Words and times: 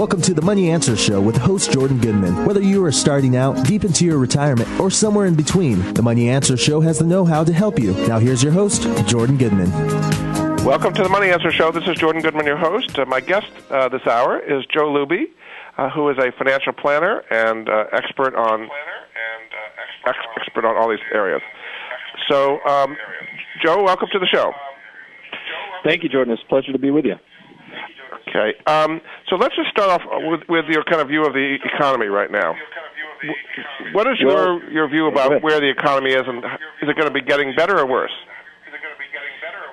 Welcome 0.00 0.22
to 0.22 0.32
the 0.32 0.40
Money 0.40 0.70
Answer 0.70 0.96
Show 0.96 1.20
with 1.20 1.36
host 1.36 1.72
Jordan 1.72 1.98
Goodman. 1.98 2.46
Whether 2.46 2.62
you 2.62 2.82
are 2.86 2.90
starting 2.90 3.36
out, 3.36 3.66
deep 3.66 3.84
into 3.84 4.06
your 4.06 4.16
retirement, 4.16 4.66
or 4.80 4.90
somewhere 4.90 5.26
in 5.26 5.34
between, 5.34 5.92
the 5.92 6.00
Money 6.00 6.30
Answer 6.30 6.56
Show 6.56 6.80
has 6.80 6.98
the 6.98 7.04
know 7.04 7.26
how 7.26 7.44
to 7.44 7.52
help 7.52 7.78
you. 7.78 7.92
Now, 8.08 8.18
here's 8.18 8.42
your 8.42 8.50
host, 8.50 8.88
Jordan 9.06 9.36
Goodman. 9.36 9.70
Welcome 10.64 10.94
to 10.94 11.02
the 11.02 11.10
Money 11.10 11.28
Answer 11.28 11.52
Show. 11.52 11.70
This 11.70 11.86
is 11.86 11.96
Jordan 11.96 12.22
Goodman, 12.22 12.46
your 12.46 12.56
host. 12.56 12.98
Uh, 12.98 13.04
my 13.04 13.20
guest 13.20 13.48
uh, 13.68 13.90
this 13.90 14.00
hour 14.06 14.38
is 14.38 14.64
Joe 14.72 14.88
Luby, 14.90 15.24
uh, 15.76 15.90
who 15.90 16.08
is 16.08 16.16
a 16.16 16.32
financial 16.32 16.72
planner 16.72 17.22
and 17.30 17.68
uh, 17.68 17.84
expert 17.92 18.34
on 18.34 18.70
ex- 20.06 20.18
expert 20.38 20.64
on 20.64 20.78
all 20.78 20.88
these 20.88 21.04
areas. 21.12 21.42
So, 22.26 22.58
um, 22.64 22.96
Joe, 23.62 23.82
welcome 23.82 24.08
to 24.12 24.18
the 24.18 24.28
show. 24.32 24.54
Thank 25.84 26.02
you, 26.02 26.08
Jordan. 26.08 26.32
It's 26.32 26.42
a 26.42 26.48
pleasure 26.48 26.72
to 26.72 26.78
be 26.78 26.90
with 26.90 27.04
you. 27.04 27.16
Okay. 28.28 28.54
Um, 28.66 29.00
so 29.28 29.36
let's 29.36 29.54
just 29.56 29.70
start 29.70 29.90
off 29.90 30.02
with, 30.06 30.40
with 30.48 30.64
your 30.68 30.84
kind 30.84 31.00
of 31.00 31.08
view 31.08 31.24
of 31.24 31.32
the 31.32 31.56
economy 31.64 32.06
right 32.06 32.30
now. 32.30 32.54
What 33.92 34.06
is 34.06 34.18
your 34.18 34.62
your 34.70 34.88
view 34.88 35.08
about 35.08 35.42
where 35.42 35.60
the 35.60 35.68
economy 35.68 36.12
is, 36.12 36.22
and 36.26 36.38
is 36.82 36.88
it 36.88 36.96
going 36.96 37.08
to 37.08 37.12
be 37.12 37.20
getting 37.20 37.54
better 37.54 37.78
or 37.78 37.86
worse? 37.86 38.12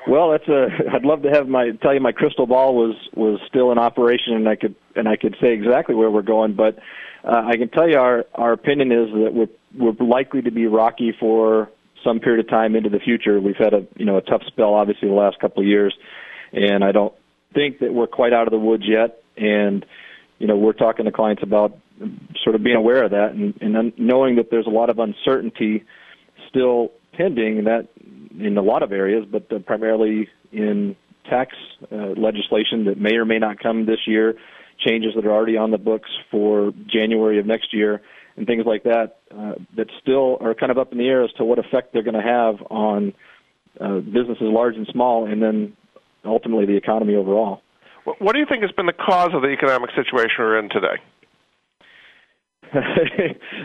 Well, 0.07 0.31
that's 0.31 0.47
a. 0.47 0.67
I'd 0.93 1.03
love 1.05 1.21
to 1.23 1.29
have 1.29 1.47
my 1.47 1.71
tell 1.81 1.93
you 1.93 1.99
my 1.99 2.11
crystal 2.11 2.45
ball 2.45 2.75
was 2.75 2.95
was 3.15 3.39
still 3.47 3.71
in 3.71 3.77
operation, 3.77 4.33
and 4.33 4.49
I 4.49 4.55
could 4.55 4.75
and 4.95 5.07
I 5.07 5.15
could 5.15 5.35
say 5.41 5.53
exactly 5.53 5.95
where 5.95 6.11
we're 6.11 6.21
going. 6.21 6.55
But 6.55 6.79
uh, 7.23 7.43
I 7.45 7.57
can 7.57 7.69
tell 7.69 7.89
you 7.89 7.97
our 7.97 8.25
our 8.35 8.53
opinion 8.53 8.91
is 8.91 9.09
that 9.11 9.33
we're 9.33 9.47
we're 9.77 10.05
likely 10.05 10.41
to 10.41 10.51
be 10.51 10.65
rocky 10.67 11.13
for 11.17 11.69
some 12.03 12.19
period 12.19 12.45
of 12.45 12.49
time 12.49 12.75
into 12.75 12.89
the 12.89 12.99
future. 12.99 13.39
We've 13.39 13.57
had 13.57 13.73
a 13.73 13.85
you 13.95 14.05
know 14.05 14.17
a 14.17 14.21
tough 14.21 14.43
spell, 14.47 14.73
obviously, 14.73 15.09
the 15.09 15.15
last 15.15 15.39
couple 15.39 15.61
of 15.61 15.67
years, 15.67 15.93
and 16.53 16.83
I 16.83 16.91
don't 16.91 17.13
think 17.57 17.79
that 17.79 17.93
we're 17.93 18.07
quite 18.07 18.33
out 18.33 18.47
of 18.47 18.51
the 18.51 18.59
woods 18.59 18.83
yet. 18.87 19.23
And 19.35 19.83
you 20.39 20.45
know, 20.45 20.55
we're 20.55 20.73
talking 20.73 21.05
to 21.05 21.11
clients 21.11 21.41
about 21.41 21.77
sort 22.43 22.55
of 22.55 22.63
being 22.63 22.75
aware 22.75 23.03
of 23.03 23.11
that 23.11 23.31
and, 23.31 23.55
and 23.59 23.93
knowing 23.97 24.35
that 24.35 24.51
there's 24.51 24.67
a 24.67 24.71
lot 24.71 24.89
of 24.91 24.99
uncertainty 24.99 25.83
still 26.47 26.91
pending 27.13 27.63
that 27.63 27.87
in 28.39 28.55
a 28.57 28.61
lot 28.61 28.83
of 28.83 28.91
areas, 28.91 29.25
but 29.29 29.51
uh, 29.51 29.57
primarily 29.59 30.29
in 30.51 30.95
tax 31.27 31.55
uh, 31.91 32.13
legislation 32.15 32.85
that 32.85 32.99
may 32.99 33.15
or 33.15 33.25
may 33.25 33.39
not 33.39 33.57
come 33.59 33.87
this 33.87 33.99
year, 34.05 34.35
changes 34.85 35.13
that 35.15 35.25
are 35.25 35.31
already 35.31 35.57
on 35.57 35.71
the 35.71 35.77
books 35.79 36.09
for 36.29 36.71
January 36.85 37.39
of 37.39 37.47
next 37.47 37.73
year, 37.73 38.01
and 38.35 38.45
things 38.45 38.63
like 38.67 38.83
that 38.83 39.17
uh, 39.35 39.53
that 39.75 39.87
still 39.99 40.37
are 40.39 40.53
kind 40.53 40.71
of 40.71 40.77
up 40.77 40.91
in 40.91 40.99
the 40.99 41.07
air 41.07 41.23
as 41.23 41.31
to 41.33 41.43
what 41.43 41.57
effect 41.57 41.91
they're 41.91 42.03
going 42.03 42.13
to 42.13 42.21
have 42.21 42.61
on 42.69 43.13
uh, 43.81 43.99
businesses 43.99 44.43
large 44.43 44.75
and 44.75 44.87
small, 44.91 45.25
and 45.25 45.41
then 45.41 45.75
ultimately 46.27 46.65
the 46.65 46.75
economy 46.75 47.15
overall. 47.15 47.61
What 48.19 48.33
do 48.33 48.39
you 48.39 48.45
think 48.49 48.61
has 48.61 48.71
been 48.71 48.85
the 48.85 48.93
cause 48.93 49.31
of 49.33 49.41
the 49.41 49.49
economic 49.49 49.89
situation 49.95 50.35
we're 50.39 50.59
in 50.59 50.69
today? 50.69 51.01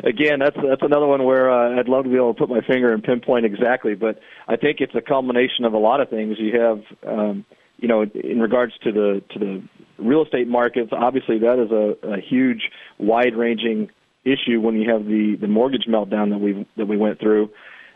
Again, 0.05 0.39
that's 0.39 0.57
that's 0.57 0.83
another 0.83 1.07
one 1.07 1.25
where 1.25 1.51
uh, 1.51 1.79
I'd 1.79 1.89
love 1.89 2.05
to 2.05 2.11
be 2.11 2.17
able 2.17 2.35
to 2.35 2.39
put 2.39 2.49
my 2.49 2.61
finger 2.61 2.93
and 2.93 3.03
pinpoint 3.03 3.45
exactly, 3.45 3.95
but 3.95 4.19
I 4.49 4.57
think 4.57 4.81
it's 4.81 4.95
a 4.95 5.01
culmination 5.01 5.65
of 5.65 5.73
a 5.73 5.79
lot 5.79 6.01
of 6.01 6.09
things. 6.09 6.37
You 6.39 6.61
have, 6.61 6.83
um, 7.07 7.45
you 7.79 7.89
know, 7.89 8.03
in 8.03 8.41
regards 8.41 8.73
to 8.85 8.93
the 8.93 9.23
to 9.33 9.39
the 9.39 9.63
real 9.99 10.25
estate 10.25 10.49
markets, 10.49 10.91
obviously 10.93 11.39
that 11.41 11.59
is 11.59 11.71
a, 11.71 12.15
a 12.15 12.21
huge, 12.21 12.71
wide-ranging 12.99 13.91
issue 14.25 14.61
when 14.61 14.77
you 14.77 14.91
have 14.91 15.05
the 15.05 15.37
the 15.41 15.49
mortgage 15.49 15.87
meltdown 15.89 16.31
that 16.31 16.39
we 16.39 16.67
that 16.77 16.87
we 16.87 16.97
went 16.97 17.19
through. 17.21 17.51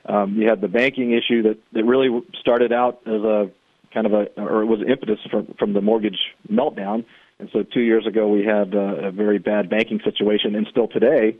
Um, 0.09 0.35
you 0.35 0.49
had 0.49 0.61
the 0.61 0.69
banking 0.69 1.13
issue 1.13 1.43
that 1.43 1.59
that 1.73 1.85
really 1.85 2.09
started 2.41 2.73
out 2.73 3.01
as 3.07 3.23
a 3.23 3.51
kind 3.93 4.07
of 4.07 4.13
a 4.13 4.27
or 4.37 4.63
it 4.63 4.67
was 4.67 4.81
impetus 4.87 5.19
from 5.31 5.55
from 5.59 5.73
the 5.73 5.81
mortgage 5.81 6.19
meltdown 6.51 7.05
and 7.39 7.51
so 7.53 7.63
two 7.63 7.81
years 7.81 8.07
ago, 8.07 8.29
we 8.29 8.45
had 8.45 8.75
uh, 8.75 9.09
a 9.09 9.11
very 9.11 9.39
bad 9.39 9.69
banking 9.69 10.01
situation, 10.03 10.55
and 10.55 10.67
still 10.71 10.89
today, 10.89 11.37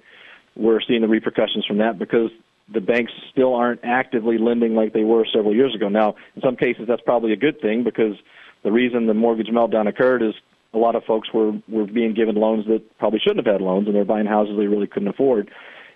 we're 0.55 0.81
seeing 0.87 1.01
the 1.01 1.09
repercussions 1.09 1.65
from 1.65 1.79
that 1.79 1.99
because 1.99 2.31
the 2.73 2.81
banks 2.81 3.13
still 3.31 3.55
aren't 3.55 3.81
actively 3.83 4.39
lending 4.39 4.75
like 4.75 4.93
they 4.93 5.05
were 5.05 5.25
several 5.33 5.55
years 5.55 5.75
ago. 5.75 5.89
Now, 5.89 6.17
in 6.35 6.43
some 6.43 6.57
cases, 6.57 6.85
that's 6.87 7.03
probably 7.03 7.33
a 7.33 7.37
good 7.37 7.61
thing 7.61 7.85
because 7.85 8.17
the 8.63 8.73
reason 8.73 9.07
the 9.07 9.15
mortgage 9.15 9.47
meltdown 9.47 9.89
occurred 9.89 10.23
is 10.23 10.35
a 10.75 10.79
lot 10.79 10.97
of 10.97 11.05
folks 11.05 11.33
were 11.33 11.53
were 11.69 11.87
being 11.87 12.13
given 12.13 12.35
loans 12.35 12.67
that 12.67 12.99
probably 12.99 13.21
shouldn't 13.21 13.47
have 13.47 13.55
had 13.55 13.63
loans, 13.63 13.87
and 13.87 13.97
they're 13.97 14.05
buying 14.05 14.27
houses 14.27 14.57
they 14.59 14.67
really 14.67 14.87
couldn't 14.87 15.09
afford. 15.09 15.51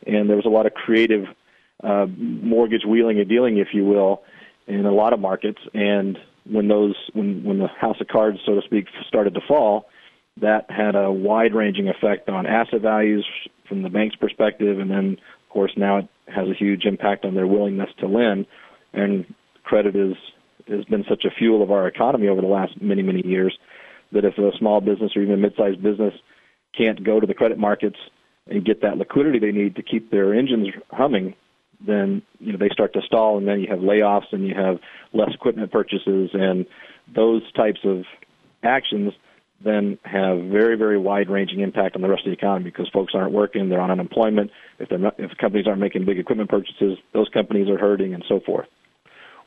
And 0.06 0.30
there 0.30 0.36
was 0.36 0.46
a 0.46 0.50
lot 0.50 0.64
of 0.64 0.72
creative 0.72 1.26
uh, 1.84 2.06
mortgage 2.16 2.84
wheeling 2.86 3.18
and 3.18 3.28
dealing, 3.28 3.58
if 3.58 3.68
you 3.74 3.84
will, 3.84 4.22
in 4.66 4.86
a 4.86 4.92
lot 4.92 5.12
of 5.12 5.20
markets. 5.20 5.58
And 5.74 6.18
when 6.44 6.68
those 6.68 6.94
when 7.12 7.44
when 7.44 7.58
the 7.58 7.68
house 7.68 7.96
of 8.00 8.08
cards, 8.08 8.38
so 8.44 8.54
to 8.54 8.62
speak, 8.64 8.86
started 9.06 9.34
to 9.34 9.40
fall, 9.46 9.86
that 10.40 10.70
had 10.70 10.94
a 10.94 11.10
wide-ranging 11.10 11.88
effect 11.88 12.28
on 12.28 12.46
asset 12.46 12.80
values 12.80 13.26
from 13.68 13.82
the 13.82 13.88
bank's 13.88 14.16
perspective, 14.16 14.78
and 14.78 14.90
then 14.90 15.16
of 15.44 15.52
course 15.52 15.72
now 15.76 15.98
it 15.98 16.08
has 16.28 16.48
a 16.48 16.54
huge 16.54 16.84
impact 16.84 17.24
on 17.24 17.34
their 17.34 17.46
willingness 17.46 17.90
to 17.98 18.06
lend. 18.06 18.46
And 18.92 19.26
credit 19.64 19.96
is 19.96 20.14
has 20.68 20.84
been 20.84 21.04
such 21.08 21.24
a 21.24 21.30
fuel 21.36 21.62
of 21.62 21.70
our 21.70 21.88
economy 21.88 22.28
over 22.28 22.40
the 22.40 22.46
last 22.46 22.80
many 22.80 23.02
many 23.02 23.26
years 23.26 23.56
that 24.12 24.24
if 24.24 24.38
a 24.38 24.50
small 24.58 24.80
business 24.80 25.12
or 25.14 25.22
even 25.22 25.34
a 25.34 25.36
mid-sized 25.36 25.82
business 25.82 26.14
can't 26.76 27.04
go 27.04 27.20
to 27.20 27.26
the 27.26 27.34
credit 27.34 27.58
markets 27.58 27.96
and 28.46 28.64
get 28.64 28.82
that 28.82 28.96
liquidity 28.98 29.38
they 29.38 29.52
need 29.52 29.76
to 29.76 29.82
keep 29.82 30.10
their 30.10 30.34
engines 30.34 30.68
humming, 30.90 31.34
then 31.86 32.22
you 32.38 32.52
know 32.52 32.58
they 32.58 32.68
start 32.68 32.92
to 32.94 33.02
stall, 33.02 33.38
and 33.38 33.46
then 33.48 33.60
you 33.60 33.68
have 33.68 33.80
layoffs 33.80 34.32
and 34.32 34.46
you 34.46 34.54
have 34.54 34.78
less 35.12 35.30
equipment 35.34 35.72
purchases, 35.72 36.30
and 36.32 36.66
those 37.14 37.42
types 37.52 37.80
of 37.84 38.04
actions 38.62 39.12
then 39.62 39.98
have 40.04 40.38
very 40.44 40.76
very 40.76 40.98
wide 40.98 41.28
ranging 41.28 41.60
impact 41.60 41.96
on 41.96 42.02
the 42.02 42.08
rest 42.08 42.26
of 42.26 42.30
the 42.30 42.36
economy 42.36 42.64
because 42.64 42.88
folks 42.88 43.14
aren't 43.14 43.32
working, 43.32 43.68
they're 43.68 43.80
on 43.80 43.90
unemployment. 43.90 44.50
If 44.78 44.88
they're 44.88 44.98
not, 44.98 45.14
if 45.18 45.36
companies 45.38 45.66
aren't 45.66 45.80
making 45.80 46.04
big 46.04 46.18
equipment 46.18 46.48
purchases, 46.50 46.98
those 47.12 47.28
companies 47.28 47.68
are 47.68 47.78
hurting, 47.78 48.14
and 48.14 48.24
so 48.28 48.40
forth. 48.40 48.66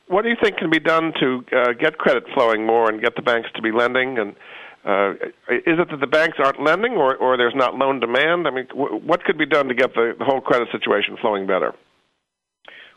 What 0.08 0.24
do 0.24 0.30
you 0.30 0.36
think 0.42 0.58
can 0.58 0.70
be 0.70 0.80
done 0.80 1.14
to 1.20 1.46
uh, 1.56 1.74
get 1.80 1.98
credit 1.98 2.26
flowing 2.34 2.66
more 2.66 2.90
and 2.90 3.02
get 3.02 3.16
the 3.16 3.22
banks 3.22 3.50
to 3.56 3.62
be 3.62 3.72
lending? 3.72 4.20
And 4.20 4.36
uh, 4.86 5.12
is 5.50 5.80
it 5.80 5.90
that 5.90 6.00
the 6.02 6.08
banks 6.08 6.38
aren't 6.44 6.62
lending, 6.62 6.94
or, 6.94 7.16
or 7.16 7.38
there's 7.38 7.56
not 7.56 7.76
loan 7.76 8.02
demand? 8.02 8.48
I 8.48 8.52
mean, 8.52 8.68
w- 8.68 8.98
what 8.98 9.24
could 9.24 9.38
be 9.38 9.46
done 9.46 9.70
to 9.70 9.74
get 9.74 9.94
the, 9.94 10.14
the 10.20 10.26
whole 10.26 10.42
credit 10.42 10.68
situation 10.72 11.16
flowing 11.22 11.48
better? 11.48 11.74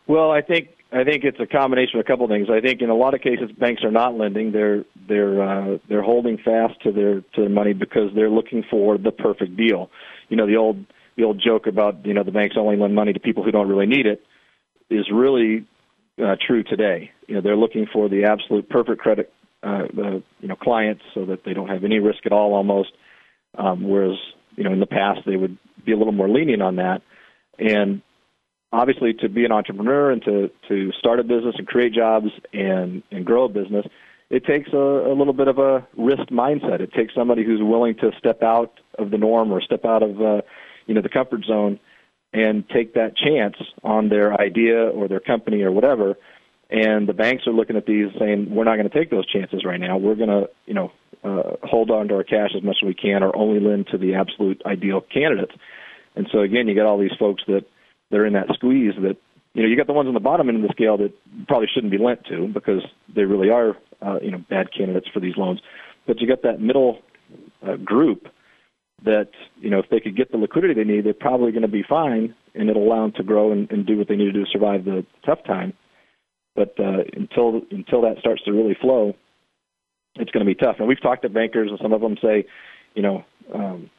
Well, 0.07 0.31
I 0.31 0.41
think 0.41 0.69
I 0.91 1.03
think 1.03 1.23
it's 1.25 1.39
a 1.39 1.45
combination 1.45 1.99
of 1.99 2.05
a 2.05 2.07
couple 2.07 2.25
of 2.25 2.31
things. 2.31 2.47
I 2.49 2.61
think 2.61 2.81
in 2.81 2.89
a 2.89 2.95
lot 2.95 3.13
of 3.13 3.21
cases 3.21 3.51
banks 3.59 3.83
are 3.83 3.91
not 3.91 4.15
lending; 4.15 4.51
they're 4.53 4.85
they're 5.07 5.41
uh, 5.41 5.77
they're 5.89 6.03
holding 6.03 6.37
fast 6.37 6.81
to 6.83 6.91
their 6.91 7.21
to 7.21 7.41
their 7.41 7.49
money 7.49 7.73
because 7.73 8.11
they're 8.15 8.29
looking 8.29 8.63
for 8.69 8.97
the 8.97 9.11
perfect 9.11 9.57
deal. 9.57 9.89
You 10.29 10.37
know 10.37 10.47
the 10.47 10.55
old 10.55 10.85
the 11.17 11.23
old 11.23 11.41
joke 11.45 11.67
about 11.67 12.05
you 12.05 12.13
know 12.13 12.23
the 12.23 12.31
banks 12.31 12.55
only 12.57 12.77
lend 12.77 12.95
money 12.95 13.11
to 13.11 13.19
people 13.19 13.43
who 13.43 13.51
don't 13.51 13.67
really 13.67 13.85
need 13.85 14.05
it 14.05 14.23
is 14.89 15.05
really 15.11 15.67
uh, 16.23 16.35
true 16.45 16.63
today. 16.63 17.11
You 17.27 17.35
know 17.35 17.41
they're 17.41 17.57
looking 17.57 17.85
for 17.91 18.07
the 18.07 18.23
absolute 18.23 18.69
perfect 18.69 19.01
credit 19.01 19.33
uh, 19.63 19.83
uh, 19.97 20.11
you 20.39 20.47
know 20.47 20.55
clients 20.55 21.03
so 21.13 21.25
that 21.25 21.43
they 21.43 21.53
don't 21.53 21.67
have 21.67 21.83
any 21.83 21.99
risk 21.99 22.25
at 22.25 22.31
all 22.31 22.53
almost. 22.53 22.91
Um, 23.57 23.83
whereas 23.89 24.17
you 24.55 24.63
know 24.63 24.71
in 24.71 24.79
the 24.79 24.85
past 24.85 25.21
they 25.25 25.35
would 25.35 25.57
be 25.85 25.91
a 25.91 25.97
little 25.97 26.13
more 26.13 26.29
lenient 26.29 26.61
on 26.61 26.77
that, 26.77 27.01
and 27.59 28.01
obviously 28.71 29.13
to 29.13 29.29
be 29.29 29.45
an 29.45 29.51
entrepreneur 29.51 30.11
and 30.11 30.23
to 30.23 30.49
to 30.67 30.91
start 30.99 31.19
a 31.19 31.23
business 31.23 31.55
and 31.57 31.67
create 31.67 31.93
jobs 31.93 32.27
and 32.53 33.03
and 33.11 33.25
grow 33.25 33.45
a 33.45 33.49
business 33.49 33.85
it 34.29 34.45
takes 34.45 34.71
a, 34.73 34.77
a 34.77 35.15
little 35.15 35.33
bit 35.33 35.47
of 35.47 35.57
a 35.57 35.87
risk 35.95 36.29
mindset. 36.29 36.81
It 36.81 36.93
takes 36.93 37.13
somebody 37.15 37.45
who's 37.45 37.61
willing 37.61 37.95
to 37.95 38.11
step 38.17 38.43
out 38.43 38.79
of 38.99 39.11
the 39.11 39.17
norm 39.17 39.51
or 39.51 39.61
step 39.61 39.85
out 39.85 40.03
of 40.03 40.21
uh, 40.21 40.41
you 40.85 40.93
know 40.93 41.01
the 41.01 41.09
comfort 41.09 41.45
zone 41.45 41.79
and 42.33 42.67
take 42.69 42.93
that 42.95 43.15
chance 43.15 43.55
on 43.83 44.09
their 44.09 44.39
idea 44.39 44.89
or 44.89 45.07
their 45.07 45.21
company 45.21 45.61
or 45.61 45.71
whatever. 45.71 46.15
And 46.69 47.07
the 47.07 47.13
banks 47.13 47.47
are 47.47 47.53
looking 47.53 47.77
at 47.77 47.85
these 47.85 48.07
saying 48.19 48.53
we're 48.53 48.65
not 48.65 48.75
going 48.75 48.89
to 48.89 48.97
take 48.97 49.09
those 49.09 49.25
chances 49.25 49.63
right 49.63 49.79
now. 49.79 49.97
We're 49.97 50.15
going 50.15 50.29
to 50.29 50.49
you 50.65 50.73
know 50.73 50.91
uh, 51.23 51.55
hold 51.63 51.89
on 51.89 52.09
to 52.09 52.15
our 52.15 52.23
cash 52.23 52.51
as 52.55 52.63
much 52.63 52.77
as 52.83 52.87
we 52.87 52.93
can 52.93 53.23
or 53.23 53.33
only 53.35 53.61
lend 53.61 53.87
to 53.87 53.97
the 53.97 54.15
absolute 54.15 54.61
ideal 54.65 54.99
candidates. 54.99 55.53
And 56.17 56.27
so 56.33 56.39
again 56.41 56.67
you 56.67 56.75
got 56.75 56.85
all 56.85 56.99
these 56.99 57.15
folks 57.17 57.43
that 57.47 57.63
they're 58.11 58.25
in 58.25 58.33
that 58.33 58.47
squeeze 58.53 58.93
that 59.01 59.17
you 59.53 59.63
know 59.63 59.69
you 59.69 59.77
got 59.77 59.87
the 59.87 59.93
ones 59.93 60.07
on 60.07 60.13
the 60.13 60.19
bottom 60.19 60.49
end 60.49 60.57
of 60.57 60.63
the 60.63 60.73
scale 60.73 60.97
that 60.97 61.13
probably 61.47 61.67
shouldn't 61.73 61.91
be 61.91 61.97
lent 61.97 62.25
to 62.25 62.47
because 62.53 62.81
they 63.13 63.23
really 63.23 63.49
are 63.49 63.75
uh, 64.01 64.19
you 64.21 64.31
know 64.31 64.43
bad 64.49 64.67
candidates 64.75 65.07
for 65.13 65.19
these 65.19 65.37
loans. 65.37 65.59
but 66.05 66.19
you 66.19 66.27
got 66.27 66.43
that 66.43 66.61
middle 66.61 66.99
uh, 67.67 67.75
group 67.77 68.27
that 69.03 69.29
you 69.59 69.69
know 69.69 69.79
if 69.79 69.89
they 69.89 69.99
could 69.99 70.17
get 70.17 70.31
the 70.31 70.37
liquidity 70.37 70.73
they 70.73 70.83
need, 70.83 71.05
they're 71.05 71.13
probably 71.13 71.51
going 71.51 71.61
to 71.61 71.67
be 71.67 71.83
fine, 71.87 72.33
and 72.55 72.69
it'll 72.69 72.87
allow 72.87 73.03
them 73.03 73.13
to 73.17 73.23
grow 73.23 73.51
and, 73.51 73.69
and 73.71 73.85
do 73.85 73.97
what 73.97 74.07
they 74.07 74.15
need 74.15 74.25
to 74.25 74.31
do 74.31 74.45
to 74.45 74.51
survive 74.51 74.85
the 74.85 75.05
tough 75.25 75.39
time. 75.45 75.73
But 76.55 76.73
uh, 76.79 77.03
until 77.13 77.61
until 77.71 78.01
that 78.01 78.17
starts 78.19 78.43
to 78.45 78.51
really 78.51 78.75
flow, 78.81 79.13
it's 80.15 80.31
going 80.31 80.45
to 80.45 80.51
be 80.51 80.55
tough. 80.55 80.77
And 80.79 80.87
we've 80.87 81.01
talked 81.01 81.21
to 81.21 81.29
bankers, 81.29 81.69
and 81.69 81.79
some 81.81 81.93
of 81.93 82.01
them 82.01 82.17
say, 82.21 82.45
you 82.95 83.03
know, 83.03 83.23
um, 83.53 83.89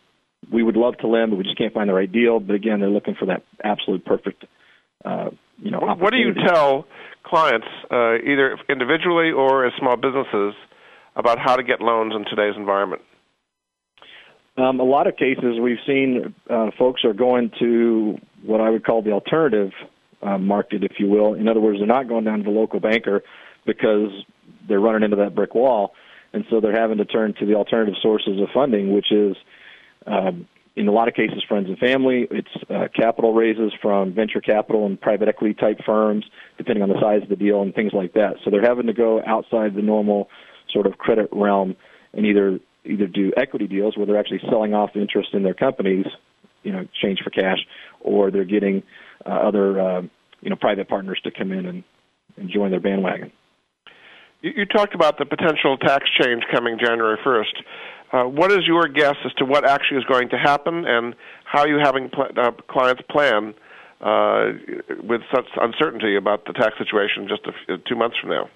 we 0.53 0.63
would 0.63 0.77
love 0.77 0.97
to 0.99 1.07
lend, 1.07 1.31
but 1.31 1.37
we 1.37 1.45
just 1.45 1.59
can't 1.59 1.75
find 1.75 1.89
the 1.89 1.95
right 1.95 2.11
deal. 2.11 2.41
But 2.41 2.55
again, 2.55 2.81
they're 2.81 2.89
looking 2.89 3.15
for 3.15 3.27
that 3.27 3.43
absolute 3.63 4.05
perfect, 4.05 4.45
uh, 5.05 5.31
you 5.59 5.71
know. 5.71 5.81
What 5.81 6.13
do 6.13 6.19
you 6.19 6.35
tell 6.35 6.87
clients, 7.25 7.67
uh, 7.91 8.15
either 8.17 8.59
individually 8.69 9.31
or 9.31 9.67
as 9.67 9.73
small 9.79 9.97
businesses, 9.97 10.55
about 11.17 11.39
how 11.39 11.57
to 11.57 11.63
get 11.63 11.81
loans 11.81 12.15
in 12.15 12.25
today's 12.25 12.57
environment? 12.57 13.03
Um, 14.57 14.81
a 14.81 14.85
lot 14.85 15.07
of 15.07 15.17
cases 15.17 15.61
we've 15.63 15.79
seen 15.87 16.35
uh, 16.51 16.71
folks 16.79 17.05
are 17.05 17.13
going 17.13 17.53
to 17.61 18.19
what 18.45 18.61
I 18.61 18.71
would 18.71 18.85
call 18.85 19.03
the 19.03 19.13
alternative 19.13 19.71
uh, 20.23 20.39
market, 20.39 20.83
if 20.83 20.93
you 20.99 21.09
will. 21.09 21.35
In 21.35 21.47
other 21.47 21.61
words, 21.61 21.79
they're 21.79 21.87
not 21.87 22.09
going 22.09 22.25
down 22.25 22.39
to 22.39 22.45
the 22.45 22.51
local 22.51 22.81
banker 22.81 23.23
because 23.67 24.11
they're 24.69 24.81
running 24.81 25.05
into 25.05 25.17
that 25.17 25.35
brick 25.35 25.55
wall, 25.55 25.93
and 26.33 26.45
so 26.51 26.61
they're 26.61 26.79
having 26.79 26.99
to 26.99 27.05
turn 27.05 27.35
to 27.39 27.47
the 27.47 27.55
alternative 27.55 27.95
sources 28.03 28.41
of 28.41 28.49
funding, 28.53 28.93
which 28.93 29.13
is 29.13 29.37
um, 30.07 30.47
in 30.77 30.87
a 30.87 30.93
lot 30.93 31.09
of 31.09 31.15
cases 31.15 31.43
friends 31.49 31.67
and 31.69 31.77
family. 31.79 32.29
It's 32.31 32.71
uh, 32.71 32.87
capital 32.95 33.35
raises 33.35 33.73
from 33.83 34.15
venture 34.15 34.41
capital 34.41 34.87
and 34.87 35.01
private 35.01 35.29
equity 35.29 35.55
type 35.55 35.79
firms, 35.85 36.25
depending 36.57 36.83
on 36.83 36.89
the 36.89 37.01
size 37.01 37.23
of 37.23 37.29
the 37.29 37.37
deal 37.37 37.63
and 37.63 37.75
things 37.75 37.93
like 37.93 38.13
that. 38.15 38.35
So 38.45 38.51
they're 38.51 38.63
having 38.63 38.87
to 38.87 38.93
go 38.93 39.21
outside 39.27 39.75
the 39.75 39.83
normal 39.83 40.29
sort 40.73 40.87
of 40.87 40.99
credit 40.99 41.29
realm 41.33 41.77
and 42.13 42.25
either 42.25 42.61
either 42.85 43.07
do 43.07 43.33
equity 43.37 43.67
deals 43.67 43.97
where 43.97 44.07
they're 44.07 44.19
actually 44.19 44.41
selling 44.49 44.73
off 44.73 44.91
interest 44.95 45.31
in 45.35 45.43
their 45.43 45.55
companies, 45.55 46.07
you 46.63 46.73
know, 46.73 46.81
exchange 46.81 47.19
for 47.23 47.31
cash, 47.31 47.59
or 48.01 48.31
they're 48.31 48.45
getting 48.45 48.83
uh, 49.27 49.31
other 49.31 49.81
uh, 49.81 50.03
you 50.41 50.51
know 50.51 50.57
private 50.57 50.89
partners 50.89 51.21
to 51.25 51.31
come 51.31 51.53
in 51.53 51.67
and, 51.67 51.85
and 52.37 52.51
join 52.51 52.71
their 52.71 52.81
bandwagon. 52.81 53.33
You, 54.43 54.53
you 54.57 54.67
talked 54.67 54.95
about 54.95 55.19
the 55.19 55.27
potential 55.27 55.77
tax 55.77 56.05
change 56.21 56.45
coming 56.53 56.79
January 56.79 57.19
first. 57.25 57.55
Uh, 58.13 58.25
what 58.25 58.51
is 58.51 58.61
your 58.67 58.89
guess 58.89 59.17
as 59.25 59.33
to 59.35 59.45
what 59.45 59.69
actually 59.69 59.99
is 59.99 60.05
going 60.05 60.29
to 60.31 60.39
happen, 60.39 60.85
and 60.87 61.15
how 61.45 61.61
are 61.61 61.69
you 61.69 61.79
having 61.83 62.09
pl- 62.09 62.29
uh, 62.37 62.51
clients 62.69 63.03
plan 63.11 63.55
uh, 64.01 64.53
with 65.03 65.21
such 65.35 65.47
uncertainty 65.61 66.17
about 66.17 66.45
the 66.47 66.53
tax 66.53 66.79
situation 66.79 67.29
just 67.29 67.43
f- 67.47 67.81
two 67.87 67.97
months 67.97 68.17
from 68.21 68.31
now? 68.31 68.49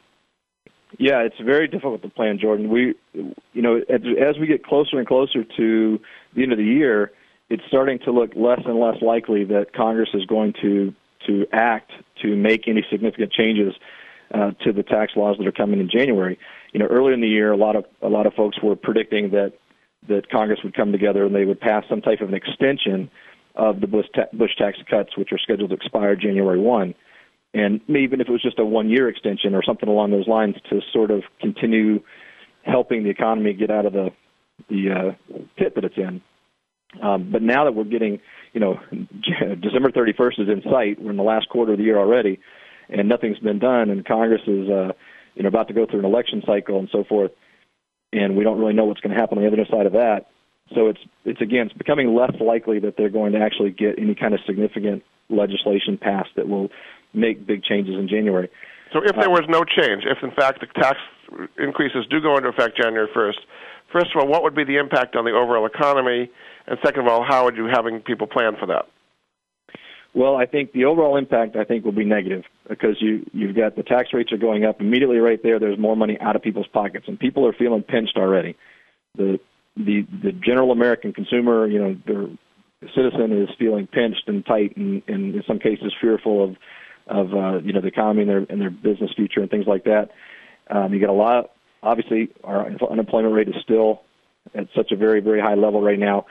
Yeah, 0.99 1.21
it's 1.21 1.39
very 1.43 1.69
difficult 1.69 2.03
to 2.03 2.09
plan, 2.09 2.39
Jordan. 2.39 2.69
We, 2.69 2.95
you 3.15 3.63
know, 3.63 3.77
as, 3.89 4.01
as 4.21 4.39
we 4.39 4.47
get 4.47 4.65
closer 4.65 4.99
and 4.99 5.07
closer 5.07 5.45
to 5.45 6.01
the 6.35 6.43
end 6.43 6.53
of 6.53 6.59
the 6.59 6.65
year, 6.65 7.13
it's 7.49 7.63
starting 7.69 7.99
to 8.01 8.13
look 8.13 8.31
less 8.37 8.61
and 8.65 8.79
less 8.79 9.01
likely 9.03 9.45
that 9.45 9.75
Congress 9.75 10.11
is 10.15 10.25
going 10.27 10.55
to 10.63 10.95
to 11.27 11.47
act 11.53 11.93
to 12.21 12.35
make 12.35 12.67
any 12.67 12.85
significant 12.91 13.33
changes 13.33 13.75
uh, 14.35 14.51
to 14.65 14.73
the 14.73 14.83
tax 14.83 15.13
laws 15.15 15.37
that 15.39 15.47
are 15.47 15.53
coming 15.53 15.79
in 15.79 15.89
January. 15.89 16.39
You 16.73 16.81
know, 16.81 16.87
earlier 16.87 17.15
in 17.15 17.21
the 17.21 17.29
year, 17.29 17.53
a 17.53 17.57
lot 17.57 17.77
of 17.77 17.85
a 18.01 18.09
lot 18.09 18.27
of 18.27 18.35
folks 18.35 18.59
were 18.63 18.77
predicting 18.77 19.31
that 19.31 19.53
that 20.09 20.31
Congress 20.31 20.61
would 20.65 20.75
come 20.75 20.93
together 20.93 21.25
and 21.25 21.35
they 21.35 21.45
would 21.45 21.61
pass 21.61 21.85
some 21.89 22.01
type 22.01 22.21
of 22.21 22.29
an 22.29 22.35
extension 22.35 23.11
of 23.55 23.81
the 23.81 23.87
Bush, 23.87 24.07
ta- 24.15 24.27
Bush 24.33 24.51
tax 24.57 24.79
cuts, 24.91 25.17
which 25.17 25.31
are 25.31 25.39
scheduled 25.39 25.71
to 25.71 25.77
expire 25.77 26.17
January 26.17 26.59
one 26.59 26.95
and 27.55 27.81
even 27.89 28.21
if 28.21 28.29
it 28.29 28.33
was 28.33 28.43
just 28.43 28.59
a 28.59 28.65
one 28.65 28.89
year 28.89 29.09
extension 29.09 29.55
or 29.55 29.63
something 29.63 29.89
along 29.89 30.11
those 30.11 30.27
lines 30.27 30.57
to 30.71 30.81
sort 30.93 31.11
of 31.11 31.23
continue 31.41 32.01
helping 32.63 33.05
the 33.05 33.11
economy 33.11 33.53
get 33.53 33.71
out 33.71 33.87
of 33.87 33.93
the 33.93 34.11
the 34.69 34.91
uh, 34.91 35.37
pit 35.57 35.75
that 35.75 35.85
it's 35.85 35.97
in. 35.97 36.21
Um, 37.03 37.31
but 37.33 37.43
now 37.43 37.65
that 37.65 37.73
we're 37.73 37.85
getting, 37.85 38.21
you 38.53 38.61
know, 38.61 38.79
December 38.93 39.91
31st 39.91 40.41
is 40.41 40.49
in 40.49 40.63
sight. 40.71 41.03
We're 41.03 41.11
in 41.11 41.17
the 41.17 41.23
last 41.23 41.49
quarter 41.49 41.73
of 41.73 41.79
the 41.79 41.85
year 41.85 41.99
already, 41.99 42.39
and 42.89 43.09
nothing's 43.09 43.39
been 43.39 43.59
done. 43.59 43.91
And 43.91 44.05
Congress 44.05 44.43
is, 44.47 44.69
uh, 44.69 44.92
you 45.35 45.43
know, 45.43 45.49
about 45.49 45.69
to 45.69 45.75
go 45.75 45.87
through 45.87 46.01
an 46.01 46.05
election 46.05 46.43
cycle 46.47 46.79
and 46.79 46.89
so 46.93 47.05
forth. 47.05 47.33
And 48.13 48.37
we 48.37 48.45
don't 48.45 48.59
really 48.59 48.75
know 48.75 48.85
what's 48.85 49.01
going 49.01 49.15
to 49.15 49.21
happen 49.21 49.39
on 49.39 49.45
the 49.45 49.51
other 49.51 49.67
side 49.71 49.87
of 49.87 49.93
that. 49.93 50.27
So 50.75 50.89
it's 50.89 51.01
it's 51.25 51.41
again 51.41 51.67
it's 51.67 51.77
becoming 51.77 52.15
less 52.15 52.33
likely 52.41 52.79
that 52.81 52.97
they're 52.97 53.11
going 53.11 53.33
to 53.33 53.41
actually 53.41 53.71
get 53.71 53.99
any 53.99 54.15
kind 54.15 54.33
of 54.33 54.41
significant 54.47 55.03
legislation 55.29 55.99
passed 55.99 56.31
that 56.37 56.49
will 56.49 56.69
make 57.15 57.47
big 57.47 57.63
changes 57.63 57.95
in 57.95 58.09
January. 58.09 58.49
So 58.93 59.01
if 59.03 59.17
there 59.17 59.31
was 59.31 59.45
no 59.49 59.65
change, 59.65 60.05
if 60.05 60.19
in 60.23 60.31
fact 60.33 60.61
the 60.61 60.67
tax 60.81 60.99
increases 61.59 62.05
do 62.11 62.21
go 62.21 62.37
into 62.37 62.49
effect 62.49 62.77
January 62.77 63.09
1st, 63.15 63.41
first 63.93 64.09
of 64.15 64.21
all, 64.21 64.29
what 64.29 64.43
would 64.43 64.55
be 64.55 64.65
the 64.65 64.77
impact 64.77 65.17
on 65.17 65.25
the 65.25 65.33
overall 65.33 65.67
economy? 65.67 66.31
And 66.67 66.79
second 66.85 67.03
of 67.03 67.09
all, 67.09 67.25
how 67.27 67.45
would 67.45 67.57
you 67.57 67.69
having 67.73 68.01
people 68.01 68.27
plan 68.27 68.53
for 68.61 68.67
that? 68.67 68.87
Well, 70.15 70.37
I 70.37 70.45
think 70.45 70.73
the 70.73 70.85
overall 70.85 71.17
impact 71.17 71.57
I 71.57 71.65
think 71.65 71.85
will 71.85 71.93
be 71.93 72.05
negative 72.05 72.45
because 72.69 72.97
you 73.01 73.25
you've 73.33 73.57
got 73.57 73.77
the 73.77 73.83
tax 73.83 74.11
rates 74.13 74.31
are 74.33 74.39
going 74.39 74.65
up 74.65 74.81
immediately 74.81 75.19
right 75.19 75.43
there. 75.43 75.59
There's 75.59 75.79
more 75.79 75.97
money 75.97 76.19
out 76.21 76.37
of 76.37 76.43
people's 76.43 76.67
pockets, 76.67 77.07
and 77.09 77.19
people 77.19 77.47
are 77.47 77.55
feeling 77.55 77.83
pinched 77.83 78.17
already. 78.17 78.57
The 79.17 79.41
the 79.77 80.07
the 80.23 80.33
general 80.33 80.71
American 80.71 81.15
consumer, 81.15 81.67
you 81.67 81.79
know, 81.79 81.97
their 82.07 82.27
citizen 82.95 83.33
is 83.33 83.49
feeling 83.59 83.87
pinched 83.87 84.25
and 84.27 84.45
tight, 84.45 84.77
and, 84.77 85.03
and 85.07 85.35
in 85.35 85.43
some 85.47 85.59
cases 85.59 85.95
fearful 86.01 86.45
of 86.45 86.57
of 87.07 87.33
uh, 87.33 87.59
you 87.61 87.73
know 87.73 87.81
the 87.81 87.89
economy 87.89 88.23
and 88.23 88.31
their 88.31 88.47
and 88.51 88.61
their 88.61 88.71
business 88.71 89.11
future 89.17 89.41
and 89.41 89.51
things 89.51 89.67
like 89.67 89.85
that. 89.85 90.11
Um, 90.69 90.93
you 90.93 91.01
get 91.01 91.09
a 91.09 91.15
lot. 91.15 91.53
Obviously, 91.83 92.29
our 92.45 92.67
unemployment 92.67 93.35
rate 93.35 93.49
is 93.49 93.55
still 93.63 94.03
at 94.55 94.69
such 94.77 94.93
a 94.93 94.97
very 94.97 95.21
very 95.21 95.41
high 95.41 95.55
level 95.55 95.81
right 95.81 95.99
now. 95.99 96.27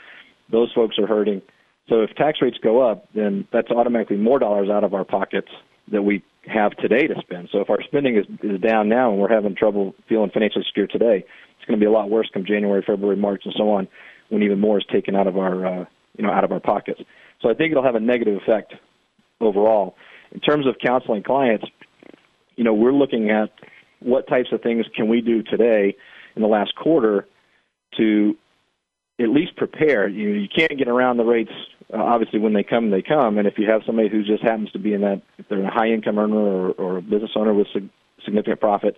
Those 0.52 0.72
folks 0.74 1.00
are 1.00 1.08
hurting. 1.08 1.42
So 1.92 2.02
if 2.04 2.16
tax 2.16 2.40
rates 2.42 2.58
go 2.64 2.90
up, 2.90 3.06
then 3.14 3.46
that's 3.52 3.70
automatically 3.70 4.16
more 4.16 4.40
dollars 4.40 4.70
out 4.70 4.86
of 4.86 4.94
our 4.94 5.04
pockets 5.04 5.50
that 5.92 6.04
we 6.04 6.24
have 6.48 6.72
today 6.78 7.06
to 7.06 7.16
spend. 7.20 7.50
So 7.52 7.60
if 7.60 7.70
our 7.70 7.82
spending 7.84 8.16
is, 8.16 8.26
is 8.42 8.62
down 8.62 8.88
now 8.88 9.12
and 9.12 9.20
we're 9.20 9.34
having 9.34 9.56
trouble 9.56 9.94
feeling 10.08 10.30
financially 10.32 10.64
secure 10.66 10.88
today, 10.88 11.26
it's 11.58 11.66
going 11.68 11.78
to 11.78 11.84
be 11.84 11.88
a 11.88 11.92
lot 11.92 12.10
worse 12.10 12.30
come 12.34 12.46
January, 12.46 12.82
February, 12.88 13.18
March, 13.18 13.42
and 13.44 13.54
so 13.58 13.70
on, 13.72 13.90
when 14.30 14.42
even 14.42 14.60
more 14.60 14.78
is 14.78 14.86
taken 14.90 15.18
out 15.18 15.28
of 15.28 15.38
our 15.38 15.66
uh, 15.66 15.86
you 16.18 16.26
know 16.26 16.32
out 16.32 16.46
of 16.46 16.54
our 16.54 16.62
pockets. 16.62 17.02
So 17.42 17.50
I 17.50 17.54
think 17.54 17.72
it'll 17.72 17.84
have 17.84 17.96
a 17.96 18.00
negative 18.00 18.40
effect 18.42 18.74
overall. 19.42 19.96
In 20.32 20.40
terms 20.40 20.66
of 20.68 20.76
counseling 20.84 21.24
clients, 21.24 21.66
you 22.56 22.64
know, 22.64 22.74
we're 22.74 22.94
looking 22.94 23.30
at 23.32 23.50
what 24.00 24.28
types 24.30 24.50
of 24.54 24.62
things 24.62 24.86
can 24.96 25.10
we 25.10 25.20
do 25.20 25.44
today 25.44 25.96
in 26.38 26.42
the 26.42 26.48
last 26.48 26.74
quarter 26.76 27.28
to 27.98 28.38
at 29.20 29.30
least 29.30 29.56
prepare. 29.56 30.08
You 30.08 30.30
you 30.30 30.48
can't 30.48 30.78
get 30.78 30.88
around 30.88 31.18
the 31.18 31.26
rates. 31.26 31.52
Uh, 31.94 31.98
obviously, 31.98 32.40
when 32.40 32.54
they 32.54 32.64
come, 32.64 32.90
they 32.92 33.02
come. 33.02 33.38
And 33.38 33.48
if 33.48 33.56
you 33.58 33.70
have 33.70 33.82
somebody 33.86 34.10
who 34.10 34.24
just 34.24 34.44
happens 34.44 34.72
to 34.72 34.80
be 34.80 34.94
in 34.94 35.02
that, 35.02 35.22
if 35.38 35.48
they're 35.50 35.64
a 35.64 35.74
high 35.74 35.90
income 35.90 36.20
earner 36.20 36.38
or, 36.38 36.72
or 36.72 36.98
a 36.98 37.02
business 37.02 37.32
owner 37.36 37.54
with 37.54 37.68
sig- 37.74 37.90
significant 38.24 38.60
profit, 38.60 38.98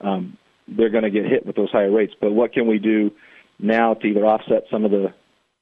um, 0.00 0.36
they're 0.68 0.90
going 0.90 1.04
to 1.04 1.10
get 1.10 1.24
hit 1.26 1.44
with 1.44 1.56
those 1.56 1.70
higher 1.70 1.90
rates. 1.90 2.14
But 2.20 2.32
what 2.32 2.52
can 2.52 2.66
we 2.66 2.78
do 2.78 3.10
now 3.58 3.94
to 3.94 4.06
either 4.06 4.24
offset 4.24 4.64
some 4.70 4.84
of 4.84 4.90
the 4.90 5.12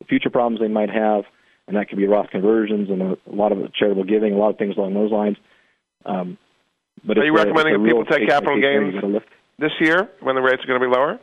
future 0.09 0.31
problems 0.31 0.61
they 0.61 0.69
might 0.69 0.91
have? 0.91 1.25
and 1.71 1.79
that 1.79 1.89
could 1.89 1.99
be 1.99 2.07
Roth 2.09 2.31
conversions 2.31 2.91
and 2.91 3.01
a, 3.01 3.17
a 3.31 3.35
lot 3.35 3.53
of 3.53 3.73
charitable 3.75 4.03
giving, 4.03 4.33
a 4.33 4.37
lot 4.37 4.51
of 4.51 4.59
things 4.59 4.77
along 4.77 4.93
those 4.93 5.13
lines. 5.13 5.37
Um, 6.05 6.37
but 7.05 7.17
are 7.17 7.25
you 7.25 7.33
recommending 7.33 7.81
that 7.81 7.89
people 7.89 8.05
take 8.05 8.29
capital 8.29 8.61
gains 8.61 9.23
this 9.57 9.71
year 9.81 10.09
when 10.21 10.35
the 10.35 10.43
rates 10.43 10.65
are 10.65 10.67
going 10.67 10.81
to 10.81 10.87
be 10.89 10.93
lower? 10.93 11.21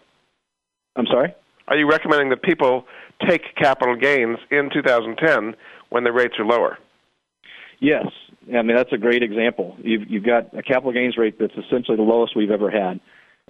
I'm 0.95 1.05
sorry. 1.07 1.35
Are 1.67 1.75
you 1.75 1.89
recommending 1.89 2.29
that 2.29 2.41
people 2.41 2.85
take 3.27 3.55
capital 3.55 3.95
gains 3.95 4.37
in 4.51 4.69
2010 4.71 5.55
when 5.89 6.03
the 6.03 6.11
rates 6.11 6.35
are 6.39 6.45
lower? 6.45 6.77
Yes, 7.79 8.07
I 8.47 8.61
mean 8.63 8.75
that's 8.75 8.93
a 8.93 8.97
great 8.97 9.23
example. 9.23 9.77
You've 9.79 10.09
you've 10.09 10.25
got 10.25 10.57
a 10.57 10.63
capital 10.63 10.91
gains 10.91 11.17
rate 11.17 11.37
that's 11.39 11.53
essentially 11.53 11.97
the 11.97 12.03
lowest 12.03 12.35
we've 12.35 12.51
ever 12.51 12.71
had, 12.71 12.99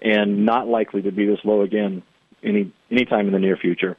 and 0.01 0.45
not 0.45 0.67
likely 0.67 1.01
to 1.03 1.11
be 1.11 1.25
this 1.25 1.39
low 1.45 1.61
again 1.61 2.03
any 2.43 2.71
any 2.91 3.05
time 3.05 3.27
in 3.27 3.33
the 3.33 3.39
near 3.39 3.55
future. 3.55 3.95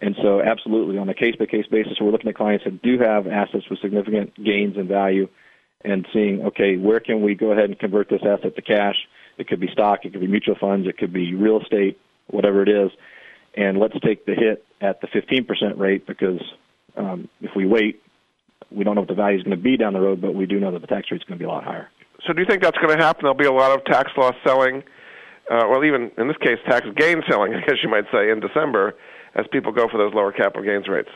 And 0.00 0.16
so, 0.22 0.40
absolutely, 0.40 0.98
on 0.98 1.08
a 1.08 1.14
case 1.14 1.36
by 1.36 1.46
case 1.46 1.66
basis, 1.70 1.98
we're 2.00 2.10
looking 2.10 2.28
at 2.28 2.34
clients 2.34 2.64
that 2.64 2.80
do 2.82 2.98
have 2.98 3.26
assets 3.26 3.68
with 3.68 3.80
significant 3.80 4.34
gains 4.42 4.76
in 4.76 4.88
value 4.88 5.28
and 5.84 6.06
seeing, 6.12 6.42
okay, 6.46 6.76
where 6.76 7.00
can 7.00 7.22
we 7.22 7.34
go 7.34 7.52
ahead 7.52 7.64
and 7.64 7.78
convert 7.78 8.08
this 8.08 8.22
asset 8.22 8.54
to 8.56 8.62
cash? 8.62 8.96
It 9.36 9.48
could 9.48 9.60
be 9.60 9.68
stock, 9.72 10.04
it 10.04 10.12
could 10.12 10.20
be 10.20 10.28
mutual 10.28 10.56
funds, 10.58 10.88
it 10.88 10.96
could 10.96 11.12
be 11.12 11.34
real 11.34 11.60
estate, 11.60 11.98
whatever 12.28 12.62
it 12.62 12.68
is. 12.68 12.90
And 13.54 13.78
let's 13.78 13.94
take 14.04 14.24
the 14.24 14.34
hit 14.34 14.64
at 14.82 15.00
the 15.00 15.06
15% 15.06 15.78
rate 15.78 16.06
because 16.06 16.40
um, 16.96 17.28
if 17.40 17.52
we 17.56 17.66
wait, 17.66 18.02
we 18.70 18.84
don't 18.84 18.96
know 18.96 19.02
what 19.02 19.08
the 19.08 19.14
value 19.14 19.38
is 19.38 19.44
going 19.44 19.56
to 19.56 19.62
be 19.62 19.76
down 19.76 19.92
the 19.92 20.00
road, 20.00 20.20
but 20.20 20.34
we 20.34 20.46
do 20.46 20.58
know 20.58 20.72
that 20.72 20.80
the 20.80 20.86
tax 20.86 21.10
rate 21.10 21.20
is 21.20 21.24
going 21.24 21.38
to 21.38 21.42
be 21.42 21.46
a 21.46 21.48
lot 21.48 21.64
higher. 21.64 21.88
So, 22.26 22.32
do 22.32 22.40
you 22.40 22.46
think 22.46 22.62
that's 22.62 22.78
going 22.78 22.96
to 22.96 23.02
happen? 23.02 23.22
There'll 23.22 23.36
be 23.36 23.46
a 23.46 23.52
lot 23.52 23.76
of 23.76 23.84
tax 23.84 24.10
loss 24.16 24.34
selling, 24.44 24.82
uh, 25.50 25.64
well, 25.68 25.84
even 25.84 26.10
in 26.18 26.28
this 26.28 26.36
case, 26.38 26.58
tax 26.68 26.86
gain 26.96 27.22
selling, 27.28 27.54
I 27.54 27.60
guess 27.60 27.76
you 27.82 27.88
might 27.88 28.04
say, 28.12 28.30
in 28.30 28.40
December 28.40 28.94
as 29.34 29.46
people 29.50 29.72
go 29.72 29.88
for 29.90 29.98
those 29.98 30.14
lower 30.14 30.32
capital 30.32 30.62
gains 30.62 30.88
rates? 30.88 31.08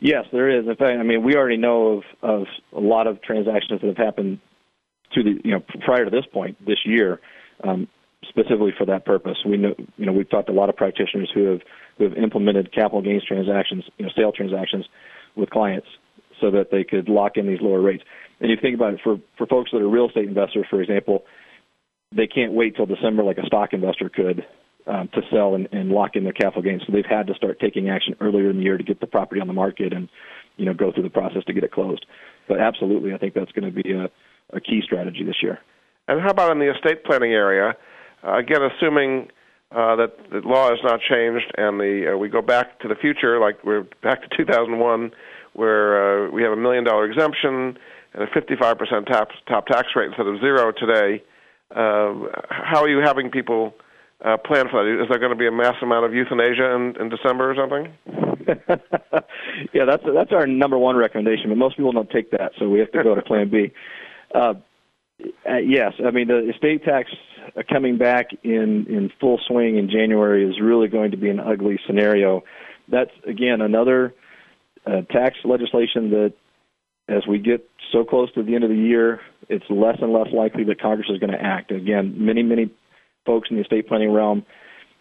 Yes, 0.00 0.24
there 0.32 0.50
is. 0.50 0.66
In 0.66 0.74
fact, 0.76 0.98
I 0.98 1.02
mean, 1.02 1.22
we 1.22 1.36
already 1.36 1.56
know 1.56 2.02
of, 2.22 2.40
of 2.40 2.46
a 2.76 2.80
lot 2.80 3.06
of 3.06 3.22
transactions 3.22 3.80
that 3.80 3.86
have 3.86 3.96
happened 3.96 4.40
to 5.14 5.22
the 5.22 5.40
you 5.44 5.52
know 5.52 5.62
prior 5.84 6.04
to 6.04 6.10
this 6.10 6.26
point 6.32 6.56
this 6.66 6.78
year. 6.84 7.20
Um, 7.62 7.88
specifically 8.28 8.72
for 8.76 8.86
that 8.86 9.04
purpose. 9.04 9.38
We 9.44 9.56
know, 9.56 9.74
you 9.96 10.06
know, 10.06 10.12
we've 10.12 10.28
talked 10.28 10.48
to 10.48 10.52
a 10.52 10.54
lot 10.54 10.68
of 10.68 10.76
practitioners 10.76 11.30
who 11.34 11.44
have 11.44 11.60
who 11.98 12.04
have 12.04 12.14
implemented 12.14 12.72
capital 12.72 13.02
gains 13.02 13.24
transactions, 13.24 13.84
you 13.98 14.06
know, 14.06 14.12
sale 14.16 14.32
transactions 14.32 14.86
with 15.36 15.50
clients 15.50 15.86
so 16.40 16.50
that 16.50 16.70
they 16.70 16.84
could 16.84 17.08
lock 17.08 17.36
in 17.36 17.46
these 17.46 17.60
lower 17.60 17.80
rates. 17.80 18.02
And 18.40 18.50
you 18.50 18.56
think 18.60 18.74
about 18.74 18.94
it 18.94 19.00
for 19.02 19.18
for 19.38 19.46
folks 19.46 19.70
that 19.72 19.80
are 19.80 19.88
real 19.88 20.08
estate 20.08 20.28
investors, 20.28 20.66
for 20.68 20.82
example, 20.82 21.24
they 22.14 22.26
can't 22.26 22.52
wait 22.52 22.76
till 22.76 22.86
December 22.86 23.22
like 23.22 23.38
a 23.38 23.46
stock 23.46 23.72
investor 23.72 24.08
could 24.08 24.44
um, 24.86 25.08
to 25.14 25.22
sell 25.30 25.54
and, 25.54 25.68
and 25.72 25.90
lock 25.90 26.10
in 26.14 26.24
their 26.24 26.32
capital 26.32 26.62
gains. 26.62 26.82
So 26.86 26.92
they've 26.92 27.04
had 27.08 27.26
to 27.28 27.34
start 27.34 27.58
taking 27.60 27.88
action 27.88 28.16
earlier 28.20 28.50
in 28.50 28.58
the 28.58 28.62
year 28.62 28.76
to 28.76 28.84
get 28.84 29.00
the 29.00 29.06
property 29.06 29.40
on 29.40 29.46
the 29.46 29.52
market 29.52 29.92
and 29.92 30.08
you 30.56 30.66
know 30.66 30.74
go 30.74 30.92
through 30.92 31.04
the 31.04 31.10
process 31.10 31.44
to 31.46 31.52
get 31.52 31.64
it 31.64 31.72
closed. 31.72 32.04
But 32.48 32.60
absolutely, 32.60 33.14
I 33.14 33.18
think 33.18 33.34
that's 33.34 33.52
going 33.52 33.72
to 33.72 33.82
be 33.82 33.92
a, 33.92 34.10
a 34.54 34.60
key 34.60 34.82
strategy 34.84 35.24
this 35.24 35.42
year. 35.42 35.58
And 36.06 36.20
how 36.20 36.30
about 36.30 36.52
in 36.52 36.58
the 36.58 36.70
estate 36.74 37.04
planning 37.04 37.32
area? 37.32 37.74
Uh, 38.22 38.36
again, 38.36 38.60
assuming 38.62 39.28
uh, 39.74 39.96
that 39.96 40.16
the 40.30 40.40
law 40.40 40.70
has 40.70 40.78
not 40.84 41.00
changed 41.00 41.52
and 41.56 41.80
the 41.80 42.12
uh, 42.14 42.16
we 42.16 42.28
go 42.28 42.40
back 42.40 42.78
to 42.80 42.88
the 42.88 42.94
future, 42.94 43.40
like 43.40 43.62
we're 43.64 43.86
back 44.02 44.22
to 44.22 44.36
2001, 44.36 45.10
where 45.54 46.26
uh, 46.26 46.30
we 46.30 46.42
have 46.42 46.52
a 46.52 46.56
million 46.56 46.84
dollar 46.84 47.04
exemption 47.04 47.76
and 48.12 48.22
a 48.22 48.26
55% 48.26 49.06
top, 49.06 49.28
top 49.48 49.66
tax 49.66 49.88
rate 49.96 50.06
instead 50.06 50.26
of 50.26 50.38
zero 50.40 50.72
today. 50.72 51.22
Uh, 51.70 52.30
how 52.50 52.82
are 52.82 52.88
you 52.88 53.00
having 53.04 53.30
people 53.30 53.74
uh, 54.24 54.36
plan 54.36 54.66
for 54.70 54.84
that? 54.84 55.02
Is 55.02 55.08
there 55.08 55.18
going 55.18 55.32
to 55.32 55.38
be 55.38 55.48
a 55.48 55.52
mass 55.52 55.74
amount 55.82 56.04
of 56.04 56.14
euthanasia 56.14 56.74
in, 56.74 56.94
in 57.00 57.08
December 57.08 57.50
or 57.50 57.56
something? 57.56 57.92
yeah, 59.72 59.84
that's 59.84 60.04
that's 60.14 60.32
our 60.32 60.46
number 60.46 60.78
one 60.78 60.96
recommendation, 60.96 61.48
but 61.48 61.58
most 61.58 61.76
people 61.76 61.90
don't 61.90 62.10
take 62.10 62.30
that, 62.30 62.52
so 62.58 62.68
we 62.68 62.78
have 62.78 62.92
to 62.92 63.02
go 63.02 63.14
to 63.14 63.22
Plan 63.22 63.50
B. 63.50 63.72
Uh, 64.34 64.54
uh, 65.20 65.56
yes, 65.58 65.92
I 66.04 66.10
mean 66.10 66.28
the 66.28 66.50
estate 66.50 66.84
tax 66.84 67.10
coming 67.70 67.98
back 67.98 68.28
in 68.42 68.86
in 68.88 69.10
full 69.20 69.40
swing 69.46 69.76
in 69.76 69.88
January 69.88 70.48
is 70.48 70.60
really 70.60 70.88
going 70.88 71.12
to 71.12 71.16
be 71.16 71.30
an 71.30 71.40
ugly 71.40 71.78
scenario. 71.86 72.42
That's 72.88 73.12
again 73.26 73.60
another 73.60 74.14
uh, 74.86 75.02
tax 75.10 75.36
legislation 75.44 76.10
that, 76.10 76.34
as 77.08 77.26
we 77.26 77.38
get 77.38 77.68
so 77.92 78.04
close 78.04 78.32
to 78.32 78.42
the 78.42 78.54
end 78.54 78.64
of 78.64 78.70
the 78.70 78.76
year, 78.76 79.20
it's 79.48 79.64
less 79.70 79.96
and 80.00 80.12
less 80.12 80.28
likely 80.32 80.64
that 80.64 80.80
Congress 80.80 81.08
is 81.10 81.18
going 81.18 81.32
to 81.32 81.40
act. 81.40 81.70
Again, 81.70 82.14
many 82.16 82.42
many 82.42 82.70
folks 83.24 83.48
in 83.50 83.56
the 83.56 83.62
estate 83.62 83.86
planning 83.88 84.12
realm 84.12 84.44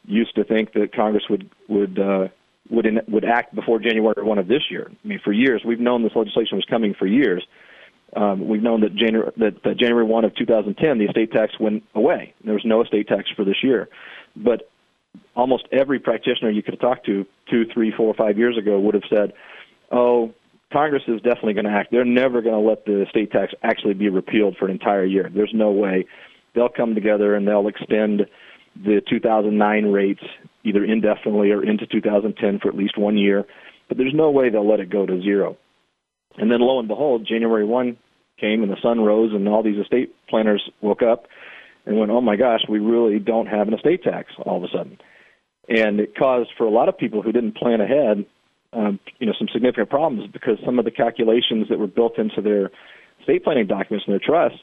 used 0.06 0.36
to 0.36 0.44
think 0.44 0.74
that 0.74 0.94
Congress 0.96 1.24
would 1.30 1.50
would 1.68 1.98
uh, 2.00 2.28
would 2.70 2.86
in, 2.86 3.00
would 3.08 3.26
act 3.26 3.56
before 3.56 3.80
January 3.80 4.24
1 4.24 4.38
of 4.38 4.48
this 4.48 4.64
year. 4.70 4.92
I 4.92 5.08
mean, 5.08 5.20
for 5.24 5.34
years 5.34 5.64
we've 5.66 5.80
known 5.80 6.04
this 6.04 6.16
legislation 6.16 6.58
was 6.58 6.66
coming 6.70 6.94
for 6.98 7.08
years. 7.08 7.46
Um, 8.16 8.48
we've 8.48 8.62
known 8.62 8.82
that 8.82 8.96
January 8.96 9.32
that, 9.38 9.64
that 9.64 9.78
January 9.78 10.06
1 10.06 10.26
of 10.26 10.36
2010 10.36 10.98
the 11.00 11.06
estate 11.06 11.32
tax 11.32 11.60
went 11.60 11.84
away. 11.96 12.34
There 12.44 12.54
was 12.54 12.66
no 12.66 12.84
estate 12.84 13.08
tax 13.08 13.30
for 13.36 13.44
this 13.44 13.64
year, 13.64 13.90
but 14.36 14.70
almost 15.36 15.68
every 15.72 16.00
practitioner 16.00 16.50
you 16.52 16.62
could 16.62 16.76
have 16.76 16.82
talked 16.82 17.06
to 17.08 17.26
two, 17.50 17.66
three, 17.74 17.92
four, 17.96 18.14
five 18.14 18.38
years 18.38 18.58
ago 18.58 18.80
would 18.80 18.94
have 18.94 19.04
said, 19.10 19.34
"Oh, 19.92 20.34
Congress 20.74 21.04
is 21.08 21.22
definitely 21.22 21.54
going 21.54 21.66
to 21.66 21.72
act. 21.72 21.92
They're 21.92 22.04
never 22.04 22.42
going 22.42 22.56
to 22.62 22.68
let 22.68 22.86
the 22.86 23.04
estate 23.04 23.32
tax 23.32 23.54
actually 23.62 23.94
be 23.94 24.10
repealed 24.10 24.58
for 24.58 24.66
an 24.66 24.72
entire 24.72 25.06
year. 25.06 25.30
There's 25.34 25.54
no 25.54 25.72
way. 25.72 26.06
They'll 26.56 26.70
come 26.70 26.96
together 26.96 27.36
and 27.36 27.48
they'll 27.48 27.68
extend 27.68 28.26
the 28.76 29.02
2009 29.08 29.86
rates 29.92 30.24
either 30.64 30.84
indefinitely 30.84 31.52
or 31.52 31.64
into 31.64 31.86
2010 31.86 32.60
for 32.60 32.70
at 32.70 32.76
least 32.76 32.98
one 32.98 33.18
year, 33.18 33.46
but 33.88 33.98
there's 33.98 34.14
no 34.14 34.32
way 34.32 34.50
they'll 34.50 34.68
let 34.68 34.80
it 34.80 34.90
go 34.90 35.06
to 35.06 35.22
zero. 35.22 35.58
And 36.38 36.52
then 36.52 36.60
lo 36.60 36.80
and 36.80 36.88
behold, 36.88 37.28
January 37.28 37.66
1 37.66 37.98
came 38.40 38.64
and 38.64 38.72
the 38.72 38.82
sun 38.82 39.00
rose 39.00 39.32
and 39.34 39.48
all 39.48 39.64
these 39.64 39.80
estate 39.80 40.14
planners 40.30 40.64
woke 40.82 41.02
up 41.02 41.28
and 41.86 41.98
went, 41.98 42.12
oh 42.12 42.22
my 42.22 42.36
gosh, 42.36 42.62
we 42.68 42.80
really 42.80 43.20
don't 43.20 43.48
have 43.48 43.68
an 43.68 43.74
estate 43.74 44.04
tax 44.04 44.32
all 44.46 44.58
of 44.58 44.64
a 44.64 44.68
sudden. 44.76 44.98
And 45.70 46.00
it 46.00 46.18
caused 46.18 46.50
for 46.58 46.66
a 46.66 46.72
lot 46.72 46.90
of 46.90 46.98
people 46.98 47.22
who 47.22 47.32
didn't 47.32 47.56
plan 47.56 47.82
ahead, 47.82 48.26
um, 48.74 49.00
you 49.20 49.28
know, 49.28 49.34
some 49.38 49.48
significant 49.54 49.90
problems 49.90 50.30
because 50.32 50.58
some 50.66 50.80
of 50.80 50.86
the 50.86 50.92
calculations 50.92 51.68
that 51.70 51.80
were 51.80 51.88
built 51.88 52.18
into 52.18 52.42
their 52.42 52.72
estate 53.22 53.44
planning 53.44 53.68
documents 53.68 54.06
and 54.08 54.14
their 54.14 54.20
trusts 54.26 54.60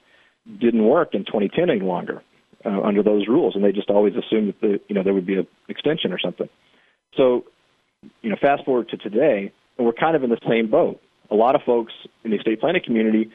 didn't 0.60 0.84
work 0.84 1.14
in 1.14 1.24
2010 1.24 1.70
any 1.70 1.80
longer 1.80 2.22
uh, 2.64 2.80
under 2.82 3.02
those 3.02 3.28
rules, 3.28 3.54
and 3.54 3.64
they 3.64 3.72
just 3.72 3.90
always 3.90 4.14
assumed 4.14 4.48
that 4.48 4.60
the, 4.60 4.80
you 4.88 4.94
know 4.94 5.02
there 5.02 5.14
would 5.14 5.26
be 5.26 5.36
an 5.36 5.46
extension 5.68 6.12
or 6.12 6.18
something. 6.18 6.48
So, 7.16 7.44
you 8.22 8.30
know, 8.30 8.36
fast 8.40 8.64
forward 8.64 8.88
to 8.90 8.96
today, 8.96 9.52
and 9.76 9.86
we're 9.86 9.92
kind 9.92 10.16
of 10.16 10.24
in 10.24 10.30
the 10.30 10.38
same 10.48 10.70
boat. 10.70 11.00
A 11.30 11.34
lot 11.34 11.54
of 11.54 11.62
folks 11.62 11.92
in 12.24 12.30
the 12.30 12.36
estate 12.36 12.60
planning 12.60 12.82
community 12.84 13.30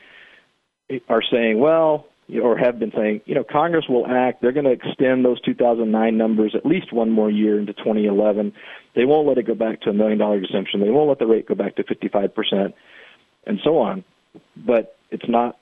are 1.10 1.22
saying, 1.32 1.60
well, 1.60 2.08
or 2.42 2.58
have 2.58 2.80
been 2.80 2.92
saying, 2.96 3.22
you 3.25 3.36
know, 3.36 3.44
Congress 3.44 3.86
will 3.88 4.08
act. 4.08 4.42
They're 4.42 4.52
going 4.52 4.66
to 4.66 4.72
extend 4.72 5.24
those 5.24 5.40
2009 5.42 6.18
numbers 6.18 6.56
at 6.56 6.66
least 6.66 6.92
one 6.92 7.12
more 7.12 7.30
year 7.30 7.60
into 7.60 7.74
2011. 7.74 8.54
They 8.96 9.06
won't 9.06 9.28
let 9.28 9.38
it 9.38 9.44
go 9.44 9.54
back 9.54 9.82
to 9.82 9.92
a 9.92 9.94
million 9.94 10.18
dollar 10.18 10.38
exemption. 10.38 10.80
They 10.82 10.90
won't 10.90 11.08
let 11.08 11.20
the 11.20 11.28
rate 11.28 11.48
go 11.48 11.56
back 11.56 11.75
to 11.75 11.84
55 11.84 12.34
percent, 12.34 12.75
and 13.46 13.60
so 13.64 13.78
on. 13.78 14.04
But 14.58 14.98
it's 15.12 15.28
not 15.30 15.58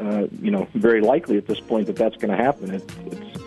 uh, 0.00 0.26
you 0.40 0.50
know, 0.50 0.68
very 0.74 1.00
likely 1.00 1.36
at 1.36 1.46
this 1.46 1.60
point 1.60 1.86
that 1.86 1.96
that's 1.96 2.16
going 2.16 2.36
to 2.36 2.36
happen. 2.36 2.74
It, 2.74 2.92
it's, 3.06 3.40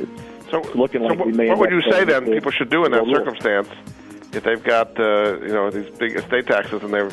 it's 0.00 0.50
so, 0.50 0.60
looking 0.74 1.02
like 1.02 1.18
so 1.18 1.24
we 1.24 1.32
may. 1.32 1.48
What 1.48 1.58
would 1.58 1.70
you 1.70 1.82
say 1.90 2.04
then? 2.04 2.26
People 2.26 2.50
should 2.50 2.70
do 2.70 2.84
in 2.84 2.92
that 2.92 3.06
circumstance 3.06 3.68
if 4.32 4.44
they've 4.44 4.62
got 4.62 4.98
uh, 5.00 5.38
you 5.40 5.48
know 5.48 5.70
these 5.70 5.88
big 5.96 6.16
estate 6.16 6.46
taxes 6.46 6.82
and 6.82 6.92
they're 6.92 7.10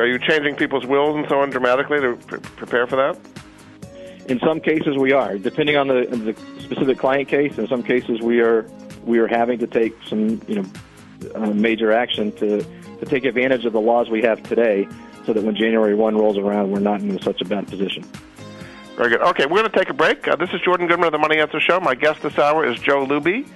are 0.00 0.06
you 0.06 0.18
changing 0.18 0.56
people's 0.56 0.86
wills 0.86 1.16
and 1.16 1.26
so 1.28 1.40
on 1.40 1.50
dramatically 1.50 2.00
to 2.00 2.16
pre- 2.16 2.40
prepare 2.40 2.86
for 2.86 2.96
that? 2.96 3.18
In 4.28 4.38
some 4.40 4.60
cases, 4.60 4.96
we 4.96 5.12
are, 5.12 5.36
depending 5.36 5.76
on 5.76 5.88
the, 5.88 6.06
the 6.06 6.62
specific 6.62 6.98
client 6.98 7.28
case. 7.28 7.58
In 7.58 7.66
some 7.66 7.82
cases, 7.82 8.20
we 8.20 8.40
are 8.40 8.68
we 9.04 9.18
are 9.18 9.26
having 9.26 9.58
to 9.58 9.66
take 9.66 9.94
some 10.06 10.40
you 10.46 10.62
know 10.62 10.64
uh, 11.34 11.50
major 11.50 11.92
action 11.92 12.32
to 12.32 12.62
to 12.62 13.04
take 13.06 13.24
advantage 13.24 13.64
of 13.64 13.72
the 13.72 13.80
laws 13.80 14.08
we 14.10 14.22
have 14.22 14.42
today 14.44 14.86
so 15.26 15.32
that 15.32 15.42
when 15.42 15.54
January 15.54 15.94
1 15.94 16.16
rolls 16.16 16.36
around, 16.36 16.70
we're 16.70 16.80
not 16.80 17.00
in 17.00 17.20
such 17.20 17.40
a 17.40 17.44
bad 17.44 17.66
position. 17.68 18.04
Very 18.96 19.10
good. 19.10 19.20
Okay, 19.22 19.46
we're 19.46 19.60
going 19.60 19.70
to 19.70 19.78
take 19.78 19.88
a 19.88 19.94
break. 19.94 20.26
Uh, 20.26 20.36
this 20.36 20.50
is 20.52 20.60
Jordan 20.60 20.86
Goodman 20.86 21.06
of 21.06 21.12
the 21.12 21.18
Money 21.18 21.38
Answer 21.38 21.60
Show. 21.60 21.80
My 21.80 21.94
guest 21.94 22.22
this 22.22 22.38
hour 22.38 22.64
is 22.64 22.78
Joe 22.78 23.06
Luby, 23.06 23.48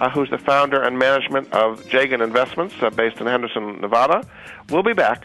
uh, 0.00 0.10
who's 0.10 0.30
the 0.30 0.38
founder 0.38 0.82
and 0.82 0.98
management 0.98 1.52
of 1.52 1.82
Jagen 1.84 2.22
Investments, 2.22 2.74
uh, 2.80 2.90
based 2.90 3.18
in 3.18 3.26
Henderson, 3.26 3.80
Nevada. 3.80 4.26
We'll 4.68 4.82
be 4.82 4.92
back 4.92 5.24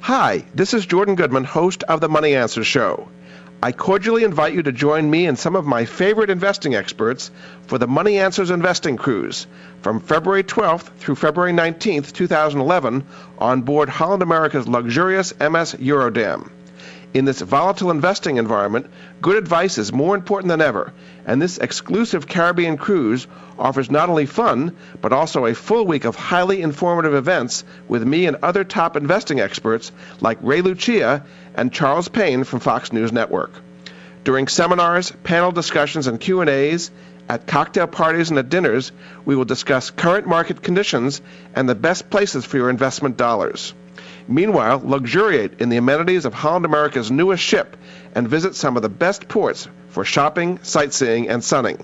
Hi, 0.00 0.44
this 0.54 0.72
is 0.72 0.86
Jordan 0.86 1.16
Goodman, 1.16 1.44
host 1.44 1.82
of 1.82 2.00
the 2.00 2.08
Money 2.08 2.34
Answer 2.34 2.64
Show. 2.64 3.08
I 3.62 3.72
cordially 3.72 4.24
invite 4.24 4.54
you 4.54 4.62
to 4.62 4.72
join 4.72 5.10
me 5.10 5.26
and 5.26 5.38
some 5.38 5.56
of 5.56 5.66
my 5.66 5.84
favorite 5.84 6.30
investing 6.30 6.74
experts 6.74 7.30
for 7.66 7.76
the 7.76 7.88
Money 7.88 8.18
Answers 8.18 8.50
Investing 8.50 8.96
Cruise 8.96 9.46
from 9.82 10.00
February 10.00 10.44
12th 10.44 10.88
through 10.98 11.16
February 11.16 11.52
19th, 11.52 12.12
2011, 12.12 13.04
on 13.38 13.62
board 13.62 13.88
Holland 13.88 14.22
America's 14.22 14.68
luxurious 14.68 15.34
MS 15.40 15.74
Eurodam. 15.74 16.48
In 17.14 17.24
this 17.24 17.40
volatile 17.40 17.90
investing 17.90 18.36
environment, 18.36 18.86
good 19.22 19.36
advice 19.36 19.78
is 19.78 19.92
more 19.94 20.14
important 20.14 20.50
than 20.50 20.60
ever, 20.60 20.92
and 21.26 21.40
this 21.40 21.56
exclusive 21.56 22.28
Caribbean 22.28 22.76
cruise 22.76 23.26
offers 23.58 23.90
not 23.90 24.10
only 24.10 24.26
fun, 24.26 24.76
but 25.00 25.14
also 25.14 25.46
a 25.46 25.54
full 25.54 25.86
week 25.86 26.04
of 26.04 26.16
highly 26.16 26.60
informative 26.60 27.14
events 27.14 27.64
with 27.88 28.06
me 28.06 28.26
and 28.26 28.36
other 28.42 28.62
top 28.62 28.94
investing 28.94 29.40
experts 29.40 29.90
like 30.20 30.36
Ray 30.42 30.60
Lucia 30.60 31.24
and 31.54 31.72
Charles 31.72 32.08
Payne 32.08 32.44
from 32.44 32.60
Fox 32.60 32.92
News 32.92 33.10
Network. 33.10 33.52
During 34.24 34.46
seminars, 34.46 35.10
panel 35.24 35.50
discussions, 35.50 36.08
and 36.08 36.20
Q&As, 36.20 36.90
at 37.26 37.46
cocktail 37.46 37.86
parties 37.86 38.28
and 38.28 38.38
at 38.38 38.50
dinners, 38.50 38.92
we 39.24 39.34
will 39.34 39.46
discuss 39.46 39.90
current 39.90 40.26
market 40.26 40.62
conditions 40.62 41.22
and 41.54 41.66
the 41.66 41.74
best 41.74 42.10
places 42.10 42.44
for 42.44 42.58
your 42.58 42.68
investment 42.68 43.16
dollars. 43.16 43.72
Meanwhile, 44.28 44.82
luxuriate 44.84 45.60
in 45.60 45.70
the 45.70 45.78
amenities 45.78 46.26
of 46.26 46.34
Holland 46.34 46.66
America's 46.66 47.10
newest 47.10 47.42
ship 47.42 47.78
and 48.14 48.28
visit 48.28 48.54
some 48.54 48.76
of 48.76 48.82
the 48.82 48.90
best 48.90 49.26
ports 49.26 49.66
for 49.88 50.04
shopping, 50.04 50.58
sightseeing, 50.62 51.30
and 51.30 51.42
sunning. 51.42 51.82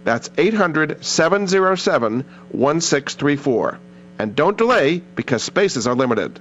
That's 0.05 0.31
800 0.39 1.05
707 1.05 2.25
1634. 2.51 3.79
And 4.19 4.35
don't 4.37 4.57
delay 4.57 5.03
because 5.15 5.43
spaces 5.43 5.87
are 5.87 5.95
limited. 5.95 6.41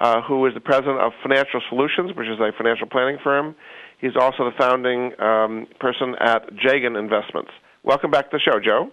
uh, 0.00 0.22
who 0.22 0.46
is 0.46 0.54
the 0.54 0.60
president 0.60 1.00
of 1.00 1.12
Financial 1.22 1.60
Solutions, 1.68 2.14
which 2.16 2.28
is 2.28 2.38
a 2.38 2.52
financial 2.56 2.86
planning 2.86 3.18
firm. 3.22 3.54
He's 4.00 4.16
also 4.18 4.44
the 4.44 4.56
founding 4.58 5.20
um, 5.20 5.66
person 5.80 6.14
at 6.20 6.48
Jagen 6.54 6.98
Investments. 6.98 7.50
Welcome 7.82 8.10
back 8.10 8.30
to 8.30 8.38
the 8.38 8.40
show, 8.40 8.60
Joe. 8.60 8.90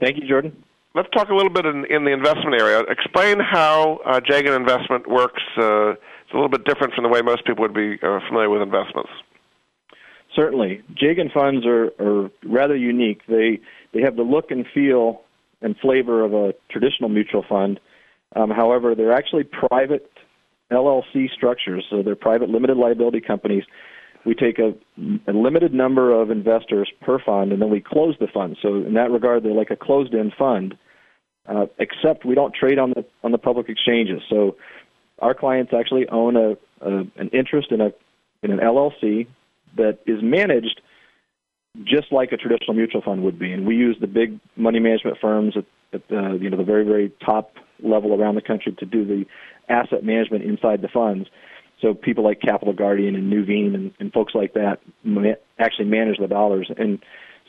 Thank 0.00 0.16
you, 0.16 0.28
Jordan. 0.28 0.64
Let's 0.94 1.08
talk 1.10 1.28
a 1.28 1.34
little 1.34 1.50
bit 1.50 1.66
in, 1.66 1.84
in 1.90 2.04
the 2.04 2.12
investment 2.12 2.60
area. 2.60 2.80
Explain 2.88 3.38
how 3.40 4.00
uh, 4.06 4.20
Jagen 4.20 4.56
Investment 4.56 5.08
works. 5.08 5.42
Uh, 5.58 5.90
it's 5.90 6.32
a 6.32 6.36
little 6.36 6.48
bit 6.48 6.64
different 6.64 6.94
from 6.94 7.04
the 7.04 7.10
way 7.10 7.20
most 7.20 7.44
people 7.44 7.62
would 7.62 7.74
be 7.74 7.98
uh, 8.02 8.20
familiar 8.28 8.48
with 8.48 8.62
investments. 8.62 9.10
Certainly, 10.34 10.82
Jagen 10.94 11.32
funds 11.32 11.66
are, 11.66 11.90
are 11.98 12.30
rather 12.44 12.76
unique. 12.76 13.22
They 13.26 13.60
they 13.92 14.02
have 14.02 14.16
the 14.16 14.22
look 14.22 14.50
and 14.50 14.66
feel 14.74 15.22
and 15.62 15.76
flavor 15.78 16.24
of 16.24 16.34
a 16.34 16.54
traditional 16.70 17.08
mutual 17.08 17.44
fund, 17.48 17.80
um, 18.34 18.50
however, 18.50 18.94
they're 18.94 19.12
actually 19.12 19.44
private 19.44 20.10
LLC 20.72 21.30
structures, 21.32 21.84
so 21.88 22.02
they're 22.02 22.16
private 22.16 22.48
limited 22.48 22.76
liability 22.76 23.20
companies. 23.20 23.62
We 24.24 24.34
take 24.34 24.58
a, 24.58 24.74
a 25.30 25.32
limited 25.32 25.72
number 25.72 26.12
of 26.12 26.30
investors 26.30 26.90
per 27.00 27.20
fund, 27.24 27.52
and 27.52 27.62
then 27.62 27.70
we 27.70 27.80
close 27.80 28.16
the 28.18 28.26
fund. 28.26 28.56
So 28.60 28.74
in 28.74 28.94
that 28.94 29.10
regard, 29.10 29.44
they're 29.44 29.52
like 29.52 29.70
a 29.70 29.76
closed-end 29.76 30.32
fund, 30.36 30.76
uh, 31.48 31.66
except 31.78 32.24
we 32.24 32.34
don't 32.34 32.52
trade 32.52 32.78
on 32.78 32.90
the 32.90 33.04
on 33.22 33.30
the 33.30 33.38
public 33.38 33.68
exchanges. 33.68 34.20
So 34.28 34.56
our 35.20 35.32
clients 35.32 35.72
actually 35.72 36.08
own 36.08 36.36
a, 36.36 36.56
a 36.80 36.98
an 37.16 37.28
interest 37.32 37.70
in 37.70 37.80
a 37.80 37.92
in 38.42 38.50
an 38.50 38.58
LLC 38.58 39.28
that 39.76 39.98
is 40.06 40.18
managed 40.22 40.80
just 41.84 42.10
like 42.10 42.32
a 42.32 42.36
traditional 42.36 42.74
mutual 42.74 43.02
fund 43.02 43.22
would 43.22 43.38
be. 43.38 43.52
And 43.52 43.66
we 43.66 43.76
use 43.76 43.96
the 44.00 44.06
big 44.06 44.40
money 44.56 44.80
management 44.80 45.18
firms 45.20 45.54
at, 45.56 45.64
at 45.92 46.08
the 46.08 46.38
you 46.40 46.50
know 46.50 46.56
the 46.56 46.64
very 46.64 46.84
very 46.84 47.12
top 47.24 47.52
level 47.82 48.14
around 48.14 48.34
the 48.34 48.42
country 48.42 48.74
to 48.78 48.86
do 48.86 49.04
the 49.04 49.24
asset 49.68 50.04
management 50.04 50.44
inside 50.44 50.82
the 50.82 50.88
funds. 50.88 51.28
So 51.82 51.92
people 51.92 52.24
like 52.24 52.40
Capital 52.40 52.72
Guardian 52.72 53.14
and 53.14 53.32
Nuveen 53.32 53.74
and, 53.74 53.92
and 54.00 54.12
folks 54.12 54.34
like 54.34 54.54
that 54.54 54.80
actually 55.58 55.86
manage 55.86 56.18
the 56.18 56.26
dollars. 56.26 56.70
And 56.76 56.98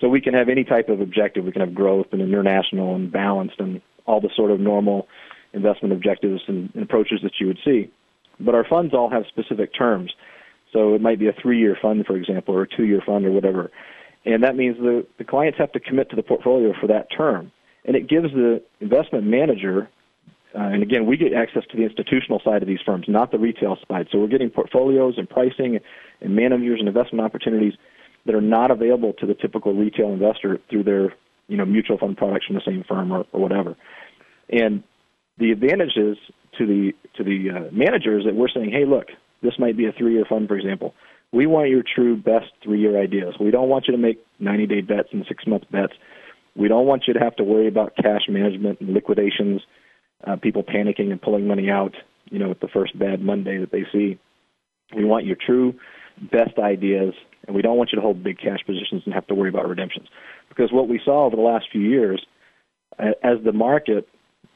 so 0.02 0.10
we 0.10 0.22
can 0.22 0.34
have 0.34 0.50
any 0.50 0.63
type 0.63 0.90
of 0.90 1.00
objective. 1.00 1.46
We 1.46 1.52
can 1.52 1.62
have 1.62 1.74
growth 1.74 2.08
and 2.12 2.22
international 2.22 2.96
and 2.96 3.12
balanced 3.12 3.60
and 3.60 3.82
all 4.06 4.20
the 4.20 4.30
sort 4.36 4.52
of 4.52 4.60
normal 4.60 5.08
investment 5.54 5.94
objectives 5.94 6.42
and, 6.48 6.70
and 6.74 6.84
approaches 6.84 7.20
that 7.24 7.34
you 7.40 7.48
would 7.48 7.60
see. 7.63 7.92
But 8.40 8.54
our 8.54 8.66
funds 8.66 8.94
all 8.94 9.10
have 9.10 9.24
specific 9.28 9.74
terms. 9.74 10.13
So 10.74 10.94
it 10.94 11.02
might 11.02 11.20
be 11.20 11.28
a 11.28 11.34
three-year 11.42 11.78
fund, 11.82 12.06
for 12.06 12.18
example, 12.18 12.54
or 12.54 12.63
a 12.63 12.68
two-year 12.68 13.02
fund 13.06 13.26
or 13.26 13.32
whatever. 13.32 13.72
And 14.26 14.44
that 14.44 14.56
means 14.56 14.78
the, 14.78 15.08
the 15.18 15.24
clients 15.24 15.58
have 15.58 15.72
to 15.72 15.80
commit 15.80 16.10
to 16.10 16.16
the 16.16 16.22
portfolio 16.24 16.74
for 16.80 16.88
that 16.88 17.08
term. 17.16 17.52
And 17.86 17.96
it 17.96 18.10
gives 18.10 18.32
the 18.34 18.62
investment 18.82 19.26
manager 19.26 19.90
uh, 20.58 20.70
and 20.70 20.82
again, 20.82 21.06
we 21.06 21.17
get 21.17 21.34
access 21.34 21.63
to 21.70 21.78
the 21.78 21.84
institutional 21.84 22.41
side 22.43 22.63
of 22.63 22.67
these 22.67 22.80
firms, 22.84 23.06
not 23.08 23.32
the 23.32 23.38
retail 23.38 23.78
side. 23.88 24.08
So 24.12 24.17
we're 24.17 24.28
getting 24.28 24.50
portfolios 24.50 25.13
and 25.17 25.30
pricing 25.30 25.80
and 26.20 26.36
managers 26.36 26.80
and 26.80 26.88
investment 26.88 27.24
opportunities 27.24 27.74
that 28.26 28.34
are 28.34 28.41
not 28.41 28.72
available 28.72 29.13
to 29.20 29.28
the 29.28 29.36
typical 29.36 29.74
retail 29.74 30.12
investor 30.12 30.60
through 30.70 30.84
their 30.84 31.13
you 31.48 31.58
know 31.58 31.65
mutual 31.65 32.00
fund 32.00 32.17
products 32.17 32.48
from 32.48 32.56
the 32.56 32.63
same 32.65 32.84
firm 32.88 33.12
or, 33.12 33.26
or 33.32 33.39
whatever. 33.39 33.76
And 34.50 34.84
the 35.38 35.52
advantages 35.52 36.17
to 36.58 36.65
the 36.65 36.93
to 37.17 37.24
the 37.24 37.50
uh, 37.52 37.72
managers 37.72 38.26
that 38.26 38.34
we're 38.34 38.50
saying, 38.50 38.72
hey, 38.72 38.86
look, 38.86 39.10
this 39.43 39.54
might 39.60 39.78
be 39.78 39.86
a 39.86 39.91
three-year 39.91 40.26
fund, 40.28 40.48
for 40.48 40.58
example. 40.58 40.96
We 41.32 41.46
want 41.46 41.70
your 41.70 41.84
true 41.84 42.17
best 42.17 42.48
three-year 42.63 43.00
ideas. 43.00 43.36
We 43.39 43.52
don't 43.52 43.70
want 43.70 43.86
you 43.88 43.91
to 43.91 43.98
make 43.98 44.26
90-day 44.41 44.82
bets 44.82 45.10
and 45.12 45.24
six-month 45.28 45.70
bets. 45.72 45.93
We 46.56 46.67
don't 46.67 46.88
want 46.88 47.04
you 47.08 47.13
to 47.13 47.20
have 47.20 47.36
to 47.36 47.43
worry 47.43 47.67
about 47.67 47.96
cash 47.96 48.22
management 48.28 48.80
and 48.80 48.93
liquidations 48.93 49.62
uh, 50.26 50.36
people 50.36 50.64
panicking 50.64 51.12
and 51.12 51.22
pulling 51.22 51.48
money 51.48 51.70
out, 51.70 51.94
you 52.30 52.40
know, 52.40 52.50
with 52.50 52.60
the 52.60 52.68
first 52.68 52.98
bad 52.98 53.22
Monday 53.22 53.58
that 53.58 53.72
they 53.72 53.86
see. 53.92 54.18
We 54.96 55.06
want 55.06 55.26
your 55.26 55.36
true 55.36 55.76
best 56.32 56.58
ideas, 56.58 57.14
and 57.46 57.56
we 57.56 57.62
don't 57.62 57.78
want 57.78 57.92
you 57.92 57.98
to 57.98 58.02
hold 58.02 58.24
big 58.24 58.40
cash 58.40 58.60
positions 58.66 59.04
and 59.06 59.14
have 59.14 59.28
to 59.28 59.36
worry 59.36 59.50
about 59.50 59.68
redemptions. 59.68 60.08
Because 60.50 60.72
what 60.72 60.88
we 60.88 61.00
saw 61.04 61.26
over 61.26 61.36
the 61.36 61.42
last 61.42 61.66
few 61.72 61.82
years, 61.82 62.26
as 62.98 63.38
the 63.44 63.52
market 63.54 64.08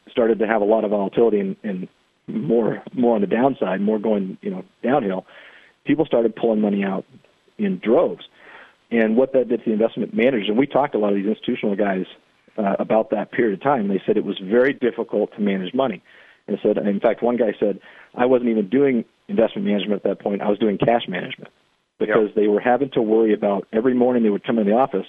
started 0.10 0.40
to 0.40 0.48
have 0.48 0.62
a 0.62 0.66
lot 0.66 0.84
of 0.84 0.92
volatility 0.92 1.40
and, 1.40 1.56
and 1.64 1.88
more 2.28 2.82
more 2.94 3.16
on 3.16 3.22
the 3.22 3.28
downside, 3.28 3.82
more 3.82 4.00
going 4.00 4.38
you 4.42 4.50
know 4.50 4.64
downhill, 4.84 5.26
people 5.86 6.06
started 6.06 6.36
pulling 6.36 6.62
money 6.62 6.84
out 6.84 7.06
in 7.58 7.80
droves. 7.80 8.26
And 8.90 9.16
what 9.16 9.34
that 9.34 9.48
did 9.48 9.60
to 9.60 9.66
the 9.66 9.72
investment 9.72 10.14
managers, 10.14 10.50
and 10.50 10.58
we 10.58 10.68
talked 10.68 10.94
to 10.94 10.98
a 10.98 11.02
lot 11.02 11.14
of 11.14 11.16
these 11.16 11.28
institutional 11.28 11.76
guys 11.76 12.06
uh, 12.58 12.76
about 12.80 13.10
that 13.12 13.32
period 13.32 13.54
of 13.54 13.64
time. 13.64 13.88
They 13.88 14.02
said 14.06 14.18
it 14.18 14.26
was 14.26 14.40
very 14.44 14.74
difficult 14.74 15.34
to 15.36 15.42
manage 15.42 15.74
money. 15.74 16.02
And 16.48 16.58
said, 16.64 16.78
in 16.78 17.00
fact, 17.00 17.22
one 17.22 17.38
guy 17.38 17.54
said, 17.60 17.80
I 18.16 18.26
wasn't 18.26 18.50
even 18.50 18.68
doing 18.68 19.06
investment 19.28 19.68
management 19.68 20.04
at 20.04 20.10
that 20.10 20.20
point. 20.20 20.42
I 20.42 20.50
was 20.50 20.58
doing 20.58 20.78
cash 20.78 21.04
management 21.08 21.52
because 22.00 22.28
yep. 22.28 22.36
they 22.36 22.48
were 22.48 22.60
having 22.60 22.90
to 22.92 23.02
worry 23.02 23.34
about 23.34 23.68
every 23.72 23.94
morning 23.94 24.24
they 24.24 24.30
would 24.30 24.44
come 24.44 24.58
in 24.60 24.68
the 24.68 24.74
office 24.74 25.06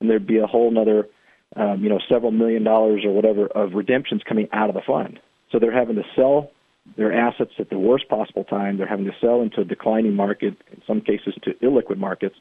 and 0.00 0.08
there'd 0.08 0.26
be 0.26 0.38
a 0.38 0.46
whole 0.46 0.68
another, 0.68 1.08
um, 1.56 1.82
you 1.82 1.88
know, 1.88 1.98
several 2.08 2.30
million 2.30 2.62
dollars 2.62 3.02
or 3.04 3.12
whatever 3.12 3.46
of 3.46 3.72
redemptions 3.72 4.22
coming 4.28 4.48
out 4.52 4.68
of 4.68 4.74
the 4.74 4.82
fund. 4.86 5.18
So 5.50 5.58
they're 5.58 5.76
having 5.76 5.96
to 5.96 6.04
sell 6.14 6.50
their 6.96 7.12
assets 7.12 7.52
at 7.58 7.70
the 7.70 7.78
worst 7.78 8.08
possible 8.08 8.44
time. 8.44 8.76
They're 8.76 8.86
having 8.86 9.06
to 9.06 9.16
sell 9.20 9.40
into 9.40 9.62
a 9.62 9.64
declining 9.64 10.14
market, 10.14 10.56
in 10.70 10.82
some 10.86 11.00
cases 11.00 11.34
to 11.42 11.54
illiquid 11.54 11.96
markets. 11.96 12.36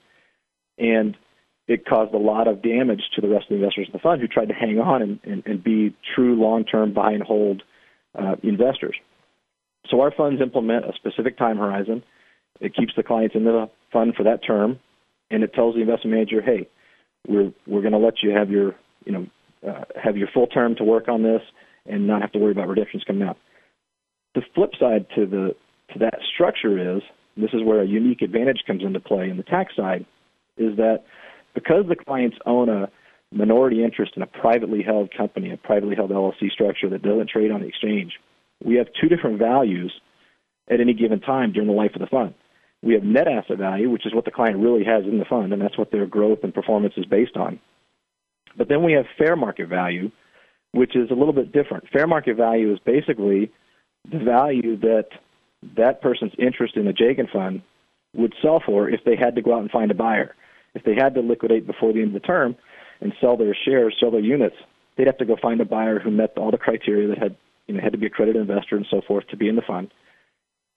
And 0.77 1.15
it 1.67 1.85
caused 1.85 2.13
a 2.13 2.17
lot 2.17 2.47
of 2.47 2.61
damage 2.61 3.01
to 3.15 3.21
the 3.21 3.27
rest 3.27 3.45
of 3.45 3.49
the 3.49 3.55
investors 3.55 3.87
in 3.87 3.93
the 3.93 3.99
fund 3.99 4.21
who 4.21 4.27
tried 4.27 4.49
to 4.49 4.53
hang 4.53 4.79
on 4.79 5.01
and, 5.01 5.19
and, 5.23 5.43
and 5.45 5.63
be 5.63 5.95
true 6.15 6.39
long-term 6.39 6.93
buy 6.93 7.11
and 7.11 7.23
hold 7.23 7.63
uh, 8.17 8.35
investors. 8.43 8.95
So 9.89 10.01
our 10.01 10.11
funds 10.11 10.41
implement 10.41 10.85
a 10.85 10.93
specific 10.95 11.37
time 11.37 11.57
horizon. 11.57 12.03
It 12.59 12.75
keeps 12.75 12.93
the 12.95 13.03
clients 13.03 13.35
in 13.35 13.43
the 13.43 13.69
fund 13.91 14.13
for 14.15 14.23
that 14.23 14.39
term, 14.45 14.79
and 15.29 15.43
it 15.43 15.53
tells 15.53 15.75
the 15.75 15.81
investment 15.81 16.15
manager, 16.15 16.41
hey, 16.41 16.67
we're 17.27 17.51
we're 17.67 17.81
going 17.81 17.93
to 17.93 17.99
let 17.99 18.21
you 18.21 18.31
have 18.31 18.49
your 18.49 18.75
you 19.03 19.11
know 19.11 19.27
uh, 19.67 19.83
have 20.01 20.17
your 20.17 20.27
full 20.33 20.47
term 20.47 20.75
to 20.75 20.83
work 20.83 21.07
on 21.07 21.23
this 21.23 21.41
and 21.85 22.07
not 22.07 22.21
have 22.21 22.31
to 22.31 22.39
worry 22.39 22.51
about 22.51 22.67
redemptions 22.67 23.03
coming 23.05 23.27
out. 23.27 23.37
The 24.35 24.41
flip 24.53 24.71
side 24.79 25.07
to 25.15 25.25
the 25.25 25.55
to 25.93 25.99
that 25.99 26.19
structure 26.33 26.97
is 26.97 27.01
this 27.37 27.51
is 27.53 27.63
where 27.63 27.81
a 27.81 27.87
unique 27.87 28.21
advantage 28.21 28.63
comes 28.65 28.83
into 28.83 28.99
play 28.99 29.29
in 29.29 29.37
the 29.37 29.43
tax 29.43 29.75
side 29.75 30.05
is 30.57 30.77
that 30.77 31.03
because 31.55 31.85
the 31.87 31.95
clients 31.95 32.37
own 32.45 32.69
a 32.69 32.89
minority 33.31 33.83
interest 33.83 34.13
in 34.15 34.21
a 34.21 34.27
privately 34.27 34.83
held 34.83 35.11
company, 35.15 35.51
a 35.51 35.57
privately 35.57 35.95
held 35.95 36.11
LLC 36.11 36.51
structure 36.51 36.89
that 36.89 37.01
doesn't 37.01 37.29
trade 37.29 37.51
on 37.51 37.61
the 37.61 37.67
exchange, 37.67 38.13
we 38.63 38.75
have 38.75 38.87
two 39.01 39.07
different 39.07 39.39
values 39.39 39.91
at 40.69 40.79
any 40.79 40.93
given 40.93 41.19
time 41.19 41.51
during 41.51 41.67
the 41.67 41.73
life 41.73 41.91
of 41.95 42.01
the 42.01 42.07
fund. 42.07 42.33
We 42.81 42.93
have 42.93 43.03
net 43.03 43.27
asset 43.27 43.57
value, 43.57 43.89
which 43.89 44.05
is 44.05 44.13
what 44.13 44.25
the 44.25 44.31
client 44.31 44.57
really 44.57 44.83
has 44.83 45.03
in 45.05 45.17
the 45.17 45.25
fund, 45.25 45.53
and 45.53 45.61
that's 45.61 45.77
what 45.77 45.91
their 45.91 46.05
growth 46.05 46.39
and 46.43 46.53
performance 46.53 46.93
is 46.97 47.05
based 47.05 47.35
on. 47.35 47.59
But 48.57 48.69
then 48.69 48.83
we 48.83 48.93
have 48.93 49.05
fair 49.17 49.35
market 49.35 49.67
value, 49.67 50.11
which 50.71 50.95
is 50.95 51.09
a 51.09 51.13
little 51.13 51.33
bit 51.33 51.51
different. 51.51 51.89
Fair 51.91 52.07
market 52.07 52.37
value 52.37 52.71
is 52.73 52.79
basically 52.85 53.51
the 54.11 54.19
value 54.19 54.77
that 54.81 55.07
that 55.75 56.01
person's 56.01 56.33
interest 56.37 56.77
in 56.77 56.87
a 56.87 56.93
Jagen 56.93 57.31
fund 57.31 57.61
would 58.13 58.33
sell 58.41 58.61
for 58.65 58.89
if 58.89 59.03
they 59.03 59.15
had 59.15 59.35
to 59.35 59.41
go 59.41 59.55
out 59.55 59.61
and 59.61 59.71
find 59.71 59.91
a 59.91 59.95
buyer. 59.95 60.35
If 60.75 60.83
they 60.83 60.93
had 60.93 61.15
to 61.15 61.21
liquidate 61.21 61.65
before 61.65 61.93
the 61.93 62.01
end 62.01 62.15
of 62.15 62.21
the 62.21 62.27
term 62.27 62.55
and 63.01 63.13
sell 63.19 63.37
their 63.37 63.55
shares, 63.65 63.95
sell 63.99 64.11
their 64.11 64.19
units, 64.19 64.55
they'd 64.97 65.07
have 65.07 65.17
to 65.17 65.25
go 65.25 65.35
find 65.41 65.59
a 65.61 65.65
buyer 65.65 65.99
who 65.99 66.11
met 66.11 66.37
all 66.37 66.51
the 66.51 66.57
criteria 66.57 67.07
that 67.07 67.17
had 67.17 67.35
you 67.67 67.73
know 67.73 67.81
had 67.81 67.93
to 67.93 67.97
be 67.97 68.05
a 68.05 68.09
accredited 68.09 68.41
investor 68.41 68.75
and 68.75 68.85
so 68.89 69.01
forth 69.07 69.27
to 69.29 69.37
be 69.37 69.49
in 69.49 69.55
the 69.55 69.61
fund. 69.65 69.91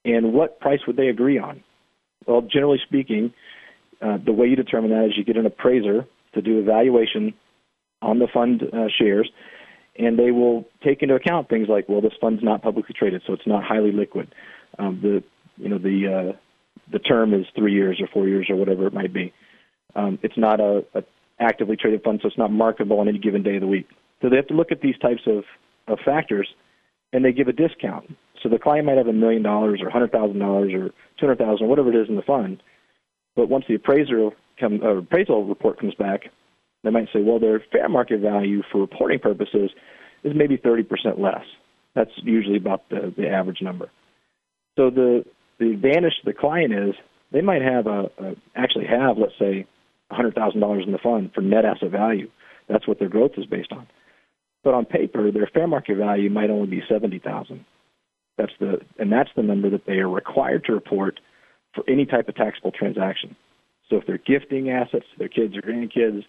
And 0.05 0.33
what 0.33 0.59
price 0.59 0.79
would 0.87 0.97
they 0.97 1.07
agree 1.07 1.37
on? 1.37 1.63
Well, 2.25 2.41
generally 2.41 2.79
speaking, 2.85 3.33
uh, 4.01 4.17
the 4.23 4.33
way 4.33 4.47
you 4.47 4.55
determine 4.55 4.91
that 4.91 5.05
is 5.05 5.17
you 5.17 5.23
get 5.23 5.37
an 5.37 5.45
appraiser 5.45 6.05
to 6.33 6.41
do 6.41 6.59
a 6.59 6.63
valuation 6.63 7.33
on 8.01 8.19
the 8.19 8.27
fund 8.33 8.63
uh, 8.63 8.87
shares, 8.97 9.29
and 9.97 10.17
they 10.17 10.31
will 10.31 10.65
take 10.83 11.01
into 11.01 11.15
account 11.15 11.49
things 11.49 11.67
like, 11.67 11.89
well, 11.89 12.01
this 12.01 12.13
fund's 12.21 12.43
not 12.43 12.61
publicly 12.61 12.95
traded, 12.97 13.21
so 13.27 13.33
it's 13.33 13.47
not 13.47 13.63
highly 13.63 13.91
liquid. 13.91 14.33
Um, 14.77 14.99
the 15.01 15.23
you 15.57 15.69
know 15.69 15.77
the 15.77 16.33
uh, 16.33 16.37
the 16.91 16.99
term 16.99 17.33
is 17.33 17.45
three 17.55 17.73
years 17.73 17.99
or 18.01 18.07
four 18.07 18.27
years 18.27 18.47
or 18.49 18.55
whatever 18.55 18.87
it 18.87 18.93
might 18.93 19.13
be. 19.13 19.33
Um, 19.95 20.19
it's 20.21 20.37
not 20.37 20.59
a, 20.59 20.85
a 20.93 21.03
actively 21.39 21.75
traded 21.75 22.03
fund, 22.03 22.19
so 22.21 22.27
it's 22.27 22.37
not 22.37 22.51
marketable 22.51 22.99
on 22.99 23.07
any 23.07 23.19
given 23.19 23.43
day 23.43 23.55
of 23.55 23.61
the 23.61 23.67
week. 23.67 23.87
So 24.21 24.29
they 24.29 24.35
have 24.35 24.47
to 24.47 24.53
look 24.53 24.71
at 24.71 24.81
these 24.81 24.97
types 24.97 25.21
of, 25.25 25.43
of 25.87 25.99
factors, 26.03 26.47
and 27.13 27.23
they 27.23 27.31
give 27.31 27.47
a 27.47 27.53
discount. 27.53 28.15
So 28.43 28.49
the 28.49 28.59
client 28.59 28.85
might 28.85 28.97
have 28.97 29.07
a 29.07 29.13
million 29.13 29.43
dollars 29.43 29.81
or 29.81 29.89
hundred 29.89 30.11
thousand 30.11 30.39
dollars 30.39 30.73
or 30.73 30.89
two 30.89 31.25
hundred 31.25 31.39
thousand, 31.39 31.67
whatever 31.67 31.89
it 31.89 31.95
is 31.95 32.09
in 32.09 32.15
the 32.15 32.21
fund. 32.21 32.61
But 33.35 33.49
once 33.49 33.65
the 33.67 33.75
appraiser 33.75 34.29
come, 34.59 34.81
uh, 34.83 34.97
appraisal 34.97 35.45
report 35.45 35.79
comes 35.79 35.95
back, 35.95 36.23
they 36.83 36.89
might 36.89 37.07
say, 37.13 37.21
well, 37.21 37.39
their 37.39 37.61
fair 37.71 37.89
market 37.89 38.21
value 38.21 38.61
for 38.71 38.79
reporting 38.79 39.19
purposes 39.19 39.71
is 40.23 40.33
maybe 40.35 40.57
30% 40.57 41.19
less. 41.19 41.43
That's 41.95 42.11
usually 42.23 42.57
about 42.57 42.87
the, 42.89 43.13
the 43.15 43.29
average 43.29 43.61
number. 43.61 43.89
So 44.77 44.89
the 44.89 45.25
the 45.59 45.71
advantage 45.71 46.13
to 46.23 46.25
the 46.25 46.33
client 46.33 46.73
is 46.73 46.95
they 47.33 47.41
might 47.41 47.61
have 47.61 47.85
a, 47.87 48.09
a 48.17 48.35
actually 48.55 48.85
have 48.85 49.17
let's 49.17 49.33
say 49.37 49.65
$100,000 50.11 50.85
in 50.85 50.91
the 50.91 50.97
fund 50.97 51.31
for 51.33 51.41
net 51.41 51.65
asset 51.65 51.91
value. 51.91 52.29
That's 52.67 52.87
what 52.87 52.99
their 52.99 53.09
growth 53.09 53.31
is 53.37 53.45
based 53.45 53.71
on. 53.71 53.87
But 54.63 54.73
on 54.73 54.85
paper, 54.85 55.31
their 55.31 55.49
fair 55.53 55.67
market 55.67 55.97
value 55.97 56.29
might 56.29 56.49
only 56.49 56.67
be 56.67 56.83
70,000. 56.87 57.65
That's 58.37 58.51
the 58.59 58.79
and 58.97 59.11
that's 59.11 59.29
the 59.35 59.43
number 59.43 59.69
that 59.69 59.85
they 59.85 59.97
are 59.99 60.09
required 60.09 60.63
to 60.65 60.73
report 60.73 61.19
for 61.73 61.83
any 61.89 62.05
type 62.05 62.29
of 62.29 62.35
taxable 62.35 62.71
transaction. 62.71 63.35
So 63.89 63.97
if 63.97 64.05
they're 64.05 64.17
gifting 64.17 64.69
assets 64.69 65.05
to 65.11 65.19
their 65.19 65.27
kids 65.27 65.57
or 65.57 65.61
grandkids, 65.61 66.23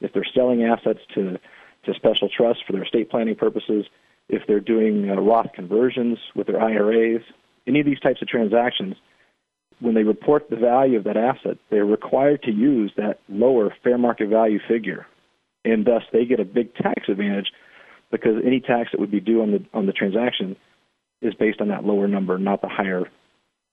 if 0.00 0.12
they're 0.12 0.26
selling 0.32 0.62
assets 0.64 1.00
to 1.14 1.38
to 1.84 1.94
special 1.94 2.28
trusts 2.28 2.62
for 2.66 2.72
their 2.72 2.84
estate 2.84 3.10
planning 3.10 3.34
purposes, 3.34 3.86
if 4.28 4.42
they're 4.46 4.60
doing 4.60 5.10
uh, 5.10 5.14
Roth 5.14 5.52
conversions 5.54 6.18
with 6.34 6.46
their 6.46 6.60
IRAs, 6.60 7.22
any 7.66 7.80
of 7.80 7.86
these 7.86 8.00
types 8.00 8.22
of 8.22 8.28
transactions, 8.28 8.96
when 9.80 9.94
they 9.94 10.02
report 10.02 10.48
the 10.48 10.56
value 10.56 10.98
of 10.98 11.04
that 11.04 11.16
asset, 11.16 11.58
they're 11.70 11.84
required 11.84 12.42
to 12.44 12.50
use 12.50 12.92
that 12.96 13.18
lower 13.28 13.74
fair 13.82 13.98
market 13.98 14.28
value 14.28 14.58
figure, 14.66 15.06
and 15.64 15.84
thus 15.84 16.02
they 16.12 16.24
get 16.24 16.40
a 16.40 16.44
big 16.44 16.74
tax 16.74 17.08
advantage 17.08 17.48
because 18.10 18.42
any 18.44 18.60
tax 18.60 18.90
that 18.92 19.00
would 19.00 19.10
be 19.10 19.20
due 19.20 19.42
on 19.42 19.52
the 19.52 19.64
on 19.74 19.86
the 19.86 19.92
transaction 19.92 20.56
is 21.22 21.34
based 21.34 21.60
on 21.60 21.68
that 21.68 21.84
lower 21.84 22.08
number, 22.08 22.38
not 22.38 22.62
the 22.62 22.68
higher 22.68 23.04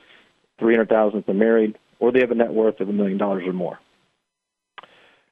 three 0.58 0.73
hundred 0.73 0.89
thousand 0.89 1.19
if 1.19 1.26
they're 1.26 1.36
married, 1.36 1.78
or 2.00 2.12
they 2.12 2.21
have 2.21 2.32
a 2.32 2.36
net 2.36 2.54
worth 2.54 2.80
of 2.80 2.88
a 2.88 2.93
million 2.93 3.17
dollars 3.17 3.43
or 3.45 3.54
more. 3.54 3.78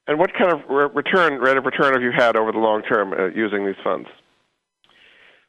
And 0.08 0.20
what 0.20 0.34
kind 0.34 0.52
of 0.52 0.60
re- 0.70 0.90
return 0.94 1.40
rate 1.40 1.58
of 1.58 1.66
return 1.66 1.94
have 1.94 2.04
you 2.04 2.12
had 2.12 2.36
over 2.36 2.52
the 2.52 2.60
long 2.60 2.84
term 2.84 3.14
uh, 3.14 3.28
using 3.28 3.66
these 3.66 3.82
funds? 3.84 4.10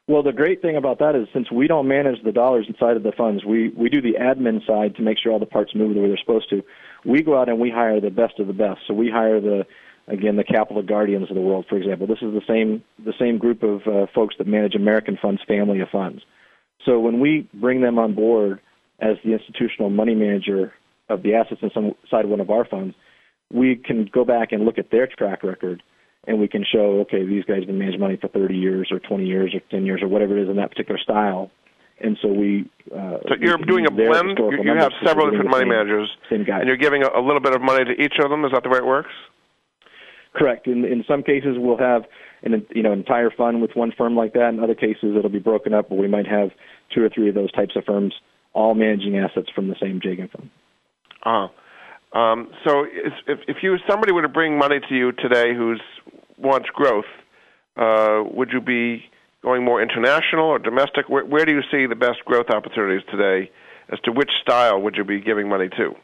Well, 0.07 0.23
the 0.23 0.31
great 0.31 0.61
thing 0.61 0.77
about 0.77 0.99
that 0.99 1.15
is 1.15 1.27
since 1.33 1.51
we 1.51 1.67
don't 1.67 1.87
manage 1.87 2.23
the 2.23 2.31
dollars 2.31 2.65
inside 2.69 2.95
of 2.95 3.03
the 3.03 3.11
funds, 3.11 3.43
we, 3.43 3.69
we 3.69 3.89
do 3.89 4.01
the 4.01 4.13
admin 4.13 4.65
side 4.65 4.95
to 4.95 5.01
make 5.01 5.17
sure 5.21 5.33
all 5.33 5.39
the 5.39 5.45
parts 5.45 5.75
move 5.75 5.93
the 5.93 5.99
way 5.99 6.07
they're 6.07 6.17
supposed 6.17 6.49
to. 6.49 6.63
We 7.05 7.21
go 7.21 7.37
out 7.37 7.49
and 7.49 7.59
we 7.59 7.69
hire 7.69 7.99
the 7.99 8.09
best 8.09 8.39
of 8.39 8.47
the 8.47 8.53
best. 8.53 8.79
So 8.87 8.93
we 8.93 9.09
hire 9.09 9.41
the 9.41 9.65
again 10.07 10.37
the 10.37 10.43
capital 10.45 10.81
guardians 10.81 11.29
of 11.29 11.35
the 11.35 11.41
world, 11.41 11.65
for 11.67 11.77
example. 11.77 12.07
This 12.07 12.21
is 12.21 12.33
the 12.33 12.41
same 12.47 12.83
the 13.03 13.13
same 13.19 13.37
group 13.37 13.63
of 13.63 13.81
uh, 13.85 14.07
folks 14.15 14.35
that 14.37 14.47
manage 14.47 14.75
American 14.75 15.17
Funds 15.21 15.41
family 15.45 15.81
of 15.81 15.89
funds. 15.89 16.21
So 16.85 16.99
when 16.99 17.19
we 17.19 17.49
bring 17.53 17.81
them 17.81 17.99
on 17.99 18.15
board 18.15 18.61
as 18.99 19.17
the 19.25 19.33
institutional 19.33 19.89
money 19.89 20.15
manager 20.15 20.73
of 21.09 21.21
the 21.21 21.33
assets 21.35 21.61
inside 21.63 22.25
one 22.25 22.39
of 22.39 22.49
our 22.49 22.63
funds, 22.63 22.95
we 23.51 23.75
can 23.75 24.09
go 24.11 24.23
back 24.23 24.53
and 24.53 24.63
look 24.63 24.77
at 24.77 24.89
their 24.89 25.07
track 25.07 25.43
record 25.43 25.83
and 26.27 26.39
we 26.39 26.47
can 26.47 26.65
show, 26.69 26.99
okay, 27.01 27.25
these 27.25 27.45
guys 27.45 27.59
have 27.59 27.67
been 27.67 27.79
managing 27.79 28.01
money 28.01 28.17
for 28.19 28.27
30 28.27 28.55
years 28.55 28.89
or 28.91 28.99
20 28.99 29.25
years 29.25 29.55
or 29.55 29.61
10 29.71 29.85
years 29.85 30.01
or 30.01 30.07
whatever 30.07 30.37
it 30.37 30.43
is 30.43 30.49
in 30.49 30.57
that 30.57 30.69
particular 30.69 30.99
style. 30.99 31.49
And 31.99 32.17
so 32.21 32.27
we. 32.27 32.69
Uh, 32.93 33.17
so 33.27 33.35
you're 33.39 33.57
doing 33.57 33.87
a 33.87 33.91
blend. 33.91 34.37
You, 34.37 34.63
you 34.63 34.77
have 34.77 34.91
several 35.03 35.31
different 35.31 35.49
money 35.49 35.63
same, 35.63 35.69
managers, 35.69 36.09
same 36.29 36.43
guys. 36.43 36.59
and 36.59 36.67
you're 36.67 36.77
giving 36.77 37.01
a, 37.01 37.19
a 37.19 37.23
little 37.25 37.39
bit 37.39 37.55
of 37.55 37.61
money 37.61 37.85
to 37.85 37.91
each 37.91 38.13
of 38.23 38.29
them. 38.29 38.45
Is 38.45 38.51
that 38.51 38.61
the 38.61 38.69
way 38.69 38.77
it 38.77 38.85
works? 38.85 39.09
Correct. 40.35 40.67
In 40.67 40.85
in 40.85 41.03
some 41.07 41.23
cases, 41.23 41.55
we'll 41.57 41.79
have 41.79 42.03
an 42.43 42.63
you 42.75 42.83
know 42.83 42.93
entire 42.93 43.31
fund 43.31 43.63
with 43.63 43.71
one 43.73 43.91
firm 43.97 44.15
like 44.15 44.33
that. 44.33 44.49
In 44.49 44.59
other 44.59 44.75
cases, 44.75 45.15
it'll 45.17 45.31
be 45.31 45.39
broken 45.39 45.73
up, 45.73 45.89
but 45.89 45.97
we 45.97 46.07
might 46.07 46.27
have 46.27 46.49
two 46.93 47.03
or 47.03 47.09
three 47.09 47.29
of 47.29 47.35
those 47.35 47.51
types 47.53 47.75
of 47.75 47.83
firms 47.85 48.13
all 48.53 48.75
managing 48.75 49.17
assets 49.17 49.49
from 49.55 49.67
the 49.67 49.75
same 49.81 49.99
Jagen 49.99 50.29
fund. 50.31 50.49
Uh-huh. 51.23 51.47
Um, 52.17 52.49
so 52.65 52.85
if, 52.89 53.39
if 53.47 53.57
you 53.61 53.77
somebody 53.87 54.11
were 54.11 54.21
to 54.21 54.29
bring 54.29 54.57
money 54.57 54.79
to 54.87 54.95
you 54.95 55.11
today 55.11 55.53
who's 55.55 55.81
wants 56.37 56.69
growth, 56.73 57.05
uh, 57.75 58.23
would 58.31 58.49
you 58.51 58.61
be 58.61 59.03
going 59.43 59.63
more 59.63 59.81
international 59.81 60.45
or 60.45 60.59
domestic? 60.59 61.09
Where, 61.09 61.25
where 61.25 61.45
do 61.45 61.51
you 61.51 61.61
see 61.71 61.85
the 61.85 61.95
best 61.95 62.23
growth 62.25 62.49
opportunities 62.49 63.05
today? 63.11 63.51
As 63.91 63.99
to 64.01 64.11
which 64.11 64.31
style 64.41 64.81
would 64.81 64.95
you 64.97 65.05
be 65.05 65.21
giving 65.21 65.47
money 65.47 65.69
to? 65.77 65.95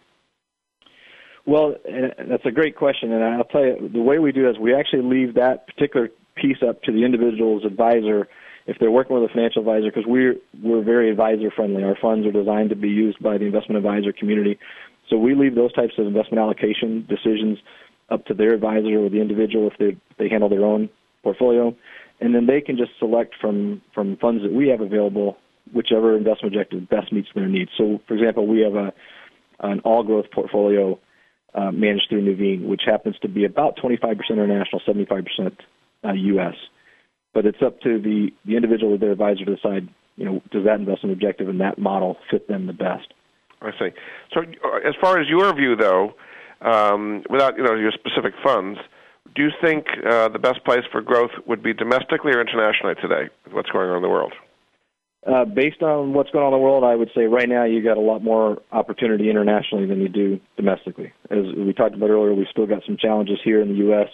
Well, 1.46 1.76
that's 2.18 2.46
a 2.46 2.52
great 2.52 2.78
question, 2.78 3.12
and 3.12 3.22
I'll 3.22 3.44
tell 3.44 3.66
you 3.66 3.90
the 3.92 4.02
way 4.02 4.20
we 4.20 4.32
do 4.32 4.50
is 4.50 4.58
we 4.58 4.74
actually 4.74 5.04
leave 5.04 5.34
that 5.34 5.68
particular 5.68 6.10
piece 6.36 6.64
up 6.68 6.82
to 6.84 6.92
the 6.94 7.04
individual's 7.04 7.66
advisor 7.66 8.30
if 8.66 8.78
they're 8.80 8.92
working 8.92 9.20
with 9.20 9.30
a 9.30 9.34
financial 9.34 9.60
advisor 9.60 9.92
because 9.92 10.06
we're 10.08 10.36
we're 10.64 10.82
very 10.82 11.12
advisor 11.12 11.52
friendly. 11.52 11.84
Our 11.84 11.98
funds 12.02 12.26
are 12.26 12.32
designed 12.32 12.70
to 12.70 12.78
be 12.78 12.88
used 12.88 13.22
by 13.22 13.38
the 13.38 13.44
investment 13.44 13.78
advisor 13.78 14.14
community, 14.14 14.58
so 15.10 15.18
we 15.18 15.36
leave 15.36 15.56
those 15.56 15.74
types 15.74 15.94
of 15.98 16.08
investment 16.08 16.40
allocation 16.40 17.06
decisions 17.10 17.60
up 18.10 18.26
to 18.26 18.34
their 18.34 18.54
advisor 18.54 19.00
or 19.00 19.10
the 19.10 19.22
individual 19.22 19.70
if 19.70 19.78
they 19.78 19.98
they 20.18 20.30
handle 20.30 20.50
their 20.50 20.66
own 20.66 20.90
portfolio, 21.24 21.76
and 22.20 22.36
then 22.36 22.46
they 22.46 22.62
can 22.62 22.78
just 22.78 22.92
select 23.00 23.36
from 23.40 23.82
from 23.94 24.18
funds 24.18 24.44
that 24.44 24.54
we 24.54 24.70
have 24.70 24.82
available 24.82 25.38
whichever 25.74 26.18
investment 26.18 26.54
objective 26.56 26.90
best 26.90 27.12
meets 27.12 27.30
their 27.34 27.48
needs. 27.48 27.72
So, 27.78 28.00
for 28.08 28.16
example, 28.16 28.48
we 28.48 28.62
have 28.62 28.76
a 28.76 28.94
an 29.60 29.80
all 29.82 30.04
growth 30.04 30.26
portfolio 30.34 31.00
uh, 31.56 31.72
managed 31.72 32.08
through 32.10 32.24
Nuveen, 32.24 32.68
which 32.68 32.82
happens 32.86 33.16
to 33.22 33.30
be 33.30 33.46
about 33.46 33.78
25% 33.78 34.18
international, 34.30 34.82
75% 34.88 35.58
uh, 36.04 36.12
U.S. 36.12 36.56
But 37.34 37.46
it's 37.46 37.62
up 37.66 37.80
to 37.82 38.00
the 38.00 38.30
the 38.46 38.56
individual 38.56 38.94
or 38.94 38.98
their 38.98 39.12
advisor 39.12 39.46
to 39.46 39.56
decide, 39.56 39.88
you 40.18 40.26
know, 40.26 40.42
does 40.52 40.66
that 40.66 40.80
investment 40.80 41.14
objective 41.14 41.50
and 41.50 41.62
that 41.62 41.78
model 41.78 42.18
fit 42.30 42.48
them 42.48 42.68
the 42.68 42.74
best. 42.74 43.14
I 43.62 43.72
see. 43.80 43.90
So, 44.34 44.42
uh, 44.42 44.88
as 44.88 44.94
far 45.00 45.20
as 45.20 45.28
your 45.30 45.56
view, 45.56 45.76
though, 45.76 46.14
um, 46.64 47.24
without 47.30 47.58
you 47.58 47.64
know 47.64 47.76
your 47.76 47.92
specific 47.92 48.34
funds, 48.44 48.80
do 49.36 49.44
you 49.44 49.52
think 49.62 49.86
uh, 50.06 50.30
the 50.30 50.40
best 50.40 50.64
place 50.66 50.84
for 50.92 51.02
growth 51.02 51.32
would 51.48 51.64
be 51.64 51.74
domestically 51.74 52.34
or 52.34 52.42
internationally 52.42 52.96
today? 53.02 53.30
What's 53.52 53.70
going 53.70 53.90
on 53.90 53.98
in 53.98 54.02
the 54.02 54.10
world? 54.10 54.34
Uh, 55.26 55.46
based 55.46 55.82
on 55.82 56.14
what's 56.14 56.30
going 56.32 56.46
on 56.46 56.54
in 56.54 56.60
the 56.60 56.64
world, 56.64 56.84
I 56.84 56.96
would 56.96 57.10
say 57.16 57.24
right 57.24 57.48
now 57.48 57.64
you 57.64 57.82
got 57.82 57.98
a 57.98 58.02
lot 58.02 58.22
more 58.22 58.62
opportunity 58.74 59.30
internationally 59.30 59.86
than 59.86 60.02
you 60.02 60.10
do 60.10 60.40
domestically. 60.58 61.14
As 61.32 61.46
we 61.58 61.74
talked 61.74 61.96
about 61.96 62.10
earlier, 62.10 62.34
we've 62.34 62.48
still 62.52 62.68
got 62.68 62.84
some 62.86 62.98
challenges 62.98 63.40
here 63.44 63.62
in 63.62 63.70
the 63.70 63.76
U.S. 63.86 64.10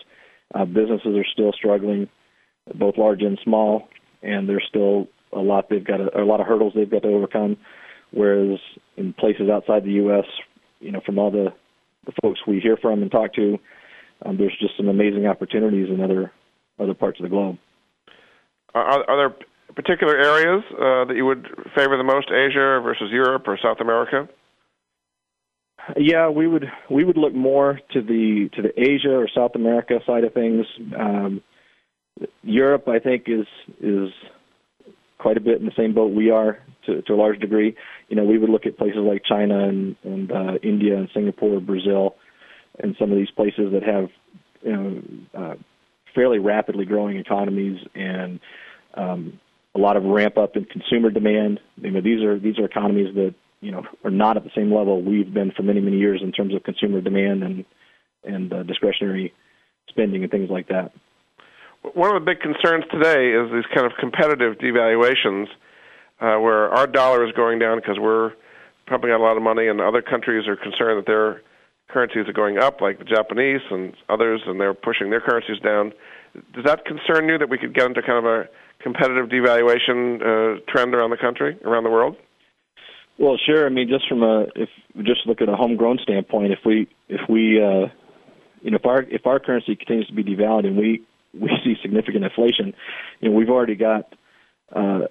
Uh, 0.54 0.66
businesses 0.66 1.16
are 1.16 1.26
still 1.34 1.52
struggling, 1.52 2.08
both 2.76 2.96
large 2.98 3.24
and 3.24 3.40
small, 3.44 3.90
and 4.22 4.48
there's 4.48 4.66
still 4.70 5.08
a 5.34 5.40
lot 5.40 5.70
they've 5.70 5.84
got 5.84 5.98
to, 5.98 6.16
a 6.16 6.24
lot 6.24 6.42
of 6.42 6.48
hurdles 6.48 6.74
they've 6.76 6.90
got 6.90 7.02
to 7.02 7.10
overcome. 7.10 7.58
Whereas 8.12 8.60
in 8.96 9.14
places 9.14 9.50
outside 9.50 9.84
the 9.84 9.94
U.S., 9.94 10.26
you 10.80 10.92
know, 10.92 11.02
from 11.04 11.18
all 11.18 11.32
the 11.32 11.54
the 12.10 12.22
folks 12.22 12.40
we 12.48 12.60
hear 12.60 12.78
from 12.78 13.02
and 13.02 13.12
talk 13.12 13.34
to, 13.36 13.58
um, 14.26 14.38
there's 14.38 14.56
just 14.60 14.76
some 14.78 14.88
amazing 14.88 15.26
opportunities 15.26 15.90
in 15.90 16.02
other 16.02 16.32
other 16.80 16.94
parts 16.94 17.20
of 17.20 17.24
the 17.24 17.30
globe. 17.30 17.58
Are, 18.74 19.04
are 19.10 19.18
there 19.18 19.36
particular 19.76 20.18
areas 20.18 20.64
uh, 20.74 21.06
that 21.06 21.14
you 21.16 21.26
would 21.26 21.46
favor 21.76 21.98
the 21.98 22.04
most, 22.04 22.30
Asia 22.32 22.80
versus 22.82 23.10
Europe 23.12 23.48
or 23.48 23.58
South 23.62 23.80
America? 23.82 24.30
Yeah, 25.98 26.30
we 26.30 26.48
would 26.48 26.66
we 26.90 27.04
would 27.04 27.18
look 27.18 27.34
more 27.34 27.80
to 27.94 28.02
the 28.02 28.50
to 28.56 28.62
the 28.62 28.80
Asia 28.80 29.16
or 29.16 29.28
South 29.34 29.52
America 29.56 30.00
side 30.06 30.24
of 30.24 30.34
things. 30.34 30.66
Um, 30.98 31.42
Europe, 32.44 32.88
I 32.88 33.00
think, 33.00 33.24
is 33.28 33.48
is 33.82 34.10
quite 35.18 35.38
a 35.38 35.42
bit 35.42 35.60
in 35.60 35.66
the 35.66 35.72
same 35.78 35.94
boat 35.94 36.14
we 36.14 36.30
are 36.30 36.60
to, 36.90 37.02
to 37.04 37.14
a 37.14 37.16
large 37.16 37.40
degree. 37.40 37.76
You 38.10 38.16
know, 38.16 38.24
we 38.24 38.38
would 38.38 38.50
look 38.50 38.66
at 38.66 38.78
places 38.78 39.00
like 39.02 39.24
China 39.26 39.68
and, 39.68 39.96
and 40.04 40.32
uh, 40.32 40.54
India 40.64 40.98
and 40.98 41.10
Singapore, 41.14 41.60
Brazil, 41.60 42.16
and 42.80 42.96
some 43.00 43.12
of 43.12 43.18
these 43.18 43.32
places 43.32 43.72
that 43.74 43.84
have 43.84 44.10
you 44.62 44.72
know 44.72 45.02
uh, 45.34 45.56
fairly 46.16 46.40
rapidly 46.40 46.86
growing 46.86 47.18
economies 47.18 47.80
and 47.96 48.40
um, 48.96 49.40
a 49.76 49.80
lot 49.80 49.98
of 49.98 50.04
ramp 50.04 50.38
up 50.38 50.56
in 50.56 50.66
consumer 50.66 51.10
demand. 51.10 51.60
You 51.78 51.92
know, 51.92 52.02
these 52.02 52.24
are 52.24 52.40
these 52.40 52.58
are 52.60 52.66
economies 52.66 53.14
that 53.16 53.36
you 53.62 53.72
know 53.72 53.84
are 54.04 54.12
not 54.12 54.38
at 54.38 54.44
the 54.44 54.52
same 54.56 54.74
level 54.74 55.02
we've 55.02 55.34
been 55.34 55.52
for 55.52 55.64
many 55.64 55.80
many 55.80 55.98
years 55.98 56.22
in 56.24 56.32
terms 56.32 56.56
of 56.56 56.64
consumer 56.64 57.02
demand 57.02 57.44
and 57.44 57.66
and 58.24 58.54
uh, 58.54 58.64
discretionary 58.64 59.34
spending 59.90 60.24
and 60.24 60.32
things 60.32 60.50
like 60.50 60.68
that. 60.68 60.92
One 61.94 62.14
of 62.14 62.22
the 62.22 62.26
big 62.26 62.42
concerns 62.42 62.84
today 62.92 63.32
is 63.32 63.52
these 63.54 63.70
kind 63.74 63.86
of 63.86 63.94
competitive 64.00 64.58
devaluations, 64.58 65.48
uh, 66.22 66.38
where 66.38 66.70
our 66.70 66.88
dollar 66.88 67.26
is 67.26 67.32
going 67.34 67.60
down 67.60 67.78
because 67.78 67.98
we're 68.00 68.34
pumping 68.88 69.12
out 69.12 69.20
a 69.20 69.24
lot 69.24 69.38
of 69.38 69.44
money, 69.44 69.68
and 69.68 69.80
other 69.80 70.02
countries 70.02 70.48
are 70.48 70.56
concerned 70.56 70.98
that 70.98 71.06
their 71.06 71.42
currencies 71.90 72.28
are 72.28 72.34
going 72.34 72.58
up, 72.58 72.82
like 72.82 73.00
the 73.00 73.06
Japanese 73.06 73.62
and 73.70 73.94
others, 74.10 74.42
and 74.46 74.60
they're 74.60 74.74
pushing 74.74 75.10
their 75.10 75.22
currencies 75.22 75.60
down. 75.60 75.94
Does 76.54 76.66
that 76.66 76.86
concern 76.86 77.28
you 77.28 77.38
that 77.38 77.50
we 77.50 77.58
could 77.58 77.74
get 77.74 77.86
into 77.86 78.02
kind 78.02 78.26
of 78.26 78.26
a 78.26 78.50
competitive 78.82 79.30
devaluation 79.30 80.22
uh, 80.22 80.60
trend 80.68 80.94
around 80.94 81.10
the 81.10 81.18
country, 81.18 81.58
around 81.66 81.84
the 81.84 81.90
world? 81.90 82.16
Well, 83.18 83.38
sure. 83.46 83.66
I 83.66 83.70
mean, 83.70 83.90
just 83.90 84.08
from 84.08 84.24
a 84.24 84.44
if 84.56 84.70
just 85.04 85.26
look 85.26 85.42
at 85.42 85.50
a 85.50 85.56
homegrown 85.56 86.00
standpoint, 86.04 86.54
if 86.54 86.60
we 86.66 86.88
if 87.10 87.22
we 87.30 87.62
uh, 87.62 87.92
you 88.62 88.72
know 88.72 88.78
if 88.78 88.86
our 88.86 89.02
if 89.04 89.26
our 89.26 89.40
currency 89.40 89.76
continues 89.76 90.08
to 90.08 90.14
be 90.14 90.24
devalued 90.24 90.68
and 90.68 90.78
we 90.78 91.04
we 91.34 91.50
see 91.64 91.76
significant 91.82 92.24
inflation, 92.24 92.74
you 93.20 93.30
know 93.30 93.36
we've 93.36 93.50
already 93.50 93.76
got 93.76 94.14
uh, 94.74 95.02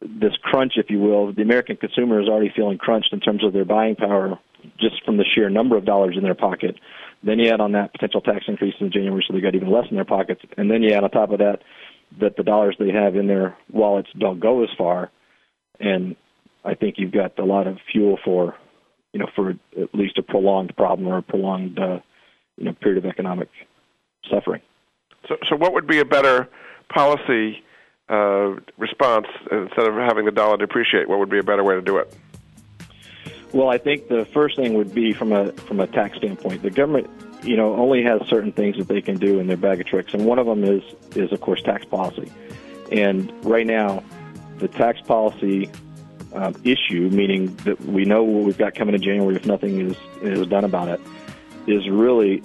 this 0.00 0.36
crunch, 0.42 0.74
if 0.76 0.90
you 0.90 1.00
will. 1.00 1.32
The 1.32 1.42
American 1.42 1.76
consumer 1.76 2.20
is 2.20 2.28
already 2.28 2.52
feeling 2.54 2.78
crunched 2.78 3.12
in 3.12 3.20
terms 3.20 3.44
of 3.44 3.52
their 3.52 3.64
buying 3.64 3.96
power 3.96 4.38
just 4.78 5.04
from 5.04 5.16
the 5.16 5.24
sheer 5.34 5.50
number 5.50 5.76
of 5.76 5.84
dollars 5.84 6.14
in 6.16 6.22
their 6.22 6.34
pocket. 6.34 6.76
Then 7.22 7.38
you 7.38 7.50
add 7.50 7.60
on 7.60 7.72
that 7.72 7.92
potential 7.92 8.20
tax 8.20 8.44
increase 8.46 8.74
in 8.80 8.92
January, 8.92 9.24
so 9.26 9.34
they 9.34 9.40
got 9.40 9.54
even 9.54 9.70
less 9.70 9.86
in 9.90 9.96
their 9.96 10.04
pockets. 10.04 10.40
And 10.56 10.70
then 10.70 10.82
you 10.82 10.94
add 10.94 11.04
on 11.04 11.10
top 11.10 11.32
of 11.32 11.38
that 11.38 11.58
that 12.20 12.36
the 12.36 12.42
dollars 12.42 12.76
they 12.78 12.90
have 12.90 13.16
in 13.16 13.26
their 13.26 13.56
wallets 13.70 14.08
don't 14.18 14.40
go 14.40 14.62
as 14.62 14.70
far. 14.78 15.10
And 15.80 16.16
I 16.64 16.74
think 16.74 16.94
you've 16.98 17.12
got 17.12 17.38
a 17.38 17.44
lot 17.44 17.66
of 17.66 17.78
fuel 17.92 18.18
for, 18.24 18.54
you 19.12 19.20
know, 19.20 19.28
for 19.34 19.50
at 19.50 19.94
least 19.94 20.18
a 20.18 20.22
prolonged 20.22 20.76
problem 20.76 21.08
or 21.08 21.18
a 21.18 21.22
prolonged, 21.22 21.78
uh, 21.78 21.98
you 22.56 22.64
know, 22.64 22.72
period 22.72 23.04
of 23.04 23.10
economic 23.10 23.48
suffering. 24.30 24.62
So, 25.28 25.36
so 25.48 25.56
what 25.56 25.74
would 25.74 25.86
be 25.86 25.98
a 25.98 26.04
better 26.04 26.48
policy 26.92 27.62
uh, 28.08 28.56
response 28.76 29.26
instead 29.50 29.86
of 29.86 29.94
having 29.94 30.24
the 30.24 30.32
dollar 30.32 30.56
depreciate? 30.56 31.08
What 31.08 31.18
would 31.18 31.30
be 31.30 31.38
a 31.38 31.42
better 31.42 31.64
way 31.64 31.74
to 31.74 31.82
do 31.82 31.98
it? 31.98 32.14
Well, 33.52 33.68
I 33.68 33.78
think 33.78 34.08
the 34.08 34.26
first 34.26 34.56
thing 34.56 34.74
would 34.74 34.94
be 34.94 35.12
from 35.12 35.32
a 35.32 35.52
from 35.52 35.80
a 35.80 35.86
tax 35.86 36.18
standpoint. 36.18 36.62
The 36.62 36.70
government, 36.70 37.08
you 37.42 37.56
know, 37.56 37.74
only 37.74 38.02
has 38.02 38.20
certain 38.28 38.52
things 38.52 38.76
that 38.76 38.88
they 38.88 39.00
can 39.00 39.16
do 39.16 39.38
in 39.38 39.46
their 39.46 39.56
bag 39.56 39.80
of 39.80 39.86
tricks, 39.86 40.12
and 40.12 40.26
one 40.26 40.38
of 40.38 40.46
them 40.46 40.64
is 40.64 40.82
is 41.16 41.32
of 41.32 41.40
course 41.40 41.62
tax 41.62 41.84
policy. 41.84 42.30
And 42.92 43.32
right 43.44 43.66
now, 43.66 44.02
the 44.58 44.68
tax 44.68 45.00
policy 45.00 45.70
um, 46.34 46.54
issue, 46.64 47.08
meaning 47.10 47.54
that 47.64 47.80
we 47.80 48.04
know 48.04 48.22
what 48.22 48.44
we've 48.44 48.58
got 48.58 48.74
coming 48.74 48.94
in 48.94 49.02
January 49.02 49.36
if 49.36 49.46
nothing 49.46 49.80
is 49.90 49.96
is 50.20 50.46
done 50.46 50.64
about 50.64 50.88
it, 50.88 51.00
is 51.66 51.88
really 51.88 52.38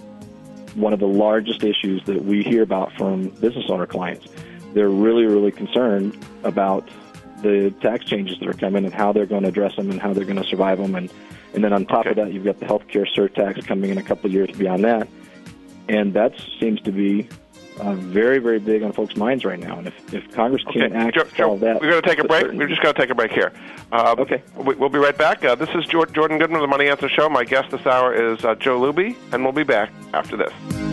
one 0.75 0.93
of 0.93 0.99
the 0.99 1.07
largest 1.07 1.63
issues 1.63 2.03
that 2.05 2.23
we 2.23 2.43
hear 2.43 2.63
about 2.63 2.93
from 2.93 3.27
business 3.29 3.65
owner 3.69 3.85
clients. 3.85 4.27
They're 4.73 4.89
really, 4.89 5.25
really 5.25 5.51
concerned 5.51 6.17
about 6.43 6.89
the 7.41 7.73
tax 7.81 8.05
changes 8.05 8.39
that 8.39 8.47
are 8.47 8.53
coming 8.53 8.85
and 8.85 8.93
how 8.93 9.11
they're 9.11 9.25
going 9.25 9.43
to 9.43 9.49
address 9.49 9.75
them 9.75 9.91
and 9.91 10.01
how 10.01 10.13
they're 10.13 10.25
going 10.25 10.41
to 10.41 10.47
survive 10.47 10.77
them. 10.77 10.95
And, 10.95 11.11
and 11.53 11.63
then 11.63 11.73
on 11.73 11.85
top 11.85 12.01
okay. 12.01 12.11
of 12.11 12.15
that, 12.15 12.33
you've 12.33 12.45
got 12.45 12.59
the 12.59 12.65
healthcare 12.65 13.05
surtax 13.13 13.65
coming 13.67 13.91
in 13.91 13.97
a 13.97 14.03
couple 14.03 14.27
of 14.27 14.33
years 14.33 14.49
beyond 14.57 14.83
that. 14.85 15.07
And 15.89 16.13
that 16.13 16.33
seems 16.59 16.79
to 16.81 16.91
be 16.91 17.27
uh, 17.79 17.93
very, 17.95 18.39
very 18.39 18.59
big 18.59 18.83
on 18.83 18.93
folks' 18.93 19.15
minds 19.15 19.43
right 19.43 19.59
now. 19.59 19.77
And 19.77 19.87
if, 19.87 20.13
if 20.13 20.31
Congress 20.31 20.63
can't 20.71 20.93
act 20.93 21.15
Joe, 21.15 21.25
Joe, 21.35 21.57
that, 21.57 21.81
we're 21.81 21.89
going 21.89 22.01
to 22.01 22.07
take 22.07 22.19
a 22.19 22.27
break. 22.27 22.51
We're 22.51 22.67
just 22.67 22.81
going 22.81 22.95
to 22.95 23.01
take 23.01 23.09
a 23.09 23.15
break 23.15 23.31
here. 23.31 23.51
Um, 23.91 24.19
okay. 24.19 24.41
We'll 24.55 24.89
be 24.89 24.99
right 24.99 25.17
back. 25.17 25.43
Uh, 25.43 25.55
this 25.55 25.69
is 25.69 25.85
Jordan 25.85 26.13
Goodman 26.15 26.55
of 26.55 26.61
the 26.61 26.67
Money 26.67 26.87
Answer 26.87 27.09
Show. 27.09 27.29
My 27.29 27.43
guest 27.43 27.71
this 27.71 27.85
hour 27.85 28.13
is 28.13 28.45
uh, 28.45 28.55
Joe 28.55 28.79
Luby, 28.79 29.15
and 29.33 29.43
we'll 29.43 29.53
be 29.53 29.63
back 29.63 29.91
after 30.13 30.37
this. 30.37 30.92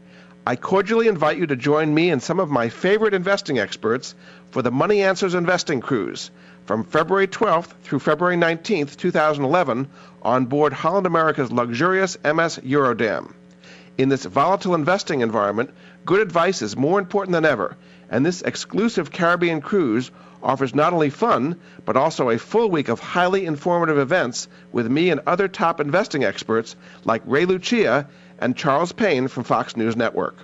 I 0.51 0.57
cordially 0.57 1.07
invite 1.07 1.37
you 1.37 1.47
to 1.47 1.55
join 1.55 1.93
me 1.93 2.09
and 2.09 2.21
some 2.21 2.41
of 2.41 2.49
my 2.49 2.67
favorite 2.67 3.13
investing 3.13 3.57
experts 3.57 4.15
for 4.49 4.61
the 4.61 4.69
Money 4.69 5.01
Answers 5.01 5.33
Investing 5.33 5.79
Cruise 5.79 6.29
from 6.65 6.83
February 6.83 7.29
12th 7.29 7.71
through 7.83 7.99
February 7.99 8.35
19th, 8.35 8.97
2011, 8.97 9.87
on 10.21 10.45
board 10.47 10.73
Holland 10.73 11.07
America's 11.07 11.53
luxurious 11.53 12.17
MS 12.25 12.59
Eurodam. 12.65 13.31
In 13.97 14.09
this 14.09 14.25
volatile 14.25 14.75
investing 14.75 15.21
environment, 15.21 15.69
good 16.05 16.19
advice 16.19 16.61
is 16.61 16.75
more 16.75 16.99
important 16.99 17.31
than 17.31 17.45
ever, 17.45 17.77
and 18.09 18.25
this 18.25 18.41
exclusive 18.41 19.09
Caribbean 19.09 19.61
cruise 19.61 20.11
offers 20.43 20.75
not 20.75 20.91
only 20.91 21.09
fun, 21.09 21.61
but 21.85 21.95
also 21.95 22.29
a 22.29 22.37
full 22.37 22.69
week 22.69 22.89
of 22.89 22.99
highly 22.99 23.45
informative 23.45 23.97
events 23.97 24.49
with 24.73 24.91
me 24.91 25.11
and 25.11 25.21
other 25.25 25.47
top 25.47 25.79
investing 25.79 26.25
experts 26.25 26.75
like 27.05 27.21
Ray 27.25 27.45
Lucia 27.45 28.09
and 28.41 28.57
Charles 28.57 28.91
Payne 28.91 29.29
from 29.29 29.45
Fox 29.45 29.77
News 29.77 29.95
Network. 29.95 30.35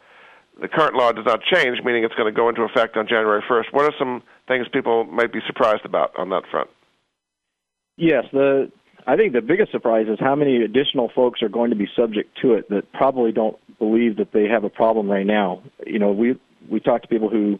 the 0.62 0.67
current 0.67 0.95
law 0.95 1.12
does 1.12 1.26
not 1.26 1.39
change, 1.52 1.80
meaning 1.84 2.04
it's 2.04 2.15
going 2.15 2.32
to 2.32 2.36
go 2.36 2.50
into 2.50 2.62
effect 2.62 2.95
on 2.95 3.08
January 3.08 3.41
1st. 3.50 3.65
What 3.71 3.86
are 3.86 3.93
some 3.97 4.21
things 4.47 4.67
people 4.71 5.06
might 5.06 5.34
be 5.34 5.39
surprised 5.47 5.86
about 5.86 6.17
on 6.17 6.30
that 6.30 6.43
front? 6.52 6.69
Yes, 7.97 8.26
the 8.32 8.71
I 9.08 9.15
think 9.15 9.34
the 9.34 9.41
biggest 9.41 9.71
surprise 9.71 10.06
is 10.08 10.19
how 10.19 10.36
many 10.36 10.63
additional 10.63 11.12
folks 11.15 11.41
are 11.41 11.50
going 11.50 11.71
to 11.71 11.76
be 11.76 11.88
subject 11.95 12.38
to 12.43 12.54
it 12.54 12.69
that 12.69 12.91
probably 12.93 13.32
don't 13.32 13.58
believe 13.80 14.17
that 14.17 14.32
they 14.32 14.47
have 14.47 14.63
a 14.63 14.69
problem 14.69 15.10
right 15.10 15.26
now. 15.26 15.63
You 15.86 15.97
know, 15.97 16.12
we 16.12 16.39
we 16.69 16.80
talk 16.80 17.02
to 17.02 17.08
people 17.08 17.30
who 17.30 17.60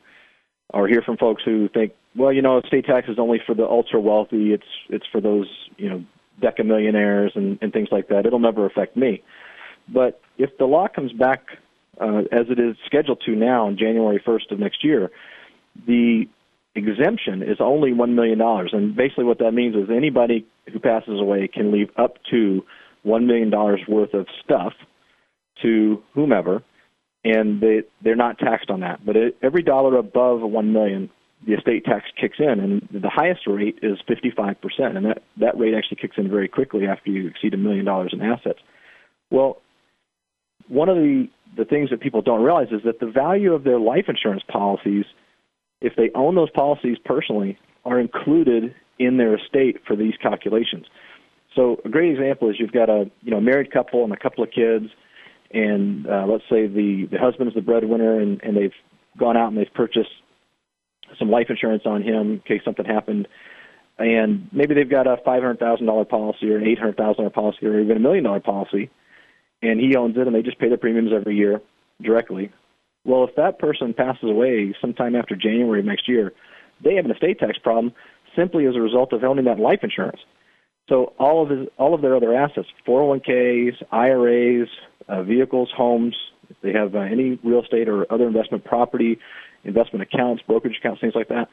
or 0.74 0.88
hear 0.88 1.02
from 1.02 1.18
folks 1.18 1.42
who 1.44 1.68
think, 1.70 1.94
well, 2.16 2.32
you 2.32 2.42
know, 2.42 2.60
estate 2.60 2.86
tax 2.86 3.10
is 3.10 3.18
only 3.20 3.40
for 3.46 3.56
the 3.56 3.64
ultra 3.64 4.00
wealthy. 4.00 4.54
It's 4.54 4.64
it's 4.90 5.06
for 5.12 5.20
those 5.20 5.48
you 5.78 5.90
know 5.90 6.04
deca 6.42 6.66
millionaires 6.66 7.32
and, 7.36 7.58
and 7.62 7.72
things 7.72 7.90
like 7.92 8.08
that. 8.10 8.26
It'll 8.26 8.40
never 8.40 8.66
affect 8.66 8.98
me. 8.98 9.24
But 9.88 10.22
if 10.38 10.58
the 10.58 10.66
law 10.66 10.88
comes 10.88 11.12
back 11.14 11.46
uh, 12.00 12.24
as 12.32 12.48
it 12.50 12.60
is 12.60 12.76
scheduled 12.86 13.22
to 13.26 13.36
now 13.36 13.68
on 13.68 13.78
January 13.78 14.22
1st 14.26 14.52
of 14.52 14.60
next 14.60 14.84
year, 14.84 15.12
the 15.88 16.26
exemption 16.76 17.42
is 17.42 17.58
only 17.60 17.92
$1 17.92 18.14
million. 18.14 18.40
And 18.42 18.96
basically, 18.96 19.26
what 19.26 19.40
that 19.40 19.52
means 19.52 19.76
is 19.76 19.90
anybody 19.90 20.46
who 20.72 20.80
passes 20.80 21.20
away 21.20 21.48
can 21.48 21.72
leave 21.72 21.90
up 21.98 22.18
to 22.32 22.66
$1 23.06 23.26
million 23.26 23.52
worth 23.88 24.14
of 24.14 24.28
stuff 24.44 24.74
to 25.62 26.02
whomever, 26.14 26.64
and 27.24 27.62
they, 27.62 27.84
they're 28.02 28.16
not 28.16 28.40
taxed 28.40 28.70
on 28.70 28.80
that. 28.82 29.06
But 29.06 29.16
it, 29.16 29.38
every 29.42 29.64
dollar 29.64 29.98
above 29.98 30.40
$1 30.40 30.72
million 30.72 31.10
the 31.46 31.54
estate 31.54 31.86
tax 31.86 32.06
kicks 32.20 32.38
in, 32.40 32.60
and 32.60 32.88
the 32.92 33.10
highest 33.10 33.48
rate 33.48 33.80
is 33.82 33.98
55%, 34.08 34.56
and 34.96 35.06
that, 35.06 35.24
that 35.40 35.58
rate 35.58 35.74
actually 35.74 35.98
kicks 35.98 36.18
in 36.18 36.30
very 36.30 36.48
quickly 36.48 36.86
after 36.86 37.10
you 37.10 37.28
exceed 37.28 37.54
a 37.54 37.58
million 37.58 37.86
dollars 37.86 38.12
in 38.14 38.22
assets. 38.22 38.60
Well, 39.32 39.62
one 40.68 40.88
of 40.88 40.98
the, 40.98 41.28
the 41.58 41.66
things 41.66 41.90
that 41.90 42.00
people 42.00 42.22
don't 42.22 42.44
realize 42.44 42.68
is 42.72 42.82
that 42.86 43.00
the 43.00 43.08
value 43.08 43.54
of 43.54 43.64
their 43.64 43.80
life 43.80 44.06
insurance 44.08 44.44
policies, 44.48 45.06
if 45.82 45.94
they 45.96 46.12
own 46.14 46.36
those 46.36 46.52
policies 46.52 46.98
personally, 47.04 47.58
are 47.86 48.00
included 48.00 48.76
in 49.00 49.18
their 49.18 49.36
estate 49.36 49.78
for 49.88 49.96
these 49.96 50.14
calculations. 50.22 50.86
So 51.56 51.82
a 51.84 51.90
great 51.90 52.12
example 52.12 52.50
is 52.50 52.58
you've 52.60 52.72
got 52.72 52.90
a 52.90 53.10
you 53.22 53.32
know 53.32 53.42
married 53.42 53.72
couple 53.72 54.04
and 54.04 54.14
a 54.14 54.18
couple 54.18 54.44
of 54.44 54.52
kids, 54.52 54.86
and 55.52 56.08
uh, 56.08 56.26
let's 56.28 56.44
say 56.50 56.68
the 56.68 57.08
the 57.12 57.18
husband 57.18 57.50
is 57.50 57.56
the 57.56 57.62
breadwinner, 57.62 58.20
and, 58.20 58.42
and 58.44 58.56
they've 58.56 58.74
gone 59.18 59.36
out 59.36 59.50
and 59.50 59.58
they've 59.58 59.74
purchased 59.74 60.12
some 61.20 61.30
life 61.30 61.48
insurance 61.50 61.84
on 61.86 62.02
him 62.02 62.34
in 62.34 62.40
case 62.40 62.62
something 62.64 62.86
happened. 62.86 63.28
And 63.98 64.50
maybe 64.52 64.74
they've 64.74 64.90
got 64.90 65.08
a 65.08 65.18
five 65.24 65.42
hundred 65.42 65.60
thousand 65.60 65.86
dollar 65.86 66.06
policy 66.06 66.50
or 66.50 66.58
an 66.58 66.68
eight 66.68 66.80
hundred 66.80 66.98
thousand 66.98 67.24
dollar 67.24 67.30
policy 67.30 67.66
or 67.66 67.80
even 67.80 67.98
a 67.98 68.00
million 68.00 68.24
dollar 68.24 68.40
policy, 68.40 68.90
and 69.62 69.80
he 69.80 69.96
owns 69.96 70.18
it, 70.18 70.26
and 70.26 70.36
they 70.36 70.42
just 70.42 70.60
pay 70.60 70.70
the 70.70 70.78
premiums 70.78 71.12
every 71.14 71.36
year 71.36 71.62
directly. 72.02 72.52
Well, 73.06 73.24
if 73.24 73.36
that 73.36 73.60
person 73.60 73.94
passes 73.94 74.30
away 74.30 74.76
sometime 74.80 75.16
after 75.16 75.36
January 75.36 75.80
of 75.80 75.86
next 75.86 76.08
year, 76.08 76.34
they 76.84 76.96
have 76.96 77.06
an 77.06 77.12
estate 77.12 77.40
tax 77.40 77.58
problem 77.58 77.94
simply 78.36 78.66
as 78.66 78.76
a 78.76 78.82
result 78.82 79.14
of 79.14 79.24
owning 79.24 79.46
that 79.46 79.60
life 79.60 79.80
insurance. 79.84 80.20
So 80.90 81.14
all 81.20 81.44
of 81.44 81.50
his, 81.50 81.68
all 81.78 81.94
of 81.94 82.02
their 82.02 82.16
other 82.16 82.36
assets, 82.36 82.68
401ks, 82.88 83.84
IRAs, 83.92 84.68
uh, 85.08 85.24
vehicles, 85.24 85.70
homes, 85.76 86.16
if 86.50 86.58
they 86.62 86.74
have 86.74 86.96
uh, 86.96 87.00
any 87.00 87.40
real 87.44 87.64
estate 87.64 87.88
or 87.88 88.12
other 88.12 88.28
investment 88.28 88.66
property, 88.66 89.18
investment 89.64 90.04
accounts, 90.04 90.44
brokerage 90.46 90.78
accounts, 90.80 91.02
things 91.02 91.14
like 91.16 91.30
that. 91.30 91.48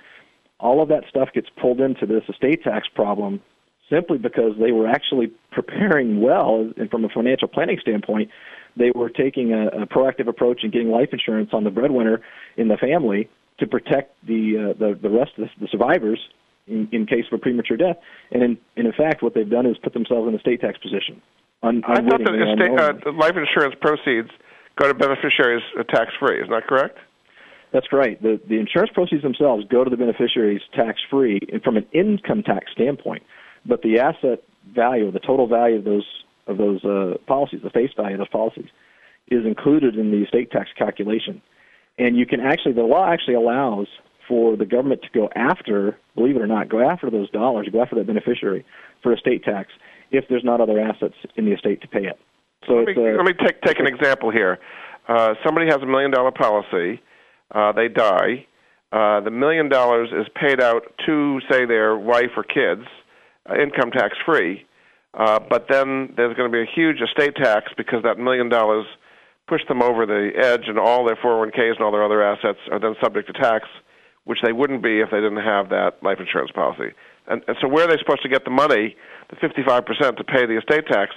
All 0.61 0.83
of 0.83 0.89
that 0.89 1.05
stuff 1.09 1.29
gets 1.35 1.49
pulled 1.61 1.81
into 1.81 2.07
this 2.07 2.23
estate 2.29 2.63
tax 2.65 2.89
problem 2.95 3.41
simply 3.91 4.19
because 4.19 4.53
they 4.61 4.73
were 4.73 4.89
actually 4.89 5.33
preparing 5.53 6.21
well, 6.21 6.71
and 6.77 6.91
from 6.91 7.05
a 7.05 7.09
financial 7.09 7.49
planning 7.49 7.79
standpoint, 7.81 8.31
they 8.77 8.91
were 8.95 9.09
taking 9.09 9.53
a, 9.53 9.69
a 9.69 9.87
proactive 9.87 10.29
approach 10.29 10.61
and 10.63 10.73
getting 10.73 10.91
life 10.91 11.09
insurance 11.13 11.51
on 11.53 11.65
the 11.65 11.71
breadwinner 11.71 12.21
in 12.57 12.69
the 12.69 12.77
family 12.77 13.29
to 13.59 13.67
protect 13.67 14.15
the 14.27 14.71
uh, 14.71 14.79
the, 14.79 14.99
the 15.01 15.11
rest 15.11 15.33
of 15.37 15.45
the, 15.45 15.51
the 15.61 15.69
survivors 15.71 16.21
in, 16.69 16.89
in 16.93 17.07
case 17.07 17.25
of 17.33 17.39
a 17.39 17.41
premature 17.41 17.77
death. 17.77 17.97
And 18.31 18.43
in, 18.43 18.59
and 18.77 18.87
in 18.87 18.93
fact, 18.93 19.23
what 19.23 19.35
they've 19.35 19.49
done 19.49 19.67
is 19.67 19.77
put 19.83 19.95
themselves 19.95 20.29
in 20.29 20.35
a 20.35 20.39
state 20.39 20.61
tax 20.61 20.79
position. 20.79 21.21
Un- 21.63 21.83
I 21.87 21.97
thought 21.97 22.21
that 22.23 22.35
estate, 22.39 23.07
uh, 23.07 23.13
life 23.13 23.35
insurance 23.35 23.75
proceeds 23.81 24.31
go 24.77 24.87
to 24.87 24.95
beneficiaries 24.95 25.63
uh, 25.79 25.83
tax 25.85 26.13
free. 26.21 26.41
Isn't 26.41 26.51
that 26.51 26.67
correct? 26.69 26.99
That's 27.73 27.93
right. 27.93 28.21
The 28.23 28.41
the 28.49 28.59
insurance 28.59 28.91
proceeds 28.95 29.23
themselves 29.23 29.65
go 29.71 29.85
to 29.85 29.91
the 29.91 29.97
beneficiaries 29.97 30.63
tax 30.75 31.01
free 31.11 31.41
from 31.63 31.77
an 31.77 31.87
income 31.93 32.43
tax 32.43 32.73
standpoint, 32.73 33.23
but 33.67 33.83
the 33.83 33.99
asset 33.99 34.43
value, 34.75 35.11
the 35.11 35.21
total 35.21 35.47
value 35.47 35.77
of 35.77 35.85
those 35.85 36.07
of 36.47 36.57
those 36.57 36.85
uh, 36.85 37.19
policies, 37.27 37.61
the 37.63 37.71
face 37.71 37.91
value 37.97 38.15
of 38.15 38.21
those 38.21 38.29
policies, 38.29 38.69
is 39.31 39.45
included 39.45 39.97
in 39.97 40.11
the 40.11 40.23
estate 40.25 40.51
tax 40.51 40.71
calculation. 40.77 41.43
And 41.99 42.17
you 42.17 42.27
can 42.27 42.41
actually, 42.41 42.73
the 42.73 42.83
law 42.83 43.11
actually 43.13 43.35
allows 43.35 43.87
for 44.27 44.57
the 44.57 44.65
government 44.65 45.03
to 45.03 45.09
go 45.13 45.29
after, 45.35 45.99
believe 46.15 46.37
it 46.37 46.43
or 46.43 46.47
not, 46.47 46.69
go 46.69 46.81
after 46.81 47.11
those 47.11 47.31
dollars, 47.31 47.69
go 47.73 47.83
after 47.83 47.97
that 47.97 48.07
beneficiary 48.07 48.65
for 49.03 49.13
estate 49.13 49.45
tax 49.45 49.71
if 50.11 50.25
there's 50.29 50.45
not 50.45 50.61
other 50.61 50.79
assets 50.79 51.15
in 51.37 51.45
the 51.45 51.53
estate 51.53 51.81
to 51.83 51.89
pay 51.89 52.07
it. 52.07 52.19
So 52.67 52.75
let 52.75 52.97
me, 52.97 53.03
a, 53.03 53.17
let 53.17 53.25
me 53.25 53.33
take 53.33 53.61
take 53.63 53.79
an 53.79 53.87
example 53.87 54.31
here. 54.31 54.59
Uh, 55.07 55.35
somebody 55.45 55.67
has 55.67 55.81
a 55.83 55.87
million 55.87 56.11
dollar 56.11 56.31
policy 56.31 57.01
uh, 57.55 57.73
they 57.73 57.89
die. 57.89 58.47
Uh, 58.91 59.21
the 59.21 59.31
million 59.31 59.69
dollars 59.69 60.09
is 60.13 60.27
paid 60.35 60.61
out 60.61 60.83
to, 61.07 61.41
say, 61.51 61.67
their 61.67 61.97
wife 61.97 62.31
or 62.37 62.43
kids, 62.43 62.87
uh, 63.49 63.55
income 63.61 63.91
tax 63.91 64.17
free. 64.25 64.65
Uh, 65.15 65.39
but 65.39 65.67
then 65.69 66.13
there's 66.17 66.37
going 66.37 66.51
to 66.51 66.53
be 66.53 66.63
a 66.63 66.75
huge 66.75 67.01
estate 67.01 67.35
tax 67.37 67.73
because 67.77 68.03
that 68.03 68.19
million 68.19 68.49
dollars 68.49 68.87
pushed 69.47 69.67
them 69.69 69.83
over 69.83 70.05
the 70.05 70.31
edge, 70.37 70.69
and 70.69 70.79
all 70.79 71.05
their 71.07 71.17
401ks 71.17 71.77
and 71.77 71.81
all 71.81 71.91
their 71.91 72.05
other 72.05 72.23
assets 72.23 72.59
are 72.71 72.79
then 72.79 72.95
subject 73.03 73.27
to 73.27 73.33
tax, 73.33 73.67
which 74.25 74.39
they 74.45 74.53
wouldn't 74.53 74.83
be 74.83 75.01
if 75.01 75.11
they 75.11 75.21
didn't 75.21 75.43
have 75.43 75.71
that 75.71 75.97
life 76.03 76.19
insurance 76.21 76.51
policy. 76.53 76.93
And, 77.27 77.43
and 77.49 77.57
so, 77.61 77.69
where 77.69 77.85
are 77.85 77.89
they 77.89 77.97
supposed 77.99 78.23
to 78.23 78.29
get 78.29 78.45
the 78.45 78.51
money, 78.51 78.95
the 79.31 79.37
55% 79.37 80.17
to 80.17 80.25
pay 80.25 80.47
the 80.47 80.59
estate 80.59 80.87
tax? 80.87 81.15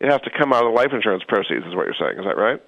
It 0.00 0.10
has 0.10 0.20
to 0.22 0.30
come 0.36 0.52
out 0.52 0.66
of 0.66 0.72
life 0.74 0.92
insurance 0.92 1.22
proceeds, 1.28 1.64
is 1.66 1.76
what 1.76 1.86
you're 1.86 2.00
saying. 2.00 2.18
Is 2.18 2.24
that 2.24 2.36
right? 2.36 2.60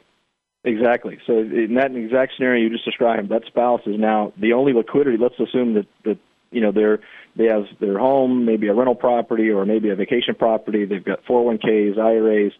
Exactly. 0.66 1.18
So 1.28 1.38
in 1.38 1.74
that 1.74 1.94
exact 1.94 2.32
scenario 2.36 2.64
you 2.64 2.70
just 2.70 2.84
described, 2.84 3.28
that 3.28 3.44
spouse 3.46 3.82
is 3.86 3.96
now 3.98 4.32
the 4.36 4.52
only 4.52 4.72
liquidity. 4.72 5.16
Let's 5.16 5.38
assume 5.38 5.74
that 5.74 5.86
that 6.04 6.18
you 6.50 6.60
know 6.60 6.72
they're 6.72 6.98
they 7.36 7.46
have 7.46 7.66
their 7.80 7.98
home, 7.98 8.44
maybe 8.44 8.66
a 8.66 8.74
rental 8.74 8.96
property 8.96 9.48
or 9.48 9.64
maybe 9.64 9.90
a 9.90 9.94
vacation 9.94 10.34
property. 10.34 10.84
They've 10.84 11.04
got 11.04 11.24
401ks, 11.24 11.98
IRAs, 11.98 12.52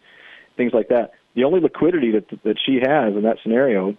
things 0.55 0.71
like 0.73 0.87
that. 0.87 1.11
The 1.35 1.43
only 1.43 1.59
liquidity 1.59 2.11
that 2.11 2.29
that 2.45 2.55
she 2.65 2.75
has 2.81 3.13
in 3.13 3.23
that 3.23 3.39
scenario 3.43 3.97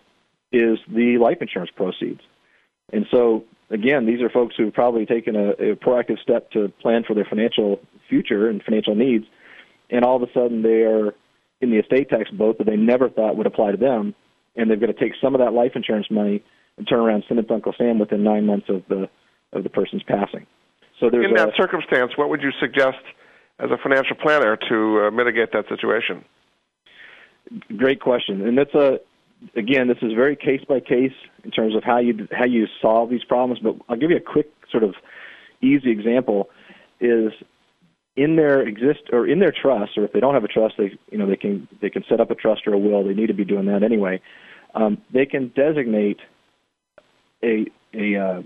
is 0.52 0.78
the 0.88 1.18
life 1.18 1.42
insurance 1.42 1.70
proceeds. 1.76 2.22
And 2.90 3.04
so 3.11 3.44
again, 3.68 4.06
these 4.06 4.22
are 4.22 4.30
folks 4.30 4.56
who 4.56 4.64
have 4.64 4.74
probably 4.74 5.04
taken 5.04 5.36
a, 5.36 5.50
a 5.50 5.76
proactive 5.76 6.18
step 6.20 6.50
to 6.52 6.70
plan 6.80 7.04
for 7.06 7.12
their 7.12 7.26
financial 7.26 7.78
future 8.09 8.48
and 8.48 8.62
financial 8.62 8.94
needs, 8.94 9.26
and 9.90 10.02
all 10.02 10.16
of 10.16 10.22
a 10.22 10.32
sudden 10.32 10.62
they 10.62 10.84
are 10.84 11.14
in 11.61 11.70
the 11.70 11.78
estate 11.78 12.09
tax 12.09 12.30
boat 12.30 12.59
that 12.59 12.66
they 12.66 12.76
never 12.76 13.09
thought 13.09 13.36
would 13.36 13.46
apply 13.46 13.72
to 13.72 13.76
them, 13.76 14.14
and 14.56 14.70
they've 14.70 14.80
got 14.80 14.86
to 14.86 14.92
take 14.92 15.12
some 15.20 15.34
of 15.34 15.40
that 15.40 15.52
life 15.52 15.72
insurance 15.74 16.06
money 16.11 16.42
and 16.76 16.88
turn 16.88 17.00
around 17.00 17.16
and 17.16 17.24
send 17.28 17.40
it 17.40 17.48
to 17.48 17.54
Uncle 17.54 17.74
Sam 17.76 17.98
within 17.98 18.22
nine 18.22 18.46
months 18.46 18.66
of 18.68 18.82
the 18.88 19.09
of 19.52 19.62
the 19.62 19.70
person's 19.70 20.02
passing. 20.02 20.46
So 21.00 21.09
there's 21.11 21.26
in 21.26 21.34
that 21.34 21.50
a, 21.50 21.52
circumstance, 21.56 22.12
what 22.16 22.28
would 22.28 22.42
you 22.42 22.50
suggest 22.61 22.98
as 23.59 23.70
a 23.70 23.78
financial 23.82 24.16
planner 24.16 24.56
to 24.68 25.06
uh, 25.06 25.11
mitigate 25.11 25.52
that 25.52 25.64
situation? 25.68 26.24
Great 27.76 28.00
question, 28.00 28.46
and 28.46 28.59
that's 28.59 28.74
a 28.74 28.98
again, 29.56 29.88
this 29.88 29.98
is 30.02 30.12
very 30.14 30.36
case 30.36 30.61
by 30.68 30.80
case 30.80 31.12
in 31.44 31.50
terms 31.50 31.74
of 31.74 31.82
how 31.84 31.98
you 31.98 32.28
how 32.32 32.44
you 32.44 32.66
solve 32.80 33.11
these 33.11 33.24
problems. 33.24 33.61
But 33.62 33.76
I'll 33.88 33.96
give 33.96 34.11
you 34.11 34.16
a 34.16 34.20
quick 34.20 34.50
sort 34.70 34.82
of 34.82 34.94
easy 35.62 35.90
example. 35.90 36.48
Is 37.00 37.32
in 38.18 38.34
their 38.34 38.66
exist 38.66 39.02
or 39.12 39.28
in 39.28 39.38
their 39.38 39.52
trust, 39.52 39.96
or 39.96 40.04
if 40.04 40.12
they 40.12 40.18
don't 40.18 40.34
have 40.34 40.44
a 40.44 40.48
trust, 40.48 40.74
they 40.76 40.98
you 41.10 41.18
know 41.18 41.26
they 41.26 41.36
can 41.36 41.68
they 41.80 41.88
can 41.88 42.04
set 42.08 42.20
up 42.20 42.30
a 42.30 42.34
trust 42.34 42.66
or 42.66 42.74
a 42.74 42.78
will. 42.78 43.04
They 43.04 43.14
need 43.14 43.28
to 43.28 43.34
be 43.34 43.44
doing 43.44 43.66
that 43.66 43.82
anyway. 43.82 44.20
Um, 44.74 44.98
they 45.12 45.24
can 45.24 45.52
designate 45.54 46.18
a 47.44 47.66
a 47.94 48.16
uh, 48.16 48.42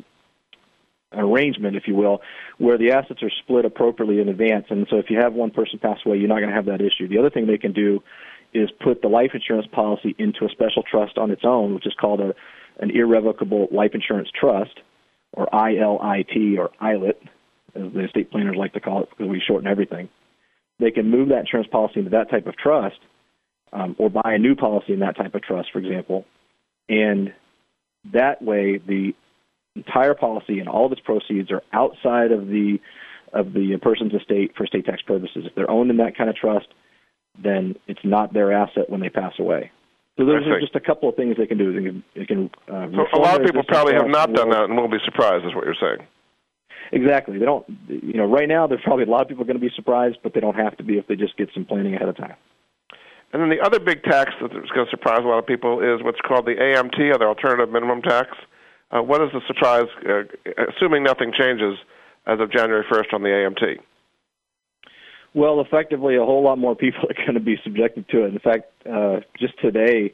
arrangement, 1.15 1.77
if 1.77 1.89
you 1.89 1.95
will, 1.95 2.21
where 2.59 2.77
the 2.77 2.93
assets 2.93 3.23
are 3.23 3.31
split 3.43 3.65
appropriately 3.65 4.21
in 4.21 4.29
advance. 4.29 4.67
And 4.69 4.87
so 4.91 4.99
if 4.99 5.07
you 5.09 5.19
have 5.19 5.33
one 5.33 5.51
person 5.51 5.79
pass 5.79 5.99
away, 6.05 6.19
you're 6.19 6.29
not 6.29 6.39
going 6.39 6.51
to 6.51 6.55
have 6.55 6.67
that 6.67 6.81
issue. 6.81 7.09
The 7.09 7.19
other 7.19 7.31
thing 7.31 7.47
they 7.47 7.59
can 7.59 7.73
do 7.73 8.03
is 8.53 8.71
put 8.85 9.01
the 9.01 9.09
life 9.09 9.31
insurance 9.33 9.67
policy 9.73 10.15
into 10.19 10.45
a 10.45 10.49
special 10.51 10.83
trust 10.83 11.17
on 11.17 11.31
its 11.31 11.43
own, 11.45 11.75
which 11.75 11.87
is 11.87 11.95
called 11.99 12.21
a, 12.21 12.35
an 12.79 12.91
irrevocable 12.91 13.69
life 13.73 13.93
insurance 13.95 14.29
trust, 14.39 14.81
or 15.33 15.47
ILIT 15.53 16.59
or 16.59 16.71
ILIT, 16.81 17.19
as 17.75 17.93
the 17.93 18.05
estate 18.05 18.31
planners 18.31 18.57
like 18.57 18.73
to 18.75 18.81
call 18.81 19.03
it 19.03 19.11
because 19.11 19.29
we 19.29 19.43
shorten 19.47 19.69
everything. 19.69 20.09
They 20.79 20.91
can 20.91 21.11
move 21.11 21.29
that 21.29 21.41
insurance 21.41 21.69
policy 21.71 22.01
into 22.01 22.11
that 22.11 22.31
type 22.31 22.47
of 22.47 22.57
trust, 22.57 22.99
um, 23.73 23.97
or 23.99 24.11
buy 24.11 24.35
a 24.35 24.39
new 24.39 24.55
policy 24.55 24.93
in 24.93 25.01
that 25.01 25.17
type 25.17 25.35
of 25.35 25.43
trust, 25.43 25.71
for 25.73 25.79
example, 25.79 26.25
and 26.89 27.33
that 28.13 28.43
way 28.43 28.79
the 28.79 29.15
entire 29.77 30.15
policy 30.15 30.59
and 30.59 30.69
all 30.69 30.87
of 30.87 30.93
its 30.93 31.01
proceeds 31.01 31.51
are 31.51 31.63
outside 31.73 32.33
of 32.33 32.49
the 32.49 32.79
of 33.33 33.55
the 33.55 33.79
person's 33.81 34.13
estate 34.13 34.53
for 34.57 34.65
estate 34.65 34.85
tax 34.85 35.01
purposes. 35.03 35.45
If 35.47 35.55
they're 35.55 35.71
owned 35.71 35.91
in 35.91 35.97
that 35.99 36.17
kind 36.17 36.29
of 36.29 36.37
trust, 36.37 36.67
then 37.43 37.77
it's 37.87 38.05
not 38.05 38.35
their 38.35 38.53
asset 38.53 38.91
when 38.91 39.01
they 39.01 39.09
pass 39.09 39.33
away. 39.39 39.71
So 40.19 40.27
those 40.27 40.47
are 40.47 40.61
just 40.61 40.77
a 40.77 40.81
couple 40.81 41.09
of 41.09 41.17
things 41.17 41.37
they 41.39 41.47
can 41.47 41.57
do. 41.57 41.73
They 41.73 41.89
can, 41.89 42.05
they 42.15 42.27
can 42.27 42.51
uh, 42.69 42.87
so 42.93 43.19
a 43.19 43.23
lot 43.23 43.41
of 43.41 43.47
people 43.47 43.63
probably 43.67 43.95
have 43.95 44.09
not 44.09 44.35
done 44.35 44.51
that 44.51 44.65
and 44.65 44.77
won't 44.77 44.93
be 44.93 44.99
surprised, 45.07 45.47
is 45.47 45.55
what 45.55 45.65
you're 45.65 45.75
saying. 45.81 46.07
Exactly. 46.91 47.39
They 47.39 47.45
don't. 47.45 47.65
You 47.89 48.15
know, 48.15 48.27
right 48.27 48.49
now 48.49 48.67
there's 48.67 48.83
probably 48.83 49.05
a 49.05 49.09
lot 49.09 49.23
of 49.23 49.29
people 49.29 49.45
going 49.45 49.59
to 49.59 49.61
be 49.61 49.73
surprised, 49.75 50.19
but 50.23 50.35
they 50.35 50.41
don't 50.41 50.57
have 50.57 50.77
to 50.79 50.85
be 50.85 50.99
if 50.99 51.07
they 51.07 51.17
just 51.17 51.37
get 51.37 51.49
some 51.55 51.65
planning 51.65 51.95
ahead 51.95 52.09
of 52.09 52.17
time. 52.17 52.35
And 53.33 53.41
then 53.41 53.49
the 53.49 53.61
other 53.65 53.81
big 53.81 54.03
tax 54.03 54.33
that's 54.41 54.53
going 54.53 54.87
to 54.87 54.91
surprise 54.91 55.21
a 55.23 55.27
lot 55.27 55.39
of 55.39 55.47
people 55.47 55.81
is 55.81 56.03
what's 56.03 56.21
called 56.21 56.45
the 56.45 56.55
AMT, 56.55 56.99
or 57.15 57.19
the 57.19 57.25
Alternative 57.25 57.71
Minimum 57.71 58.03
Tax. 58.03 58.29
Uh, 58.91 59.01
what 59.01 59.23
is 59.23 59.31
the 59.33 59.41
surprise, 59.47 59.87
uh, 60.07 60.25
assuming 60.69 61.03
nothing 61.03 61.33
changes 61.33 61.79
as 62.27 62.41
of 62.41 62.53
January 62.53 62.85
1st 62.93 63.15
on 63.15 63.23
the 63.23 63.29
AMT? 63.29 63.79
Well, 65.35 65.63
effectively, 65.63 66.17
a 66.17 66.25
whole 66.25 66.43
lot 66.43 66.59
more 66.59 66.77
people 66.77 67.05
are 67.11 67.15
going 67.15 67.35
to 67.35 67.41
be 67.41 67.57
subjected 67.65 68.07
to 68.11 68.25
it. 68.25 68.35
In 68.35 68.39
fact, 68.39 68.71
uh, 68.87 69.21
just 69.39 69.59
today, 69.61 70.13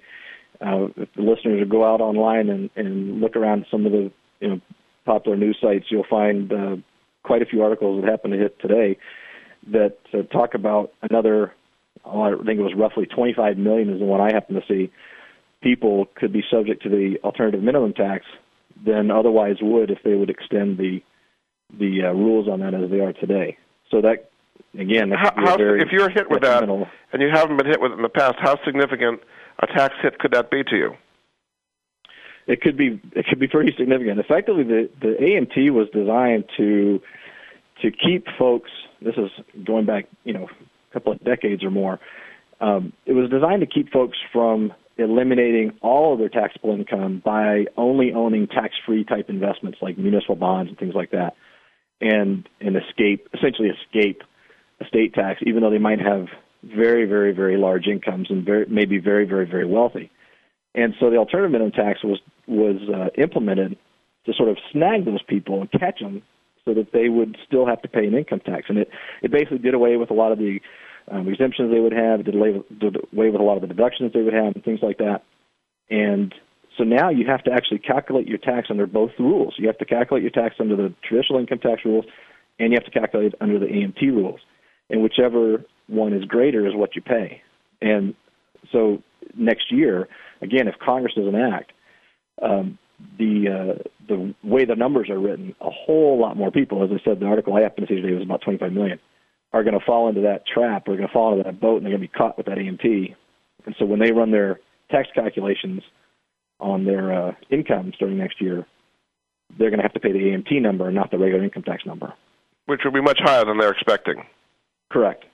uh, 0.61 0.87
if 0.97 1.09
the 1.17 1.23
listeners 1.23 1.61
will 1.61 1.69
go 1.69 1.85
out 1.85 2.01
online 2.01 2.49
and, 2.49 2.71
and 2.77 3.21
look 3.21 3.37
around 3.37 3.67
some 3.71 3.87
of 3.87 3.93
the 3.93 4.11
you 4.41 4.49
know 4.49 4.61
popular 5.09 5.39
news 5.39 5.57
sites, 5.61 5.87
you'll 5.89 6.05
find 6.09 6.53
uh, 6.53 6.77
quite 7.23 7.41
a 7.41 7.47
few 7.47 7.63
articles 7.63 8.03
that 8.03 8.11
happen 8.11 8.31
to 8.31 8.37
hit 8.37 8.61
today 8.61 8.99
that 9.73 9.97
uh, 10.13 10.23
talk 10.25 10.55
about 10.55 10.93
another. 11.03 11.55
Oh, 12.05 12.23
I 12.23 12.31
think 12.45 12.61
it 12.61 12.63
was 12.63 12.75
roughly 12.77 13.07
25 13.07 13.57
million 13.57 13.91
is 13.91 13.99
the 13.99 14.05
one 14.05 14.21
I 14.21 14.33
happen 14.33 14.55
to 14.55 14.63
see. 14.69 14.93
People 15.63 16.07
could 16.15 16.33
be 16.33 16.43
subject 16.51 16.83
to 16.83 16.89
the 16.91 17.17
alternative 17.25 17.63
minimum 17.63 17.95
tax 17.95 18.25
than 18.87 19.11
otherwise 19.11 19.57
would 19.61 19.91
if 19.91 19.99
they 20.05 20.15
would 20.15 20.31
extend 20.31 20.79
the 20.79 21.01
the 21.79 22.05
uh, 22.05 22.13
rules 22.13 22.49
on 22.49 22.61
that 22.61 22.73
as 22.73 22.91
they 22.91 23.01
are 23.01 23.13
today. 23.13 23.59
So 23.91 24.01
that 24.03 24.31
again, 24.79 25.11
that 25.11 25.35
how, 25.35 25.57
if 25.59 25.89
you're 25.91 26.11
hit 26.11 26.31
with 26.31 26.43
that 26.43 26.63
and 26.63 27.23
you 27.23 27.29
haven't 27.33 27.57
been 27.57 27.67
hit 27.67 27.81
with 27.81 27.93
it 27.93 27.97
in 27.97 28.03
the 28.03 28.09
past, 28.09 28.37
how 28.39 28.57
significant 28.65 29.21
a 29.61 29.67
tax 29.67 29.95
hit 30.03 30.19
could 30.19 30.33
that 30.33 30.51
be 30.51 30.63
to 30.65 30.77
you? 30.77 30.95
It 32.49 32.63
could 32.63 32.79
be 32.79 32.99
it 33.13 33.27
could 33.27 33.39
be 33.39 33.47
pretty 33.47 33.75
significant. 33.77 34.19
Effectively, 34.19 34.65
the 34.65 34.91
the 35.01 35.17
AMT 35.21 35.71
was 35.71 35.89
designed 35.93 36.45
to 36.57 37.01
to 37.83 37.91
keep 37.91 38.27
folks. 38.39 38.71
This 39.03 39.15
is 39.17 39.31
going 39.65 39.85
back, 39.85 40.07
you 40.25 40.33
know, 40.33 40.49
a 40.91 40.93
couple 40.95 41.13
of 41.13 41.23
decades 41.23 41.63
or 41.63 41.71
more. 41.71 42.01
Um, 42.61 42.95
it 43.05 43.13
was 43.13 43.29
designed 43.31 43.61
to 43.61 43.67
keep 43.67 43.93
folks 43.93 44.17
from 44.33 44.73
eliminating 44.97 45.73
all 45.83 46.15
of 46.15 46.19
their 46.19 46.31
taxable 46.31 46.73
income 46.73 47.23
by 47.25 47.67
only 47.77 48.13
owning 48.13 48.49
tax-free 48.49 49.05
type 49.05 49.29
investments 49.29 49.79
like 49.81 49.97
municipal 49.97 50.35
bonds 50.35 50.71
and 50.71 50.79
things 50.79 50.95
like 50.95 51.11
that, 51.11 51.37
and 52.01 52.49
and 52.63 52.77
escape 52.77 53.29
essentially 53.35 53.69
escape 53.69 54.23
estate 54.81 55.13
tax, 55.13 55.41
even 55.47 55.63
though 55.63 55.71
they 55.71 55.77
might 55.77 56.01
have 56.01 56.29
very 56.65 57.05
very 57.05 57.33
very 57.33 57.59
large 57.59 57.87
incomes 57.87 58.31
and 58.31 58.47
very 58.47 58.65
maybe 58.71 58.97
very 58.97 59.27
very 59.27 59.45
very 59.45 59.67
wealthy. 59.67 60.11
And 60.75 60.95
so 60.99 61.11
the 61.11 61.17
alternative 61.17 61.53
minimum 61.53 61.73
tax 61.73 62.03
was 62.03 62.21
was 62.49 62.77
uh, 62.89 63.09
implemented 63.21 63.77
to 64.27 64.33
sort 64.35 64.49
of 64.49 64.57
snag 64.73 65.05
those 65.05 65.23
people 65.23 65.61
and 65.61 65.71
catch 65.73 66.01
them 66.01 66.23
so 66.65 66.75
that 66.75 66.93
they 66.93 67.09
would 67.09 67.37
still 67.47 67.67
have 67.67 67.81
to 67.83 67.89
pay 67.89 68.07
an 68.07 68.15
income 68.15 68.41
tax. 68.41 68.67
And 68.69 68.79
it 68.79 68.91
it 69.23 69.31
basically 69.31 69.59
did 69.59 69.75
away 69.75 69.97
with 69.97 70.11
a 70.11 70.15
lot 70.15 70.33
of 70.33 70.39
the 70.39 70.61
um, 71.11 71.29
exemptions 71.29 71.73
they 71.73 71.81
would 71.81 71.93
have, 71.93 72.25
did 72.25 72.35
away, 72.35 72.53
with, 72.53 72.79
did 72.79 72.97
away 73.13 73.31
with 73.31 73.41
a 73.41 73.45
lot 73.45 73.57
of 73.57 73.63
the 73.63 73.69
deductions 73.69 74.13
they 74.13 74.23
would 74.23 74.35
have, 74.35 74.55
and 74.55 74.65
things 74.65 74.81
like 74.83 74.99
that. 74.99 75.23
And 75.91 76.35
so 76.77 76.85
now 76.85 77.09
you 77.09 77.27
have 77.27 77.43
to 77.45 77.53
actually 77.53 77.79
calculate 77.79 78.29
your 78.29 78.39
tax 78.39 78.69
under 78.71 78.87
both 78.87 79.13
rules. 79.19 79.55
You 79.59 79.67
have 79.67 79.79
to 79.79 79.85
calculate 79.85 80.23
your 80.23 80.31
tax 80.31 80.57
under 80.61 80.77
the 80.77 80.95
traditional 81.07 81.41
income 81.41 81.59
tax 81.59 81.83
rules, 81.85 82.05
and 82.59 82.73
you 82.73 82.79
have 82.79 82.85
to 82.85 82.99
calculate 82.99 83.33
it 83.33 83.39
under 83.41 83.59
the 83.59 83.67
AMT 83.67 84.01
rules. 84.03 84.41
And 84.91 85.03
whichever 85.03 85.65
one 85.89 86.13
is 86.13 86.25
greater 86.25 86.67
is 86.67 86.75
what 86.75 86.95
you 86.95 87.03
pay. 87.03 87.43
And 87.81 88.15
so 88.71 89.03
next 89.37 89.73
year, 89.73 90.09
again, 90.43 90.69
if 90.69 90.75
Congress 90.79 91.15
doesn't 91.15 91.35
act, 91.35 91.73
um, 92.43 92.79
the 93.19 93.49
uh, 93.49 93.83
the 94.09 94.35
way 94.43 94.65
the 94.65 94.75
numbers 94.75 95.11
are 95.11 95.19
written, 95.19 95.55
a 95.61 95.71
whole 95.71 96.19
lot 96.21 96.37
more 96.37 96.51
people, 96.51 96.83
as 96.83 96.91
I 96.91 97.03
said, 97.05 97.21
the 97.21 97.27
article 97.27 97.55
I 97.55 97.61
happened 97.61 97.87
to 97.87 97.95
see 97.95 98.01
today 98.01 98.15
was 98.15 98.23
about 98.23 98.43
25 98.43 98.73
million 98.73 98.99
are 99.53 99.63
going 99.65 99.79
to 99.79 99.85
fall 99.85 100.09
into 100.09 100.23
that 100.23 100.47
trap, 100.47 100.89
are 100.89 100.97
going 100.97 101.07
to 101.07 101.13
fall 101.13 101.33
into 101.33 101.45
that 101.45 101.61
boat, 101.61 101.77
and 101.77 101.87
they're 101.87 101.97
going 101.97 102.03
to 102.03 102.09
be 102.09 102.19
caught 102.19 102.37
with 102.37 102.47
that 102.47 102.59
AMT. 102.59 103.15
And 103.65 103.75
so 103.79 103.85
when 103.85 103.99
they 103.99 104.13
run 104.13 104.31
their 104.31 104.61
tax 104.91 105.09
calculations 105.15 105.83
on 106.61 106.85
their 106.85 107.13
uh, 107.13 107.33
income 107.51 107.93
starting 107.95 108.19
next 108.19 108.41
year, 108.41 108.67
they're 109.59 109.71
going 109.71 109.79
to 109.79 109.85
have 109.85 109.95
to 109.95 110.01
pay 110.01 110.13
the 110.13 110.19
AMT 110.19 110.61
number 110.61 110.87
and 110.87 110.95
not 110.95 111.11
the 111.11 111.19
regular 111.19 111.45
income 111.45 111.63
tax 111.63 111.87
number. 111.87 112.13
Which 112.67 112.81
will 112.85 112.93
be 112.93 113.01
much 113.01 113.19
higher 113.23 113.45
than 113.45 113.59
they're 113.59 113.73
expecting. 113.73 114.25
Correct. 114.91 115.25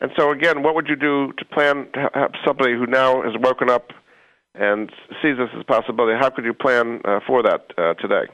And 0.00 0.10
so, 0.16 0.30
again, 0.30 0.62
what 0.62 0.74
would 0.74 0.86
you 0.86 0.96
do 0.96 1.32
to 1.38 1.44
plan 1.46 1.88
to 1.94 2.10
have 2.14 2.32
somebody 2.46 2.72
who 2.72 2.86
now 2.86 3.22
has 3.22 3.32
woken 3.40 3.70
up 3.70 3.88
and 4.58 4.90
sees 5.22 5.36
this 5.36 5.48
as 5.54 5.60
a 5.60 5.64
possibility? 5.64 6.18
How 6.18 6.30
could 6.30 6.44
you 6.44 6.54
plan 6.54 7.00
uh, 7.04 7.20
for 7.26 7.42
that 7.42 7.66
uh, 7.76 7.94
today? 7.94 8.24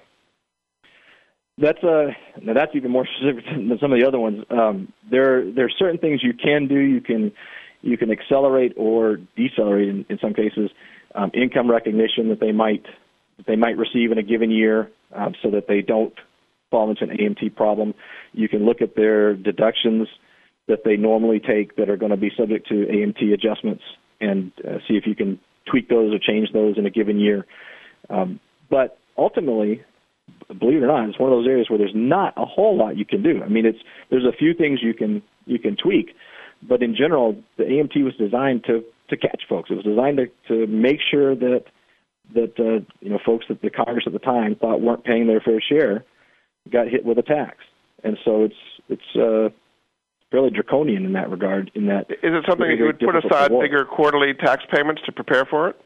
That's 1.57 1.83
uh 1.85 2.07
that's 2.53 2.73
even 2.75 2.91
more 2.91 3.07
specific 3.17 3.45
than 3.45 3.79
some 3.81 3.93
of 3.93 3.99
the 4.01 4.07
other 4.07 4.19
ones. 4.19 4.45
Um, 4.51 4.93
there 5.09 5.51
there 5.53 5.67
are 5.67 5.73
certain 5.79 5.99
things 5.99 6.21
you 6.23 6.35
can 6.35 6.67
do. 6.67 6.79
You 6.79 7.01
can 7.01 7.33
you 7.83 7.97
can 7.97 8.11
accelerate 8.11 8.73
or 8.77 9.19
decelerate 9.37 9.89
in, 9.89 10.07
in 10.09 10.19
some 10.19 10.35
cases 10.35 10.71
um, 11.15 11.31
income 11.33 11.71
recognition 11.71 12.29
that 12.31 12.41
they 12.41 12.53
might 12.53 12.85
that 13.37 13.47
they 13.47 13.57
might 13.57 13.77
receive 13.77 14.11
in 14.13 14.19
a 14.19 14.23
given 14.23 14.51
year, 14.51 14.91
um, 15.15 15.35
so 15.43 15.51
that 15.51 15.67
they 15.69 15.81
don't 15.81 16.15
fall 16.71 16.91
into 16.91 17.05
an 17.05 17.11
AMT 17.11 17.55
problem. 17.57 17.95
You 18.33 18.49
can 18.49 18.65
look 18.65 18.81
at 18.81 18.97
their 18.97 19.35
deductions 19.35 20.09
that 20.67 20.81
they 20.85 20.97
normally 20.97 21.41
take 21.41 21.77
that 21.77 21.89
are 21.89 21.97
going 21.97 22.11
to 22.11 22.17
be 22.17 22.31
subject 22.37 22.69
to 22.69 22.75
AMT 22.75 23.33
adjustments 23.33 23.83
and 24.21 24.51
uh, 24.67 24.79
see 24.89 24.95
if 24.95 25.07
you 25.07 25.15
can 25.15 25.39
tweak 25.71 25.89
those 25.89 26.13
or 26.15 26.19
change 26.19 26.53
those 26.53 26.79
in 26.79 26.87
a 26.87 26.91
given 26.91 27.19
year. 27.19 27.47
Um, 28.11 28.41
but 28.71 28.99
ultimately, 29.17 29.83
believe 30.49 30.83
it 30.83 30.85
or 30.85 30.89
not, 30.89 31.09
it's 31.09 31.19
one 31.19 31.33
of 31.33 31.39
those 31.39 31.47
areas 31.47 31.69
where 31.69 31.79
there's 31.79 31.95
not 31.95 32.35
a 32.37 32.45
whole 32.45 32.77
lot 32.77 32.97
you 32.97 33.05
can 33.05 33.23
do. 33.23 33.43
I 33.43 33.49
mean, 33.49 33.67
it's 33.67 33.79
there's 34.11 34.25
a 34.25 34.37
few 34.37 34.55
things 34.55 34.81
you 34.83 34.95
can 34.95 35.23
you 35.47 35.59
can 35.59 35.77
tweak, 35.77 36.15
but 36.63 36.83
in 36.83 36.95
general, 36.97 37.37
the 37.57 37.65
AMT 37.65 38.03
was 38.05 38.15
designed 38.17 38.65
to 38.65 38.85
to 39.11 39.17
catch 39.17 39.43
folks. 39.49 39.71
It 39.71 39.75
was 39.75 39.85
designed 39.85 40.19
to 40.19 40.27
to 40.49 40.67
make 40.67 40.99
sure 41.11 41.35
that 41.35 41.65
that 42.35 42.59
uh, 42.59 42.85
you 43.01 43.11
know 43.11 43.19
folks 43.25 43.47
that 43.49 43.61
the 43.63 43.71
Congress 43.71 44.05
at 44.07 44.13
the 44.13 44.19
time 44.19 44.57
thought 44.57 44.81
weren't 44.81 45.05
paying 45.05 45.27
their 45.27 45.41
fair 45.41 45.61
share 45.61 46.05
got 46.71 46.89
hit 46.89 47.05
with 47.05 47.19
a 47.19 47.23
tax, 47.23 47.59
and 48.03 48.17
so 48.25 48.45
it's 48.45 48.55
it's 48.89 49.17
uh, 49.17 49.49
fairly 50.31 50.51
draconian 50.51 51.05
in 51.05 51.13
that 51.13 51.31
regard. 51.31 51.71
In 51.75 51.87
that, 51.87 52.11
is 52.11 52.17
it 52.23 52.45
something 52.49 52.67
you 52.77 52.85
would 52.85 52.99
put 52.99 53.17
aside 53.17 53.51
bigger 53.61 53.85
quarterly 53.85 54.35
tax 54.35 54.65
payments 54.73 55.03
to 55.07 55.13
prepare 55.13 55.45
for 55.45 55.69
it? 55.69 55.81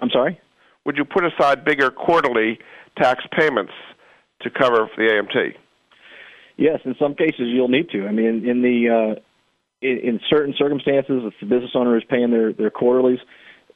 I'm 0.00 0.10
sorry. 0.10 0.40
Would 0.86 0.96
you 0.96 1.04
put 1.04 1.24
aside 1.24 1.64
bigger 1.64 1.90
quarterly 1.90 2.58
tax 2.96 3.24
payments 3.36 3.72
to 4.42 4.50
cover 4.50 4.88
the 4.96 5.02
AMT. 5.02 5.54
Yes, 6.56 6.80
in 6.84 6.94
some 6.98 7.14
cases 7.14 7.46
you'll 7.46 7.68
need 7.68 7.88
to. 7.90 8.06
I 8.06 8.12
mean, 8.12 8.48
in 8.48 8.62
the 8.62 8.88
uh, 8.88 9.20
in, 9.82 9.98
in 9.98 10.20
certain 10.28 10.54
circumstances, 10.58 11.22
if 11.24 11.34
the 11.40 11.46
business 11.46 11.70
owner 11.74 11.96
is 11.96 12.04
paying 12.08 12.30
their 12.30 12.52
their 12.52 12.70
quarterlies, 12.70 13.18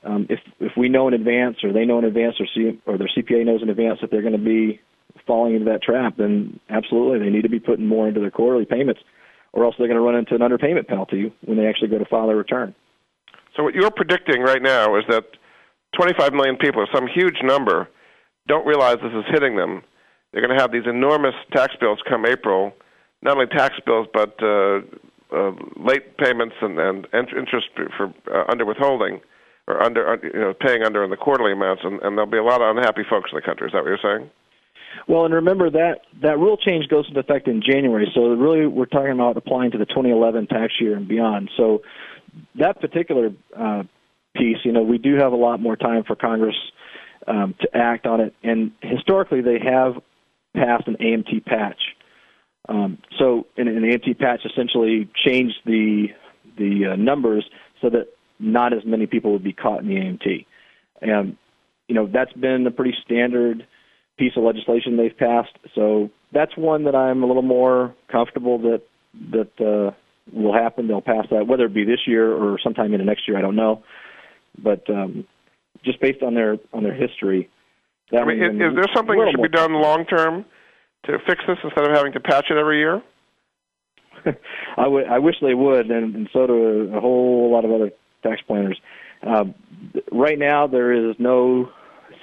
um, 0.04 0.26
if 0.28 0.40
if 0.60 0.72
we 0.76 0.88
know 0.88 1.08
in 1.08 1.14
advance, 1.14 1.58
or 1.62 1.72
they 1.72 1.84
know 1.84 1.98
in 1.98 2.04
advance, 2.04 2.36
or 2.40 2.46
C, 2.54 2.78
or 2.86 2.98
their 2.98 3.08
CPA 3.16 3.46
knows 3.46 3.62
in 3.62 3.70
advance 3.70 4.00
that 4.00 4.10
they're 4.10 4.22
going 4.22 4.36
to 4.36 4.38
be 4.38 4.80
falling 5.26 5.54
into 5.54 5.64
that 5.66 5.82
trap, 5.82 6.16
then 6.18 6.60
absolutely 6.68 7.20
they 7.20 7.30
need 7.30 7.42
to 7.42 7.48
be 7.48 7.60
putting 7.60 7.86
more 7.86 8.08
into 8.08 8.20
their 8.20 8.30
quarterly 8.30 8.66
payments, 8.66 9.00
or 9.54 9.64
else 9.64 9.74
they're 9.78 9.86
going 9.86 9.98
to 9.98 10.04
run 10.04 10.16
into 10.16 10.34
an 10.34 10.40
underpayment 10.40 10.88
penalty 10.88 11.32
when 11.44 11.56
they 11.56 11.66
actually 11.66 11.88
go 11.88 11.98
to 11.98 12.04
file 12.04 12.26
their 12.26 12.36
return. 12.36 12.74
So 13.56 13.62
what 13.62 13.74
you're 13.74 13.90
predicting 13.90 14.42
right 14.42 14.60
now 14.60 14.98
is 14.98 15.04
that 15.08 15.24
25 15.96 16.32
million 16.32 16.56
people, 16.56 16.84
some 16.92 17.06
huge 17.06 17.36
number, 17.42 17.88
don't 18.48 18.66
realize 18.66 18.96
this 18.96 19.12
is 19.12 19.24
hitting 19.30 19.56
them. 19.56 19.82
They're 20.32 20.44
going 20.44 20.56
to 20.56 20.60
have 20.60 20.72
these 20.72 20.86
enormous 20.86 21.34
tax 21.52 21.74
bills 21.80 22.00
come 22.08 22.26
April, 22.26 22.72
not 23.22 23.36
only 23.36 23.46
tax 23.46 23.76
bills 23.86 24.08
but 24.12 24.34
uh, 24.42 24.80
uh, 25.32 25.52
late 25.76 26.18
payments 26.18 26.56
and, 26.60 26.78
and 26.78 27.06
interest 27.14 27.68
for 27.96 28.12
uh, 28.32 28.44
under 28.50 28.66
withholding 28.66 29.20
or 29.68 29.82
under 29.82 30.14
uh, 30.14 30.16
you 30.22 30.40
know 30.40 30.52
paying 30.52 30.82
under 30.82 31.04
in 31.04 31.10
the 31.10 31.16
quarterly 31.16 31.52
amounts, 31.52 31.82
and, 31.84 32.02
and 32.02 32.18
there'll 32.18 32.30
be 32.30 32.38
a 32.38 32.44
lot 32.44 32.60
of 32.60 32.76
unhappy 32.76 33.02
folks 33.08 33.30
in 33.32 33.36
the 33.36 33.42
country. 33.42 33.68
Is 33.68 33.72
that 33.72 33.84
what 33.84 33.88
you're 33.88 33.98
saying? 34.02 34.30
Well, 35.08 35.24
and 35.24 35.34
remember 35.34 35.70
that 35.70 36.00
that 36.22 36.38
rule 36.38 36.56
change 36.56 36.88
goes 36.88 37.06
into 37.08 37.20
effect 37.20 37.48
in 37.48 37.62
January. 37.62 38.10
So 38.14 38.28
really, 38.28 38.66
we're 38.66 38.86
talking 38.86 39.12
about 39.12 39.36
applying 39.36 39.70
to 39.72 39.78
the 39.78 39.86
2011 39.86 40.46
tax 40.46 40.74
year 40.80 40.96
and 40.96 41.06
beyond. 41.06 41.50
So 41.56 41.82
that 42.56 42.80
particular 42.80 43.30
uh, 43.56 43.82
piece, 44.36 44.58
you 44.64 44.72
know, 44.72 44.82
we 44.82 44.98
do 44.98 45.16
have 45.16 45.32
a 45.32 45.36
lot 45.36 45.60
more 45.60 45.76
time 45.76 46.04
for 46.04 46.16
Congress 46.16 46.56
um, 47.26 47.54
to 47.60 47.68
act 47.76 48.06
on 48.06 48.20
it. 48.20 48.34
And 48.42 48.72
historically, 48.80 49.40
they 49.40 49.58
have 49.64 49.94
passed 50.54 50.86
an 50.86 50.96
AMT 51.00 51.44
patch. 51.44 51.80
Um, 52.68 52.98
so 53.18 53.46
an, 53.56 53.68
an 53.68 53.82
AMT 53.82 54.18
patch 54.18 54.40
essentially 54.44 55.08
changed 55.26 55.56
the 55.66 56.08
the 56.56 56.92
uh, 56.92 56.96
numbers 56.96 57.44
so 57.82 57.90
that 57.90 58.06
not 58.38 58.72
as 58.72 58.84
many 58.84 59.06
people 59.06 59.32
would 59.32 59.42
be 59.42 59.52
caught 59.52 59.80
in 59.80 59.88
the 59.88 59.96
AMT. 59.96 60.46
And 61.02 61.36
you 61.88 61.94
know 61.94 62.06
that's 62.06 62.32
been 62.32 62.66
a 62.66 62.70
pretty 62.70 62.94
standard 63.04 63.66
piece 64.18 64.32
of 64.36 64.44
legislation 64.44 64.96
they've 64.96 65.16
passed. 65.16 65.56
So 65.74 66.10
that's 66.32 66.56
one 66.56 66.84
that 66.84 66.94
I'm 66.94 67.22
a 67.22 67.26
little 67.26 67.42
more 67.42 67.94
comfortable 68.10 68.58
that 68.58 68.82
that 69.30 69.60
uh, 69.60 69.94
will 70.32 70.52
happen. 70.54 70.88
They'll 70.88 71.00
pass 71.00 71.26
that, 71.30 71.46
whether 71.46 71.66
it 71.66 71.74
be 71.74 71.84
this 71.84 72.06
year 72.06 72.32
or 72.32 72.58
sometime 72.62 72.92
in 72.92 72.98
the 72.98 73.04
next 73.04 73.28
year. 73.28 73.38
I 73.38 73.40
don't 73.40 73.56
know, 73.56 73.82
but 74.62 74.88
um, 74.90 75.26
just 75.84 76.00
based 76.00 76.22
on 76.22 76.34
their 76.34 76.56
on 76.72 76.82
their 76.82 76.94
history. 76.94 77.48
that 78.10 78.22
I 78.22 78.24
mean, 78.24 78.42
is, 78.42 78.50
is 78.50 78.74
there 78.74 78.86
something 78.94 79.18
that 79.18 79.32
should 79.32 79.42
be 79.42 79.48
done 79.48 79.72
long 79.74 80.04
term 80.06 80.44
to 81.06 81.18
fix 81.26 81.44
this 81.46 81.58
instead 81.62 81.84
of 81.84 81.96
having 81.96 82.12
to 82.12 82.20
patch 82.20 82.46
it 82.50 82.56
every 82.56 82.78
year? 82.78 83.02
I 84.76 84.86
would. 84.88 85.06
I 85.06 85.18
wish 85.18 85.36
they 85.40 85.54
would, 85.54 85.90
and, 85.90 86.14
and 86.14 86.28
so 86.32 86.46
do 86.46 86.92
a, 86.92 86.96
a 86.98 87.00
whole 87.00 87.50
lot 87.52 87.64
of 87.64 87.72
other 87.72 87.90
tax 88.22 88.40
planners. 88.46 88.78
Uh, 89.26 89.44
right 90.12 90.38
now, 90.38 90.66
there 90.66 90.92
is 90.92 91.16
no 91.18 91.70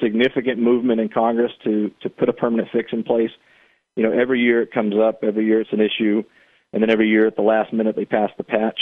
significant 0.02 0.60
movement 0.60 1.00
in 1.00 1.10
Congress 1.10 1.52
to 1.64 1.92
to 2.02 2.10
put 2.10 2.30
a 2.30 2.34
permanent 2.34 2.70
fix 2.72 2.92
in 2.92 3.04
place. 3.04 3.32
You 3.96 4.04
know, 4.04 4.12
every 4.12 4.40
year 4.40 4.62
it 4.62 4.72
comes 4.72 4.96
up. 4.96 5.24
Every 5.24 5.46
year 5.46 5.62
it's 5.62 5.74
an 5.74 5.82
issue, 5.82 6.24
and 6.74 6.82
then 6.82 6.90
every 6.90 7.10
year 7.10 7.28
at 7.28 7.36
the 7.36 7.42
last 7.42 7.74
minute 7.74 7.96
they 7.96 8.06
pass 8.06 8.30
the 8.38 8.44
patch 8.44 8.80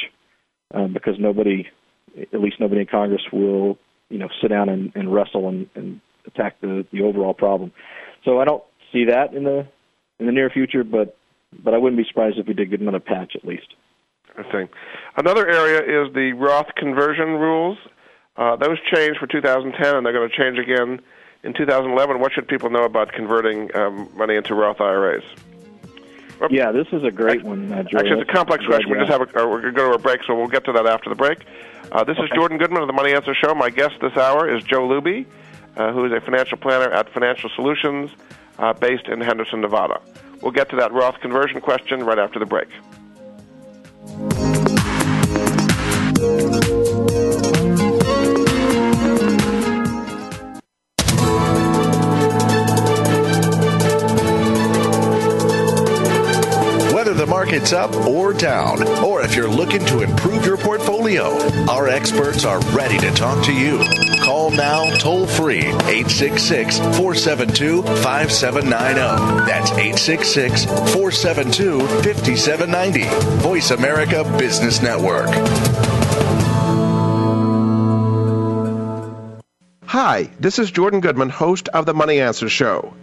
um, 0.74 0.94
because 0.94 1.16
nobody, 1.20 1.68
at 2.34 2.40
least 2.40 2.60
nobody 2.60 2.82
in 2.82 2.88
Congress, 2.88 3.22
will 3.32 3.78
you 4.10 4.20
know 4.20 4.30
sit 4.42 4.50
down 4.50 4.70
and, 4.70 4.92
and 4.96 5.14
wrestle 5.14 5.50
and, 5.50 5.68
and 5.76 6.02
attack 6.28 6.62
the 6.62 6.86
the 6.92 7.02
overall 7.02 7.34
problem. 7.34 7.72
So 8.26 8.40
I 8.40 8.46
don't 8.46 8.64
see 8.92 9.06
that 9.06 9.34
in 9.34 9.44
the 9.44 9.68
in 10.20 10.26
the 10.26 10.32
near 10.32 10.50
future, 10.50 10.84
but 10.84 11.18
but 11.64 11.74
I 11.74 11.78
wouldn't 11.78 11.98
be 11.98 12.08
surprised 12.08 12.38
if 12.38 12.48
we 12.48 12.54
did 12.54 12.70
get 12.70 12.82
another 12.82 13.00
patch 13.00 13.34
at 13.36 13.46
least. 13.46 13.68
Interesting. 14.30 14.70
Another 15.18 15.48
area 15.48 15.80
is 15.80 16.14
the 16.14 16.34
Roth 16.34 16.68
conversion 16.78 17.30
rules. 17.30 17.78
Uh, 18.40 18.56
those 18.56 18.78
changed 18.92 19.20
for 19.20 19.28
2010, 19.28 19.96
and 19.98 20.06
they're 20.06 20.14
going 20.14 20.30
to 20.30 20.36
change 20.36 20.58
again 20.58 21.02
in 21.44 21.54
2011. 21.54 22.22
What 22.22 22.32
should 22.32 22.48
people 22.48 22.70
know 22.70 22.86
about 22.86 23.12
converting 23.12 23.70
um, 23.76 24.10
money 24.16 24.36
into 24.36 24.56
Roth 24.56 24.80
IRAs? 24.80 25.24
Yeah, 26.50 26.72
this 26.72 26.88
is 26.94 27.04
a 27.04 27.12
great 27.12 27.44
one, 27.44 27.70
uh, 27.70 27.80
Actually, 27.80 28.12
it's 28.12 28.30
a 28.30 28.34
complex 28.34 28.66
question. 28.66 28.90
We 28.90 28.98
just 28.98 29.12
have 29.12 29.20
a, 29.20 29.44
uh, 29.44 29.46
we're 29.46 29.60
going 29.60 29.74
to 29.74 29.78
go 29.78 29.90
to 29.90 29.96
a 29.96 30.00
break, 30.00 30.22
so 30.26 30.34
we'll 30.36 30.48
get 30.48 30.64
to 30.66 30.72
that 30.72 30.88
after 30.88 31.10
the 31.10 31.16
break. 31.16 31.40
Uh, 31.92 32.06
this 32.06 32.16
okay. 32.16 32.24
is 32.24 32.32
Jordan 32.34 32.58
Goodman 32.58 32.82
of 32.82 32.88
the 32.88 32.94
Money 32.94 33.12
Answer 33.12 33.34
Show. 33.34 33.54
My 33.54 33.70
guest 33.70 33.96
this 34.00 34.16
hour 34.16 34.50
is 34.50 34.64
Joe 34.64 34.88
Luby, 34.88 35.26
uh, 35.76 35.92
who 35.92 36.06
is 36.06 36.14
a 36.14 36.22
financial 36.22 36.58
planner 36.58 36.90
at 36.90 37.10
Financial 37.10 37.50
Solutions, 37.50 38.10
uh, 38.58 38.72
based 38.72 39.10
in 39.10 39.20
Henderson, 39.20 39.60
Nevada. 39.60 40.00
We'll 40.42 40.54
get 40.54 40.70
to 40.70 40.78
that 40.78 40.94
Roth 40.94 41.20
conversion 41.20 41.60
question 41.60 42.06
right 42.06 42.20
after 42.20 42.40
the 42.40 42.46
break. 42.46 42.70
Market's 57.40 57.72
up 57.72 57.96
or 58.06 58.34
down, 58.34 58.86
or 59.02 59.22
if 59.22 59.34
you're 59.34 59.50
looking 59.50 59.86
to 59.86 60.02
improve 60.02 60.46
your 60.46 60.58
portfolio, 60.58 61.38
our 61.70 61.88
experts 61.88 62.44
are 62.44 62.60
ready 62.72 62.98
to 62.98 63.10
talk 63.12 63.42
to 63.46 63.54
you. 63.54 63.80
Call 64.22 64.52
now 64.52 64.94
toll 64.98 65.26
free 65.26 65.64
866 65.64 66.80
472 66.80 67.82
5790. 68.04 69.46
That's 69.46 69.72
866 69.72 70.66
472 70.66 71.80
5790. 71.80 73.04
Voice 73.42 73.72
America 73.72 74.26
Business 74.38 74.82
Network. 74.82 75.30
Hi, 79.86 80.30
this 80.42 80.60
is 80.60 80.72
Jordan 80.72 81.00
Goodman, 81.00 81.30
host 81.30 81.70
of 81.70 81.86
The 81.86 81.94
Money 81.94 82.20
Answer 82.20 82.50
Show. 82.50 82.94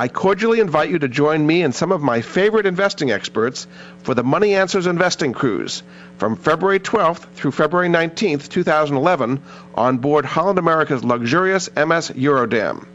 I 0.00 0.08
cordially 0.08 0.60
invite 0.60 0.88
you 0.88 0.98
to 1.00 1.08
join 1.08 1.46
me 1.46 1.60
and 1.60 1.74
some 1.74 1.92
of 1.92 2.00
my 2.00 2.22
favorite 2.22 2.64
investing 2.64 3.10
experts 3.10 3.66
for 4.02 4.14
the 4.14 4.24
Money 4.24 4.54
Answers 4.54 4.86
Investing 4.86 5.34
Cruise 5.34 5.82
from 6.16 6.36
February 6.36 6.80
12th 6.80 7.26
through 7.34 7.50
February 7.50 7.90
19th, 7.90 8.48
2011, 8.48 9.42
on 9.74 9.98
board 9.98 10.24
Holland 10.24 10.58
America's 10.58 11.04
luxurious 11.04 11.68
MS 11.76 12.12
Eurodam. 12.12 12.86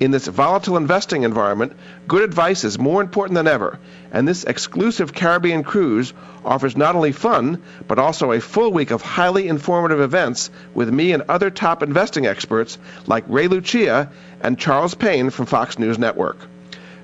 In 0.00 0.12
this 0.12 0.28
volatile 0.28 0.78
investing 0.78 1.24
environment, 1.24 1.74
good 2.08 2.22
advice 2.22 2.64
is 2.64 2.78
more 2.78 3.02
important 3.02 3.34
than 3.34 3.46
ever, 3.46 3.78
and 4.10 4.26
this 4.26 4.44
exclusive 4.44 5.12
Caribbean 5.12 5.62
cruise 5.62 6.14
offers 6.42 6.74
not 6.74 6.96
only 6.96 7.12
fun, 7.12 7.62
but 7.86 7.98
also 7.98 8.32
a 8.32 8.40
full 8.40 8.72
week 8.72 8.92
of 8.92 9.02
highly 9.02 9.46
informative 9.46 10.00
events 10.00 10.50
with 10.72 10.88
me 10.90 11.12
and 11.12 11.24
other 11.28 11.50
top 11.50 11.82
investing 11.82 12.26
experts 12.26 12.78
like 13.06 13.24
Ray 13.28 13.46
Lucia 13.48 14.10
and 14.40 14.58
Charles 14.58 14.94
Payne 14.94 15.28
from 15.28 15.44
Fox 15.44 15.78
News 15.78 15.98
Network. 15.98 16.38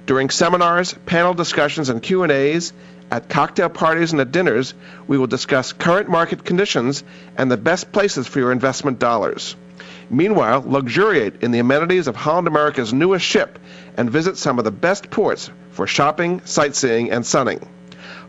During 0.07 0.31
seminars, 0.31 0.95
panel 1.05 1.35
discussions, 1.35 1.91
and 1.91 2.03
Q&As, 2.03 2.73
at 3.11 3.29
cocktail 3.29 3.69
parties 3.69 4.13
and 4.13 4.23
at 4.23 4.33
dinners, 4.33 4.73
we 5.07 5.19
will 5.19 5.27
discuss 5.27 5.75
current 5.75 6.09
market 6.09 6.47
conditions 6.47 7.05
and 7.37 7.51
the 7.51 7.59
best 7.59 7.93
places 7.93 8.27
for 8.27 8.39
your 8.39 8.53
investment 8.53 8.99
dollars. 8.99 9.55
Meanwhile, 10.11 10.65
luxuriate 10.67 11.43
in 11.43 11.51
the 11.51 11.59
amenities 11.59 12.07
of 12.07 12.17
Holland 12.17 12.47
America's 12.47 12.93
newest 12.93 13.25
ship 13.25 13.59
and 13.97 14.11
visit 14.11 14.37
some 14.37 14.59
of 14.59 14.65
the 14.65 14.71
best 14.71 15.11
ports 15.11 15.51
for 15.71 15.87
shopping, 15.87 16.43
sightseeing, 16.45 17.11
and 17.11 17.25
sunning. 17.27 17.67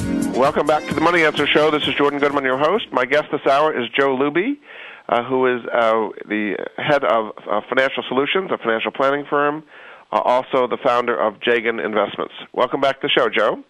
Welcome 0.41 0.65
back 0.65 0.83
to 0.87 0.95
the 0.95 1.01
Money 1.01 1.23
Answer 1.23 1.45
Show. 1.45 1.69
This 1.69 1.87
is 1.87 1.93
Jordan 1.93 2.19
Goodman, 2.19 2.43
your 2.43 2.57
host. 2.57 2.87
My 2.91 3.05
guest 3.05 3.25
this 3.31 3.45
hour 3.45 3.79
is 3.79 3.87
Joe 3.95 4.17
Luby, 4.17 4.57
uh, 5.07 5.23
who 5.23 5.45
is 5.45 5.61
uh, 5.71 6.09
the 6.27 6.57
head 6.77 7.03
of 7.03 7.33
uh, 7.47 7.61
Financial 7.69 8.01
Solutions, 8.09 8.49
a 8.51 8.57
financial 8.57 8.89
planning 8.89 9.23
firm, 9.29 9.61
uh, 10.11 10.19
also 10.19 10.65
the 10.65 10.79
founder 10.83 11.15
of 11.15 11.35
Jagen 11.41 11.77
Investments. 11.85 12.33
Welcome 12.53 12.81
back 12.81 13.01
to 13.01 13.07
the 13.07 13.11
show, 13.15 13.29
Joe. 13.29 13.63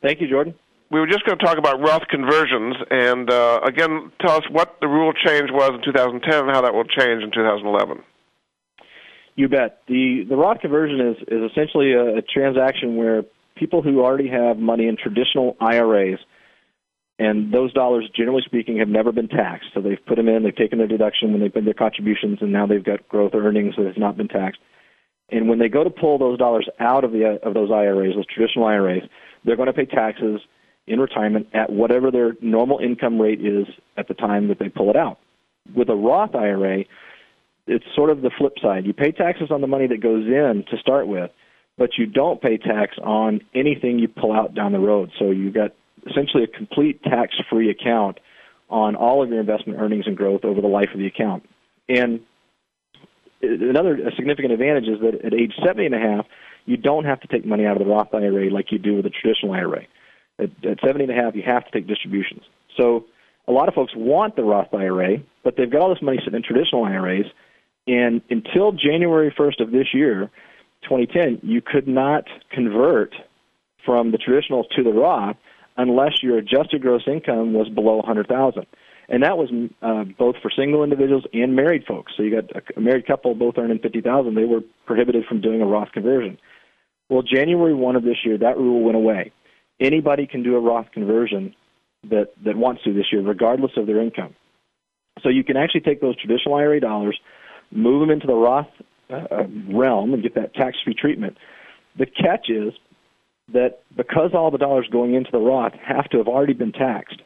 Thank 0.00 0.20
you, 0.20 0.28
Jordan. 0.28 0.54
We 0.92 1.00
were 1.00 1.08
just 1.08 1.26
going 1.26 1.36
to 1.36 1.44
talk 1.44 1.58
about 1.58 1.80
Roth 1.80 2.06
conversions, 2.08 2.76
and 2.88 3.28
uh, 3.28 3.58
again, 3.64 4.12
tell 4.20 4.36
us 4.36 4.44
what 4.48 4.76
the 4.80 4.86
rule 4.86 5.12
change 5.12 5.50
was 5.50 5.70
in 5.74 5.82
2010 5.82 6.32
and 6.32 6.50
how 6.54 6.60
that 6.60 6.72
will 6.72 6.84
change 6.84 7.24
in 7.24 7.32
2011. 7.32 8.00
You 9.34 9.48
bet. 9.48 9.82
The 9.88 10.24
the 10.28 10.36
Roth 10.36 10.60
conversion 10.60 11.00
is 11.00 11.16
is 11.26 11.50
essentially 11.50 11.94
a, 11.94 12.18
a 12.18 12.22
transaction 12.22 12.94
where 12.94 13.24
people 13.60 13.82
who 13.82 14.00
already 14.00 14.28
have 14.28 14.56
money 14.56 14.88
in 14.88 14.96
traditional 14.96 15.56
IRAs, 15.60 16.18
and 17.18 17.52
those 17.52 17.72
dollars, 17.74 18.08
generally 18.16 18.42
speaking, 18.44 18.78
have 18.78 18.88
never 18.88 19.12
been 19.12 19.28
taxed. 19.28 19.68
So 19.74 19.82
they've 19.82 20.04
put 20.06 20.16
them 20.16 20.26
in, 20.26 20.42
they've 20.42 20.56
taken 20.56 20.78
their 20.78 20.88
deduction 20.88 21.30
when 21.30 21.42
they've 21.42 21.52
been 21.52 21.66
their 21.66 21.74
contributions, 21.74 22.38
and 22.40 22.50
now 22.50 22.66
they've 22.66 22.82
got 22.82 23.06
growth 23.08 23.32
earnings 23.34 23.74
that 23.76 23.84
has 23.84 23.98
not 23.98 24.16
been 24.16 24.28
taxed. 24.28 24.60
And 25.30 25.48
when 25.48 25.58
they 25.58 25.68
go 25.68 25.84
to 25.84 25.90
pull 25.90 26.18
those 26.18 26.38
dollars 26.38 26.66
out 26.80 27.04
of 27.04 27.12
the 27.12 27.38
of 27.44 27.54
those 27.54 27.70
IRAs, 27.70 28.16
those 28.16 28.26
traditional 28.26 28.64
IRAs, 28.64 29.02
they're 29.44 29.56
going 29.56 29.66
to 29.66 29.72
pay 29.74 29.84
taxes 29.84 30.40
in 30.86 30.98
retirement 30.98 31.46
at 31.52 31.70
whatever 31.70 32.10
their 32.10 32.32
normal 32.40 32.78
income 32.78 33.20
rate 33.20 33.44
is 33.44 33.66
at 33.96 34.08
the 34.08 34.14
time 34.14 34.48
that 34.48 34.58
they 34.58 34.68
pull 34.68 34.90
it 34.90 34.96
out. 34.96 35.18
With 35.76 35.88
a 35.88 35.94
Roth 35.94 36.34
IRA, 36.34 36.84
it's 37.66 37.84
sort 37.94 38.10
of 38.10 38.22
the 38.22 38.30
flip 38.36 38.54
side. 38.60 38.86
You 38.86 38.92
pay 38.92 39.12
taxes 39.12 39.50
on 39.50 39.60
the 39.60 39.68
money 39.68 39.86
that 39.86 40.00
goes 40.00 40.26
in 40.26 40.64
to 40.70 40.78
start 40.78 41.06
with, 41.06 41.30
but 41.80 41.96
you 41.96 42.04
don't 42.04 42.42
pay 42.42 42.58
tax 42.58 42.98
on 43.02 43.40
anything 43.54 43.98
you 43.98 44.06
pull 44.06 44.34
out 44.34 44.54
down 44.54 44.72
the 44.72 44.78
road. 44.78 45.10
So 45.18 45.30
you've 45.30 45.54
got 45.54 45.70
essentially 46.06 46.44
a 46.44 46.46
complete 46.46 47.02
tax-free 47.02 47.70
account 47.70 48.20
on 48.68 48.96
all 48.96 49.22
of 49.22 49.30
your 49.30 49.40
investment 49.40 49.80
earnings 49.80 50.04
and 50.06 50.14
growth 50.14 50.44
over 50.44 50.60
the 50.60 50.68
life 50.68 50.90
of 50.92 50.98
the 50.98 51.06
account. 51.06 51.48
And 51.88 52.20
another 53.40 53.98
significant 54.14 54.52
advantage 54.52 54.88
is 54.88 55.00
that 55.00 55.24
at 55.24 55.32
age 55.32 55.54
70 55.64 55.86
and 55.86 55.94
a 55.94 55.98
half, 55.98 56.26
you 56.66 56.76
don't 56.76 57.06
have 57.06 57.18
to 57.22 57.28
take 57.28 57.46
money 57.46 57.64
out 57.64 57.80
of 57.80 57.82
the 57.82 57.90
Roth 57.90 58.12
IRA 58.12 58.50
like 58.50 58.70
you 58.72 58.78
do 58.78 58.96
with 58.96 59.06
a 59.06 59.10
traditional 59.10 59.52
IRA. 59.52 59.86
At, 60.38 60.50
at 60.62 60.80
70 60.84 61.04
and 61.04 61.10
a 61.10 61.14
half, 61.14 61.34
you 61.34 61.42
have 61.46 61.64
to 61.64 61.70
take 61.70 61.88
distributions. 61.88 62.42
So 62.76 63.06
a 63.48 63.52
lot 63.52 63.68
of 63.68 63.74
folks 63.74 63.94
want 63.96 64.36
the 64.36 64.44
Roth 64.44 64.74
IRA, 64.74 65.16
but 65.42 65.56
they've 65.56 65.70
got 65.70 65.80
all 65.80 65.88
this 65.88 66.02
money 66.02 66.18
sitting 66.18 66.36
in 66.36 66.42
traditional 66.42 66.84
IRAs, 66.84 67.24
and 67.86 68.20
until 68.28 68.72
January 68.72 69.34
1st 69.36 69.60
of 69.60 69.70
this 69.70 69.94
year, 69.94 70.30
2010, 70.82 71.40
you 71.42 71.60
could 71.60 71.86
not 71.86 72.24
convert 72.50 73.14
from 73.84 74.12
the 74.12 74.18
traditional 74.18 74.64
to 74.76 74.82
the 74.82 74.92
Roth 74.92 75.36
unless 75.76 76.22
your 76.22 76.38
adjusted 76.38 76.82
gross 76.82 77.02
income 77.06 77.52
was 77.52 77.68
below 77.68 77.96
100,000 77.96 78.66
and 79.10 79.24
that 79.24 79.36
was 79.36 79.50
uh, 79.82 80.04
both 80.16 80.36
for 80.40 80.50
single 80.56 80.84
individuals 80.84 81.24
and 81.32 81.56
married 81.56 81.84
folks. 81.86 82.12
So 82.16 82.22
you 82.22 82.40
got 82.40 82.50
a, 82.76 82.80
married 82.80 83.06
couple 83.06 83.34
both 83.34 83.58
earning 83.58 83.80
fifty 83.80 84.00
thousand; 84.00 84.36
they 84.36 84.44
were 84.44 84.60
prohibited 84.86 85.26
from 85.26 85.40
doing 85.40 85.60
a 85.60 85.66
Roth 85.66 85.90
conversion. 85.92 86.38
Well, 87.08 87.22
January 87.22 87.74
one 87.74 87.96
of 87.96 88.04
this 88.04 88.18
year, 88.24 88.38
that 88.38 88.56
rule 88.56 88.82
went 88.82 88.96
away. 88.96 89.32
Anybody 89.80 90.26
can 90.26 90.44
do 90.44 90.54
a 90.54 90.60
Roth 90.60 90.92
conversion 90.92 91.54
that 92.08 92.32
that 92.44 92.56
wants 92.56 92.84
to 92.84 92.94
this 92.94 93.06
year, 93.12 93.20
regardless 93.20 93.72
of 93.76 93.86
their 93.86 94.00
income. 94.00 94.34
So 95.22 95.28
you 95.28 95.42
can 95.42 95.56
actually 95.56 95.80
take 95.80 96.00
those 96.00 96.16
traditional 96.16 96.54
IRA 96.54 96.80
dollars, 96.80 97.18
move 97.72 98.00
them 98.00 98.10
into 98.10 98.28
the 98.28 98.34
Roth 98.34 98.68
uh, 99.10 99.44
realm, 99.72 100.14
and 100.14 100.22
get 100.22 100.34
that 100.34 100.54
tax-free 100.54 100.94
treatment. 100.94 101.36
The 101.98 102.06
catch 102.06 102.48
is 102.48 102.72
that 103.52 103.80
because 103.96 104.30
all 104.34 104.50
the 104.50 104.58
dollars 104.58 104.88
going 104.90 105.14
into 105.14 105.30
the 105.30 105.38
Roth 105.38 105.72
have 105.84 106.08
to 106.10 106.18
have 106.18 106.28
already 106.28 106.52
been 106.52 106.72
taxed, 106.72 107.20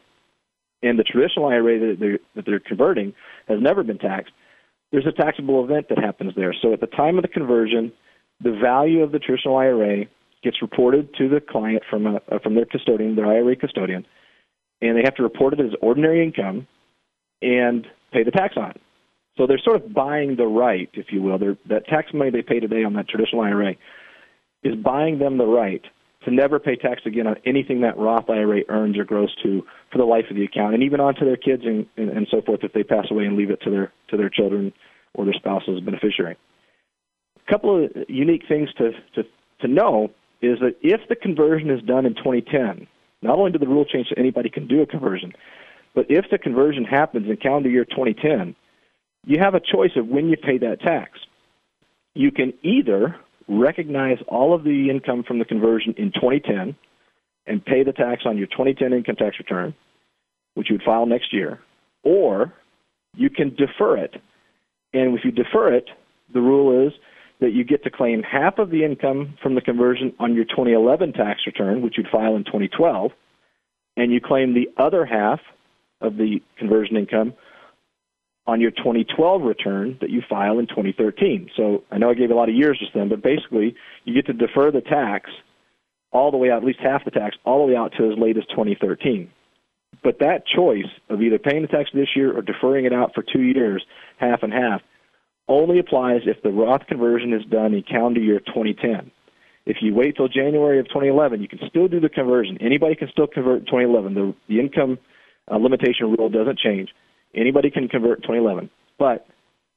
and 0.81 0.97
the 0.99 1.03
traditional 1.03 1.47
IRA 1.47 1.79
that 1.79 1.99
they're, 1.99 2.19
that 2.35 2.45
they're 2.45 2.59
converting 2.59 3.13
has 3.47 3.59
never 3.61 3.83
been 3.83 3.97
taxed, 3.99 4.33
there's 4.91 5.05
a 5.05 5.11
taxable 5.11 5.63
event 5.63 5.89
that 5.89 5.99
happens 5.99 6.33
there. 6.35 6.53
So 6.61 6.73
at 6.73 6.81
the 6.81 6.87
time 6.87 7.17
of 7.17 7.21
the 7.21 7.27
conversion, 7.27 7.91
the 8.43 8.51
value 8.51 9.01
of 9.01 9.11
the 9.11 9.19
traditional 9.19 9.57
IRA 9.57 10.05
gets 10.43 10.61
reported 10.61 11.13
to 11.15 11.27
the 11.27 11.41
client 11.41 11.83
from 11.89 12.05
a, 12.05 12.15
uh, 12.31 12.39
from 12.41 12.55
their 12.55 12.65
custodian, 12.65 13.15
their 13.15 13.27
IRA 13.27 13.55
custodian, 13.55 14.05
and 14.81 14.97
they 14.97 15.01
have 15.03 15.15
to 15.15 15.23
report 15.23 15.53
it 15.53 15.59
as 15.59 15.71
ordinary 15.81 16.23
income 16.23 16.67
and 17.41 17.87
pay 18.11 18.23
the 18.23 18.31
tax 18.31 18.55
on 18.57 18.71
it. 18.71 18.81
So 19.37 19.47
they're 19.47 19.59
sort 19.59 19.77
of 19.77 19.93
buying 19.93 20.35
the 20.37 20.45
right, 20.45 20.89
if 20.93 21.07
you 21.11 21.21
will. 21.21 21.37
They're, 21.37 21.57
that 21.67 21.87
tax 21.87 22.13
money 22.13 22.31
they 22.31 22.41
pay 22.41 22.59
today 22.59 22.83
on 22.83 22.93
that 22.93 23.09
traditional 23.09 23.41
IRA 23.41 23.75
is 24.63 24.75
buying 24.75 25.19
them 25.19 25.37
the 25.37 25.45
right 25.45 25.83
to 26.23 26.31
never 26.31 26.59
pay 26.59 26.75
tax 26.75 27.01
again 27.05 27.27
on 27.27 27.35
anything 27.45 27.81
that 27.81 27.97
Roth 27.97 28.29
IRA 28.29 28.61
earns 28.69 28.97
or 28.97 29.03
grows 29.03 29.33
to 29.43 29.63
for 29.91 29.97
the 29.97 30.05
life 30.05 30.25
of 30.29 30.35
the 30.35 30.43
account, 30.43 30.73
and 30.73 30.83
even 30.83 30.99
on 30.99 31.15
to 31.15 31.25
their 31.25 31.37
kids 31.37 31.63
and, 31.65 31.85
and, 31.97 32.09
and 32.09 32.27
so 32.31 32.41
forth 32.41 32.61
if 32.63 32.73
they 32.73 32.83
pass 32.83 33.05
away 33.11 33.25
and 33.25 33.37
leave 33.37 33.51
it 33.51 33.61
to 33.61 33.69
their 33.69 33.93
to 34.09 34.17
their 34.17 34.29
children 34.29 34.73
or 35.13 35.25
their 35.25 35.33
spouse 35.33 35.63
as 35.69 35.77
a 35.77 35.81
beneficiary. 35.81 36.35
A 37.47 37.51
couple 37.51 37.85
of 37.85 37.91
unique 38.09 38.43
things 38.47 38.69
to, 38.77 38.91
to, 39.13 39.23
to 39.61 39.67
know 39.67 40.09
is 40.41 40.59
that 40.59 40.75
if 40.81 41.01
the 41.09 41.15
conversion 41.15 41.69
is 41.69 41.81
done 41.83 42.05
in 42.05 42.15
2010, 42.15 42.87
not 43.21 43.37
only 43.37 43.51
did 43.51 43.61
the 43.61 43.67
rule 43.67 43.85
change 43.85 44.07
so 44.09 44.15
anybody 44.17 44.49
can 44.49 44.67
do 44.67 44.81
a 44.81 44.85
conversion, 44.85 45.31
but 45.93 46.05
if 46.09 46.25
the 46.31 46.37
conversion 46.37 46.83
happens 46.83 47.29
in 47.29 47.37
calendar 47.37 47.69
year 47.69 47.85
2010, 47.85 48.55
you 49.25 49.39
have 49.39 49.55
a 49.55 49.59
choice 49.59 49.91
of 49.95 50.07
when 50.07 50.29
you 50.29 50.37
pay 50.37 50.57
that 50.59 50.81
tax. 50.81 51.19
You 52.13 52.31
can 52.31 52.53
either 52.63 53.15
recognize 53.47 54.17
all 54.27 54.53
of 54.53 54.63
the 54.63 54.89
income 54.89 55.23
from 55.23 55.39
the 55.39 55.45
conversion 55.45 55.93
in 55.97 56.11
2010 56.11 56.75
and 57.47 57.65
pay 57.65 57.83
the 57.83 57.91
tax 57.91 58.23
on 58.25 58.37
your 58.37 58.47
2010 58.47 58.93
income 58.93 59.15
tax 59.15 59.37
return, 59.37 59.73
which 60.53 60.69
you 60.69 60.75
would 60.75 60.83
file 60.83 61.05
next 61.05 61.33
year, 61.33 61.59
or 62.03 62.53
you 63.15 63.29
can 63.29 63.55
defer 63.55 63.97
it. 63.97 64.15
And 64.93 65.17
if 65.17 65.25
you 65.25 65.31
defer 65.31 65.73
it, 65.73 65.89
the 66.33 66.41
rule 66.41 66.87
is 66.87 66.93
that 67.41 67.51
you 67.51 67.63
get 67.63 67.83
to 67.83 67.89
claim 67.89 68.23
half 68.23 68.59
of 68.59 68.69
the 68.69 68.83
income 68.83 69.37
from 69.43 69.55
the 69.55 69.61
conversion 69.61 70.13
on 70.19 70.33
your 70.33 70.45
2011 70.45 71.13
tax 71.13 71.41
return, 71.45 71.81
which 71.81 71.97
you'd 71.97 72.07
file 72.07 72.35
in 72.35 72.45
2012, 72.45 73.11
and 73.97 74.11
you 74.11 74.21
claim 74.21 74.53
the 74.53 74.69
other 74.81 75.05
half 75.05 75.39
of 76.01 76.17
the 76.17 76.41
conversion 76.57 76.95
income 76.95 77.33
on 78.47 78.61
your 78.61 78.71
2012 78.71 79.41
return 79.41 79.97
that 80.01 80.09
you 80.09 80.21
file 80.29 80.59
in 80.59 80.67
2013. 80.67 81.49
So 81.55 81.83
I 81.91 81.97
know 81.97 82.09
I 82.09 82.13
gave 82.13 82.29
a 82.29 82.35
lot 82.35 82.49
of 82.49 82.55
years 82.55 82.77
just 82.79 82.93
then, 82.93 83.09
but 83.09 83.23
basically 83.23 83.75
you 84.03 84.13
get 84.13 84.27
to 84.27 84.33
defer 84.33 84.71
the 84.71 84.81
tax 84.81 85.29
all 86.11 86.31
the 86.31 86.37
way 86.37 86.51
out, 86.51 86.57
at 86.57 86.63
least 86.63 86.79
half 86.79 87.03
the 87.03 87.11
tax, 87.11 87.35
all 87.43 87.65
the 87.65 87.73
way 87.73 87.77
out 87.77 87.93
to 87.97 88.11
as 88.11 88.17
late 88.17 88.37
as 88.37 88.45
2013. 88.49 89.29
But 90.03 90.19
that 90.19 90.43
choice 90.45 90.85
of 91.09 91.21
either 91.21 91.39
paying 91.39 91.63
the 91.63 91.67
tax 91.67 91.89
this 91.93 92.09
year 92.15 92.37
or 92.37 92.41
deferring 92.41 92.85
it 92.85 92.93
out 92.93 93.13
for 93.15 93.23
two 93.23 93.41
years, 93.41 93.83
half 94.17 94.43
and 94.43 94.53
half, 94.53 94.81
only 95.47 95.79
applies 95.79 96.21
if 96.25 96.41
the 96.43 96.49
Roth 96.49 96.85
conversion 96.87 97.33
is 97.33 97.43
done 97.49 97.73
in 97.73 97.83
calendar 97.83 98.19
year 98.19 98.39
2010. 98.39 99.11
If 99.65 99.77
you 99.81 99.93
wait 99.93 100.15
till 100.15 100.27
January 100.27 100.79
of 100.79 100.87
2011, 100.87 101.41
you 101.41 101.47
can 101.47 101.59
still 101.67 101.87
do 101.87 101.99
the 101.99 102.09
conversion. 102.09 102.57
Anybody 102.61 102.95
can 102.95 103.09
still 103.09 103.27
convert 103.27 103.61
in 103.61 103.65
2011. 103.65 104.13
The, 104.13 104.35
the 104.47 104.59
income 104.59 104.99
uh, 105.51 105.57
limitation 105.57 106.15
rule 106.17 106.29
doesn't 106.29 106.59
change. 106.59 106.89
Anybody 107.35 107.69
can 107.69 107.87
convert 107.87 108.19
in 108.19 108.23
2011, 108.23 108.69
but 108.97 109.27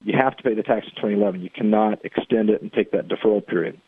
you 0.04 0.14
have 0.16 0.36
to 0.36 0.42
pay 0.42 0.54
the 0.54 0.62
tax 0.62 0.86
in 0.86 0.94
2011. 0.94 1.40
You 1.40 1.50
cannot 1.50 2.04
extend 2.04 2.50
it 2.50 2.62
and 2.62 2.72
take 2.72 2.92
that 2.92 3.08
deferral 3.08 3.44
period. 3.44 3.80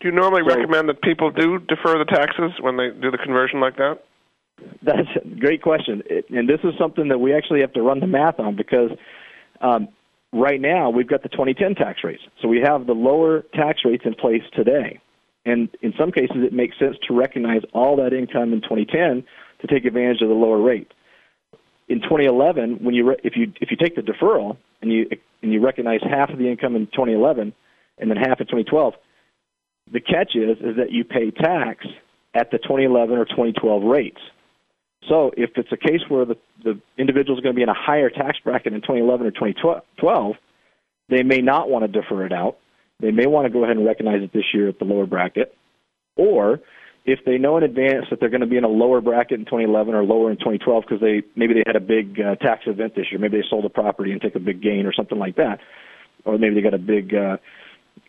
Do 0.00 0.08
you 0.08 0.14
normally 0.14 0.42
so, 0.48 0.54
recommend 0.54 0.88
that 0.88 1.02
people 1.02 1.30
do 1.30 1.58
defer 1.58 1.98
the 1.98 2.06
taxes 2.08 2.52
when 2.60 2.76
they 2.76 2.90
do 2.90 3.10
the 3.10 3.18
conversion 3.18 3.60
like 3.60 3.76
that? 3.76 3.98
That's 4.82 5.08
a 5.22 5.28
great 5.38 5.62
question, 5.62 6.02
and 6.30 6.48
this 6.48 6.58
is 6.64 6.72
something 6.78 7.08
that 7.08 7.18
we 7.18 7.32
actually 7.32 7.60
have 7.60 7.72
to 7.74 7.82
run 7.82 8.00
the 8.00 8.08
math 8.08 8.40
on 8.40 8.56
because 8.56 8.90
um, 9.60 9.88
right 10.32 10.60
now 10.60 10.90
we've 10.90 11.06
got 11.06 11.22
the 11.22 11.28
2010 11.28 11.76
tax 11.76 12.00
rates, 12.02 12.22
so 12.42 12.48
we 12.48 12.60
have 12.60 12.86
the 12.86 12.92
lower 12.92 13.42
tax 13.54 13.82
rates 13.84 14.02
in 14.04 14.14
place 14.14 14.42
today, 14.56 14.98
and 15.44 15.68
in 15.80 15.94
some 15.96 16.10
cases 16.10 16.38
it 16.38 16.52
makes 16.52 16.76
sense 16.76 16.96
to 17.06 17.14
recognize 17.14 17.62
all 17.72 17.96
that 17.96 18.12
income 18.12 18.52
in 18.52 18.60
2010 18.62 19.24
to 19.60 19.66
take 19.68 19.84
advantage 19.84 20.22
of 20.22 20.28
the 20.28 20.34
lower 20.34 20.60
rate 20.60 20.90
in 21.88 22.00
2011, 22.00 22.84
when 22.84 22.94
you 22.94 23.10
re- 23.10 23.20
if 23.24 23.34
you 23.36 23.52
if 23.60 23.70
you 23.70 23.76
take 23.76 23.96
the 23.96 24.02
deferral 24.02 24.56
and 24.82 24.92
you 24.92 25.08
and 25.42 25.52
you 25.52 25.60
recognize 25.60 26.00
half 26.02 26.30
of 26.30 26.38
the 26.38 26.48
income 26.48 26.76
in 26.76 26.86
2011 26.86 27.52
and 27.98 28.10
then 28.10 28.16
half 28.16 28.40
in 28.40 28.46
2012, 28.46 28.94
the 29.92 30.00
catch 30.00 30.34
is 30.34 30.58
is 30.58 30.76
that 30.76 30.90
you 30.90 31.04
pay 31.04 31.30
tax 31.30 31.86
at 32.34 32.50
the 32.50 32.58
2011 32.58 33.16
or 33.16 33.24
2012 33.24 33.82
rates. 33.84 34.20
So 35.08 35.30
if 35.36 35.50
it's 35.56 35.72
a 35.72 35.76
case 35.76 36.00
where 36.08 36.24
the 36.26 36.36
the 36.62 36.80
individual 36.98 37.38
is 37.38 37.42
going 37.42 37.54
to 37.54 37.58
be 37.58 37.62
in 37.62 37.68
a 37.68 37.74
higher 37.74 38.10
tax 38.10 38.38
bracket 38.44 38.74
in 38.74 38.80
2011 38.82 39.26
or 39.26 39.30
2012, 39.30 40.36
they 41.08 41.22
may 41.22 41.38
not 41.38 41.70
want 41.70 41.90
to 41.90 42.00
defer 42.00 42.26
it 42.26 42.32
out. 42.32 42.58
They 43.00 43.12
may 43.12 43.26
want 43.26 43.46
to 43.46 43.52
go 43.52 43.64
ahead 43.64 43.76
and 43.76 43.86
recognize 43.86 44.22
it 44.22 44.32
this 44.32 44.52
year 44.52 44.68
at 44.68 44.78
the 44.78 44.84
lower 44.84 45.06
bracket, 45.06 45.56
or 46.16 46.60
if 47.08 47.24
they 47.24 47.38
know 47.38 47.56
in 47.56 47.62
advance 47.62 48.04
that 48.10 48.20
they're 48.20 48.28
going 48.28 48.42
to 48.42 48.46
be 48.46 48.58
in 48.58 48.64
a 48.64 48.68
lower 48.68 49.00
bracket 49.00 49.38
in 49.38 49.46
2011 49.46 49.94
or 49.94 50.04
lower 50.04 50.30
in 50.30 50.36
2012 50.36 50.84
because 50.84 51.00
they 51.00 51.22
maybe 51.36 51.54
they 51.54 51.62
had 51.66 51.74
a 51.74 51.80
big 51.80 52.20
uh, 52.20 52.36
tax 52.36 52.64
event 52.66 52.94
this 52.94 53.06
year, 53.10 53.18
maybe 53.18 53.38
they 53.38 53.46
sold 53.48 53.64
a 53.64 53.70
property 53.70 54.12
and 54.12 54.20
take 54.20 54.34
a 54.34 54.40
big 54.40 54.62
gain 54.62 54.84
or 54.84 54.92
something 54.92 55.18
like 55.18 55.36
that, 55.36 55.58
or 56.26 56.36
maybe 56.36 56.54
they 56.54 56.60
got 56.60 56.74
a 56.74 56.78
big 56.78 57.14
uh, 57.14 57.38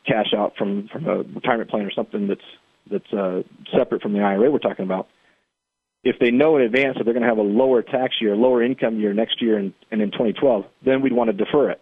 cash 0.06 0.34
out 0.36 0.54
from 0.58 0.90
from 0.92 1.08
a 1.08 1.24
retirement 1.24 1.70
plan 1.70 1.86
or 1.86 1.92
something 1.92 2.28
that's 2.28 2.42
that's 2.92 3.14
uh, 3.14 3.42
separate 3.74 4.02
from 4.02 4.12
the 4.12 4.20
IRA 4.20 4.52
we're 4.52 4.60
talking 4.60 4.84
about. 4.84 5.08
If 6.04 6.18
they 6.20 6.32
know 6.32 6.58
in 6.58 6.64
advance 6.64 6.98
that 6.98 7.06
they're 7.06 7.14
going 7.14 7.24
to 7.24 7.30
have 7.30 7.38
a 7.38 7.42
lower 7.42 7.82
tax 7.82 8.16
year, 8.20 8.36
lower 8.36 8.62
income 8.62 9.00
year 9.00 9.14
next 9.14 9.42
year 9.42 9.58
and, 9.58 9.74
and 9.92 10.02
in 10.02 10.12
2012, 10.12 10.66
then 10.84 11.02
we'd 11.02 11.14
want 11.14 11.30
to 11.30 11.34
defer 11.34 11.70
it. 11.72 11.82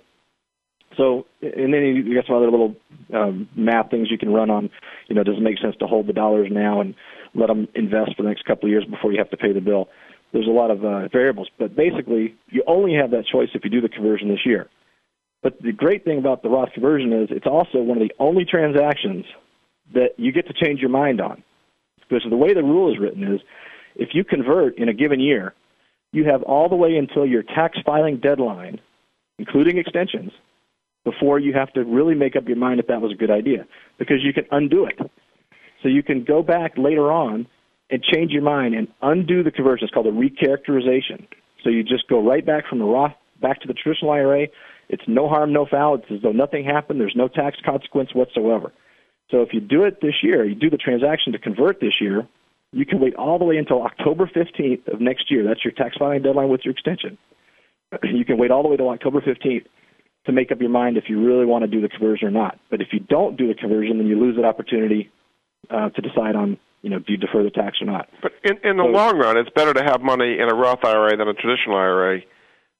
So, 0.97 1.25
and 1.41 1.73
then 1.73 2.03
you 2.05 2.15
got 2.15 2.25
some 2.25 2.35
other 2.35 2.49
little 2.49 2.75
um, 3.13 3.47
math 3.55 3.91
things 3.91 4.09
you 4.09 4.17
can 4.17 4.33
run 4.33 4.49
on. 4.49 4.69
You 5.07 5.15
know, 5.15 5.23
does 5.23 5.37
it 5.37 5.41
make 5.41 5.59
sense 5.59 5.75
to 5.79 5.87
hold 5.87 6.07
the 6.07 6.13
dollars 6.13 6.49
now 6.51 6.81
and 6.81 6.95
let 7.35 7.47
them 7.47 7.67
invest 7.75 8.15
for 8.17 8.23
the 8.23 8.29
next 8.29 8.45
couple 8.45 8.65
of 8.65 8.71
years 8.71 8.85
before 8.85 9.11
you 9.11 9.19
have 9.19 9.29
to 9.29 9.37
pay 9.37 9.53
the 9.53 9.61
bill? 9.61 9.89
There's 10.33 10.47
a 10.47 10.51
lot 10.51 10.71
of 10.71 10.83
uh, 10.83 11.07
variables, 11.07 11.49
but 11.57 11.75
basically, 11.75 12.35
you 12.49 12.63
only 12.67 12.95
have 12.95 13.11
that 13.11 13.25
choice 13.31 13.49
if 13.53 13.63
you 13.63 13.69
do 13.69 13.79
the 13.79 13.89
conversion 13.89 14.27
this 14.27 14.45
year. 14.45 14.67
But 15.43 15.61
the 15.61 15.71
great 15.71 16.03
thing 16.03 16.17
about 16.17 16.41
the 16.41 16.49
Roth 16.49 16.73
conversion 16.73 17.13
is 17.13 17.29
it's 17.31 17.45
also 17.45 17.79
one 17.79 18.01
of 18.01 18.07
the 18.07 18.13
only 18.19 18.43
transactions 18.43 19.25
that 19.93 20.09
you 20.17 20.31
get 20.31 20.47
to 20.47 20.53
change 20.53 20.81
your 20.81 20.89
mind 20.89 21.21
on. 21.21 21.43
Because 22.09 22.25
the 22.29 22.35
way 22.35 22.53
the 22.53 22.63
rule 22.63 22.91
is 22.91 22.99
written 22.99 23.23
is 23.35 23.41
if 23.95 24.09
you 24.13 24.23
convert 24.23 24.77
in 24.77 24.89
a 24.89 24.93
given 24.93 25.19
year, 25.19 25.53
you 26.11 26.25
have 26.25 26.43
all 26.43 26.69
the 26.69 26.75
way 26.75 26.97
until 26.97 27.25
your 27.25 27.43
tax 27.43 27.77
filing 27.85 28.17
deadline, 28.17 28.79
including 29.39 29.77
extensions, 29.77 30.31
before 31.07 31.39
you 31.39 31.53
have 31.53 31.71
to 31.71 31.85
really 31.85 32.15
make 32.15 32.35
up 32.35 32.45
your 32.49 32.57
mind 32.57 32.81
if 32.81 32.87
that 32.87 32.99
was 32.99 33.13
a 33.13 33.15
good 33.15 33.31
idea 33.31 33.65
because 33.97 34.17
you 34.21 34.33
can 34.33 34.43
undo 34.51 34.85
it. 34.85 34.99
So 35.81 35.87
you 35.87 36.03
can 36.03 36.25
go 36.25 36.43
back 36.43 36.73
later 36.77 37.09
on 37.09 37.47
and 37.89 38.03
change 38.03 38.31
your 38.31 38.41
mind 38.41 38.75
and 38.75 38.89
undo 39.01 39.41
the 39.41 39.51
conversion. 39.51 39.85
It's 39.85 39.93
called 39.93 40.07
a 40.07 40.11
recharacterization. 40.11 41.25
So 41.63 41.69
you 41.69 41.81
just 41.83 42.09
go 42.09 42.21
right 42.21 42.45
back 42.45 42.67
from 42.67 42.79
the 42.79 42.85
Roth 42.85 43.13
back 43.41 43.61
to 43.61 43.67
the 43.67 43.73
traditional 43.73 44.11
IRA. 44.11 44.47
It's 44.89 45.03
no 45.07 45.29
harm, 45.29 45.53
no 45.53 45.65
foul. 45.65 45.95
It's 45.95 46.11
as 46.11 46.21
though 46.21 46.33
nothing 46.33 46.65
happened. 46.65 46.99
There's 46.99 47.15
no 47.15 47.29
tax 47.29 47.55
consequence 47.65 48.09
whatsoever. 48.13 48.73
So 49.31 49.41
if 49.43 49.53
you 49.53 49.61
do 49.61 49.83
it 49.83 50.01
this 50.01 50.15
year, 50.21 50.43
you 50.43 50.55
do 50.55 50.69
the 50.69 50.77
transaction 50.77 51.31
to 51.31 51.39
convert 51.39 51.79
this 51.79 52.01
year, 52.01 52.27
you 52.73 52.85
can 52.85 52.99
wait 52.99 53.15
all 53.15 53.39
the 53.39 53.45
way 53.45 53.55
until 53.55 53.81
October 53.81 54.29
15th 54.35 54.93
of 54.93 54.99
next 54.99 55.31
year. 55.31 55.45
That's 55.45 55.63
your 55.63 55.71
tax 55.71 55.95
filing 55.97 56.21
deadline 56.21 56.49
with 56.49 56.61
your 56.65 56.73
extension. 56.73 57.17
You 58.03 58.25
can 58.25 58.37
wait 58.37 58.51
all 58.51 58.63
the 58.63 58.67
way 58.67 58.75
till 58.75 58.89
October 58.89 59.21
15th 59.21 59.63
to 60.27 60.33
make 60.33 60.51
up 60.51 60.59
your 60.59 60.69
mind 60.69 60.97
if 60.97 61.05
you 61.07 61.25
really 61.25 61.45
want 61.45 61.63
to 61.63 61.67
do 61.67 61.81
the 61.81 61.89
conversion 61.89 62.27
or 62.27 62.31
not. 62.31 62.59
But 62.69 62.81
if 62.81 62.89
you 62.91 62.99
don't 62.99 63.37
do 63.37 63.47
the 63.47 63.55
conversion, 63.55 63.97
then 63.97 64.07
you 64.07 64.19
lose 64.19 64.35
that 64.35 64.45
opportunity 64.45 65.09
uh, 65.69 65.89
to 65.89 66.01
decide 66.01 66.35
on, 66.35 66.57
you 66.81 66.89
know, 66.89 66.99
do 66.99 67.13
you 67.13 67.17
defer 67.17 67.43
the 67.43 67.49
tax 67.49 67.77
or 67.81 67.87
not. 67.87 68.09
But 68.21 68.33
in, 68.43 68.57
in 68.63 68.77
the 68.77 68.83
so, 68.83 68.91
long 68.91 69.17
run, 69.17 69.37
it's 69.37 69.49
better 69.49 69.73
to 69.73 69.83
have 69.83 70.01
money 70.01 70.37
in 70.37 70.49
a 70.49 70.53
Roth 70.53 70.83
IRA 70.83 71.17
than 71.17 71.27
a 71.27 71.33
traditional 71.33 71.77
IRA, 71.77 72.21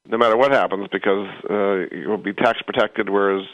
no 0.06 0.18
matter 0.18 0.38
what 0.38 0.52
happens, 0.52 0.88
because 0.92 1.28
uh, 1.50 1.88
it 1.92 2.08
will 2.08 2.18
be 2.18 2.34
tax 2.34 2.60
protected, 2.62 3.10
whereas 3.10 3.46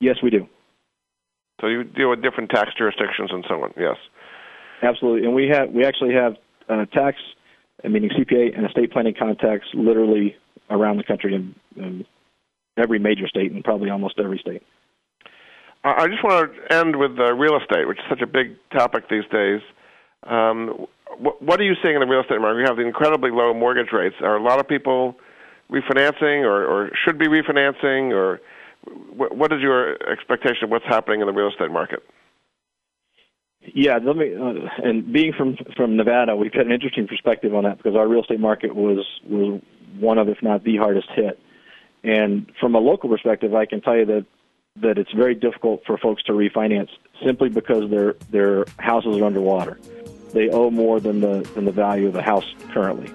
Yes, 0.00 0.16
we 0.22 0.30
do. 0.30 0.48
So 1.60 1.68
you 1.68 1.84
deal 1.84 2.10
with 2.10 2.22
different 2.22 2.50
tax 2.50 2.70
jurisdictions 2.76 3.30
and 3.32 3.44
so 3.48 3.62
on. 3.62 3.72
Yes. 3.76 3.96
Absolutely, 4.82 5.26
and 5.26 5.34
we 5.34 5.48
have 5.48 5.70
we 5.70 5.84
actually 5.84 6.12
have 6.14 6.36
uh, 6.68 6.84
tax, 6.86 7.16
meaning 7.82 8.10
CPA 8.10 8.56
and 8.56 8.66
estate 8.66 8.92
planning 8.92 9.14
contacts 9.18 9.68
literally 9.72 10.36
around 10.68 10.98
the 10.98 11.04
country 11.04 11.34
in, 11.34 11.54
in 11.76 12.04
every 12.76 12.98
major 12.98 13.26
state 13.26 13.52
and 13.52 13.64
probably 13.64 13.88
almost 13.88 14.18
every 14.18 14.38
state. 14.38 14.62
I 15.84 16.08
just 16.08 16.24
want 16.24 16.50
to 16.52 16.74
end 16.74 16.96
with 16.96 17.12
uh, 17.18 17.32
real 17.34 17.56
estate, 17.56 17.86
which 17.86 17.98
is 17.98 18.04
such 18.08 18.20
a 18.20 18.26
big 18.26 18.56
topic 18.72 19.08
these 19.08 19.24
days. 19.30 19.60
Um, 20.24 20.86
what, 21.18 21.40
what 21.40 21.60
are 21.60 21.64
you 21.64 21.74
seeing 21.80 21.94
in 21.94 22.00
the 22.00 22.06
real 22.06 22.22
estate 22.22 22.40
market? 22.40 22.56
We 22.56 22.64
have 22.64 22.76
the 22.76 22.82
incredibly 22.82 23.30
low 23.30 23.54
mortgage 23.54 23.92
rates. 23.92 24.16
Are 24.20 24.36
a 24.36 24.42
lot 24.42 24.58
of 24.58 24.66
people 24.66 25.14
refinancing, 25.70 26.42
or, 26.42 26.66
or 26.66 26.90
should 27.04 27.18
be 27.18 27.28
refinancing, 27.28 28.12
or 28.12 28.40
what 29.16 29.52
is 29.52 29.60
your 29.60 29.96
expectation 30.10 30.64
of 30.64 30.70
what's 30.70 30.84
happening 30.86 31.20
in 31.20 31.26
the 31.26 31.32
real 31.32 31.48
estate 31.48 31.70
market? 31.70 32.02
Yeah, 33.74 33.98
let 34.02 34.16
me. 34.16 34.34
Uh, 34.34 34.68
and 34.84 35.12
being 35.12 35.32
from 35.32 35.56
from 35.76 35.96
Nevada, 35.96 36.36
we've 36.36 36.52
had 36.52 36.66
an 36.66 36.72
interesting 36.72 37.06
perspective 37.06 37.54
on 37.54 37.64
that 37.64 37.78
because 37.78 37.96
our 37.96 38.06
real 38.06 38.20
estate 38.20 38.40
market 38.40 38.74
was 38.74 39.04
was 39.28 39.60
one 39.98 40.18
of, 40.18 40.28
if 40.28 40.42
not 40.42 40.64
the 40.64 40.76
hardest 40.76 41.08
hit. 41.14 41.40
And 42.04 42.52
from 42.60 42.74
a 42.74 42.78
local 42.78 43.08
perspective, 43.08 43.54
I 43.54 43.66
can 43.66 43.80
tell 43.80 43.96
you 43.96 44.04
that 44.06 44.26
that 44.76 44.98
it's 44.98 45.12
very 45.12 45.34
difficult 45.34 45.82
for 45.86 45.96
folks 45.98 46.22
to 46.24 46.32
refinance 46.32 46.90
simply 47.24 47.48
because 47.48 47.90
their 47.90 48.12
their 48.30 48.66
houses 48.78 49.16
are 49.16 49.24
underwater. 49.24 49.80
They 50.32 50.48
owe 50.50 50.70
more 50.70 51.00
than 51.00 51.20
the 51.20 51.48
than 51.54 51.64
the 51.64 51.72
value 51.72 52.06
of 52.06 52.12
the 52.12 52.22
house 52.22 52.46
currently, 52.72 53.10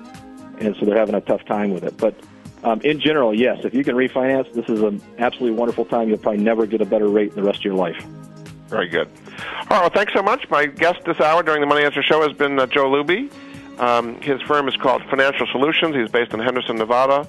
and 0.59 0.75
so 0.75 0.85
they're 0.85 0.97
having 0.97 1.15
a 1.15 1.21
tough 1.21 1.45
time 1.45 1.71
with 1.71 1.83
it. 1.83 1.97
But 1.97 2.15
um, 2.63 2.81
in 2.81 2.99
general, 2.99 3.33
yes, 3.33 3.59
if 3.63 3.73
you 3.73 3.83
can 3.83 3.95
refinance, 3.95 4.51
this 4.53 4.69
is 4.69 4.81
an 4.81 5.01
absolutely 5.17 5.57
wonderful 5.57 5.85
time. 5.85 6.09
You'll 6.09 6.19
probably 6.19 6.43
never 6.43 6.65
get 6.65 6.81
a 6.81 6.85
better 6.85 7.07
rate 7.07 7.29
in 7.29 7.35
the 7.35 7.43
rest 7.43 7.59
of 7.59 7.65
your 7.65 7.75
life. 7.75 8.03
Very 8.67 8.87
good. 8.87 9.09
All 9.37 9.67
right, 9.69 9.81
well, 9.81 9.89
thanks 9.89 10.13
so 10.13 10.21
much. 10.21 10.49
My 10.49 10.65
guest 10.65 10.99
this 11.05 11.19
hour 11.19 11.43
during 11.43 11.61
the 11.61 11.67
Money 11.67 11.83
Answer 11.83 12.03
Show 12.03 12.21
has 12.21 12.37
been 12.37 12.59
uh, 12.59 12.67
Joe 12.67 12.89
Luby. 12.89 13.31
Um, 13.79 14.21
his 14.21 14.41
firm 14.43 14.67
is 14.67 14.75
called 14.77 15.03
Financial 15.09 15.47
Solutions. 15.47 15.95
He's 15.95 16.09
based 16.09 16.33
in 16.33 16.39
Henderson, 16.39 16.77
Nevada. 16.77 17.27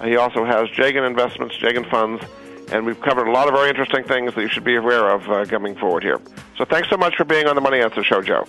Uh, 0.00 0.06
he 0.06 0.16
also 0.16 0.44
has 0.44 0.68
Jagen 0.70 1.06
Investments, 1.06 1.56
Jagen 1.56 1.88
Funds, 1.88 2.24
and 2.72 2.84
we've 2.84 3.00
covered 3.00 3.28
a 3.28 3.30
lot 3.30 3.46
of 3.46 3.54
very 3.54 3.68
interesting 3.68 4.02
things 4.04 4.34
that 4.34 4.42
you 4.42 4.48
should 4.48 4.64
be 4.64 4.74
aware 4.74 5.10
of 5.10 5.28
uh, 5.30 5.44
coming 5.44 5.76
forward 5.76 6.02
here. 6.02 6.20
So 6.58 6.64
thanks 6.64 6.90
so 6.90 6.96
much 6.96 7.16
for 7.16 7.24
being 7.24 7.46
on 7.46 7.54
the 7.54 7.60
Money 7.60 7.80
Answer 7.80 8.02
Show, 8.02 8.20
Joe. 8.20 8.46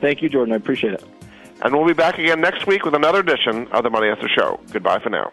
Thank 0.00 0.22
you, 0.22 0.28
Jordan. 0.28 0.52
I 0.54 0.56
appreciate 0.56 0.94
it. 0.94 1.04
And 1.62 1.74
we'll 1.74 1.86
be 1.86 1.92
back 1.92 2.18
again 2.18 2.40
next 2.40 2.66
week 2.66 2.84
with 2.84 2.94
another 2.94 3.20
edition 3.20 3.68
of 3.68 3.82
the 3.82 3.90
Money 3.90 4.08
Answer 4.08 4.28
Show. 4.28 4.60
Goodbye 4.70 5.00
for 5.00 5.10
now. 5.10 5.32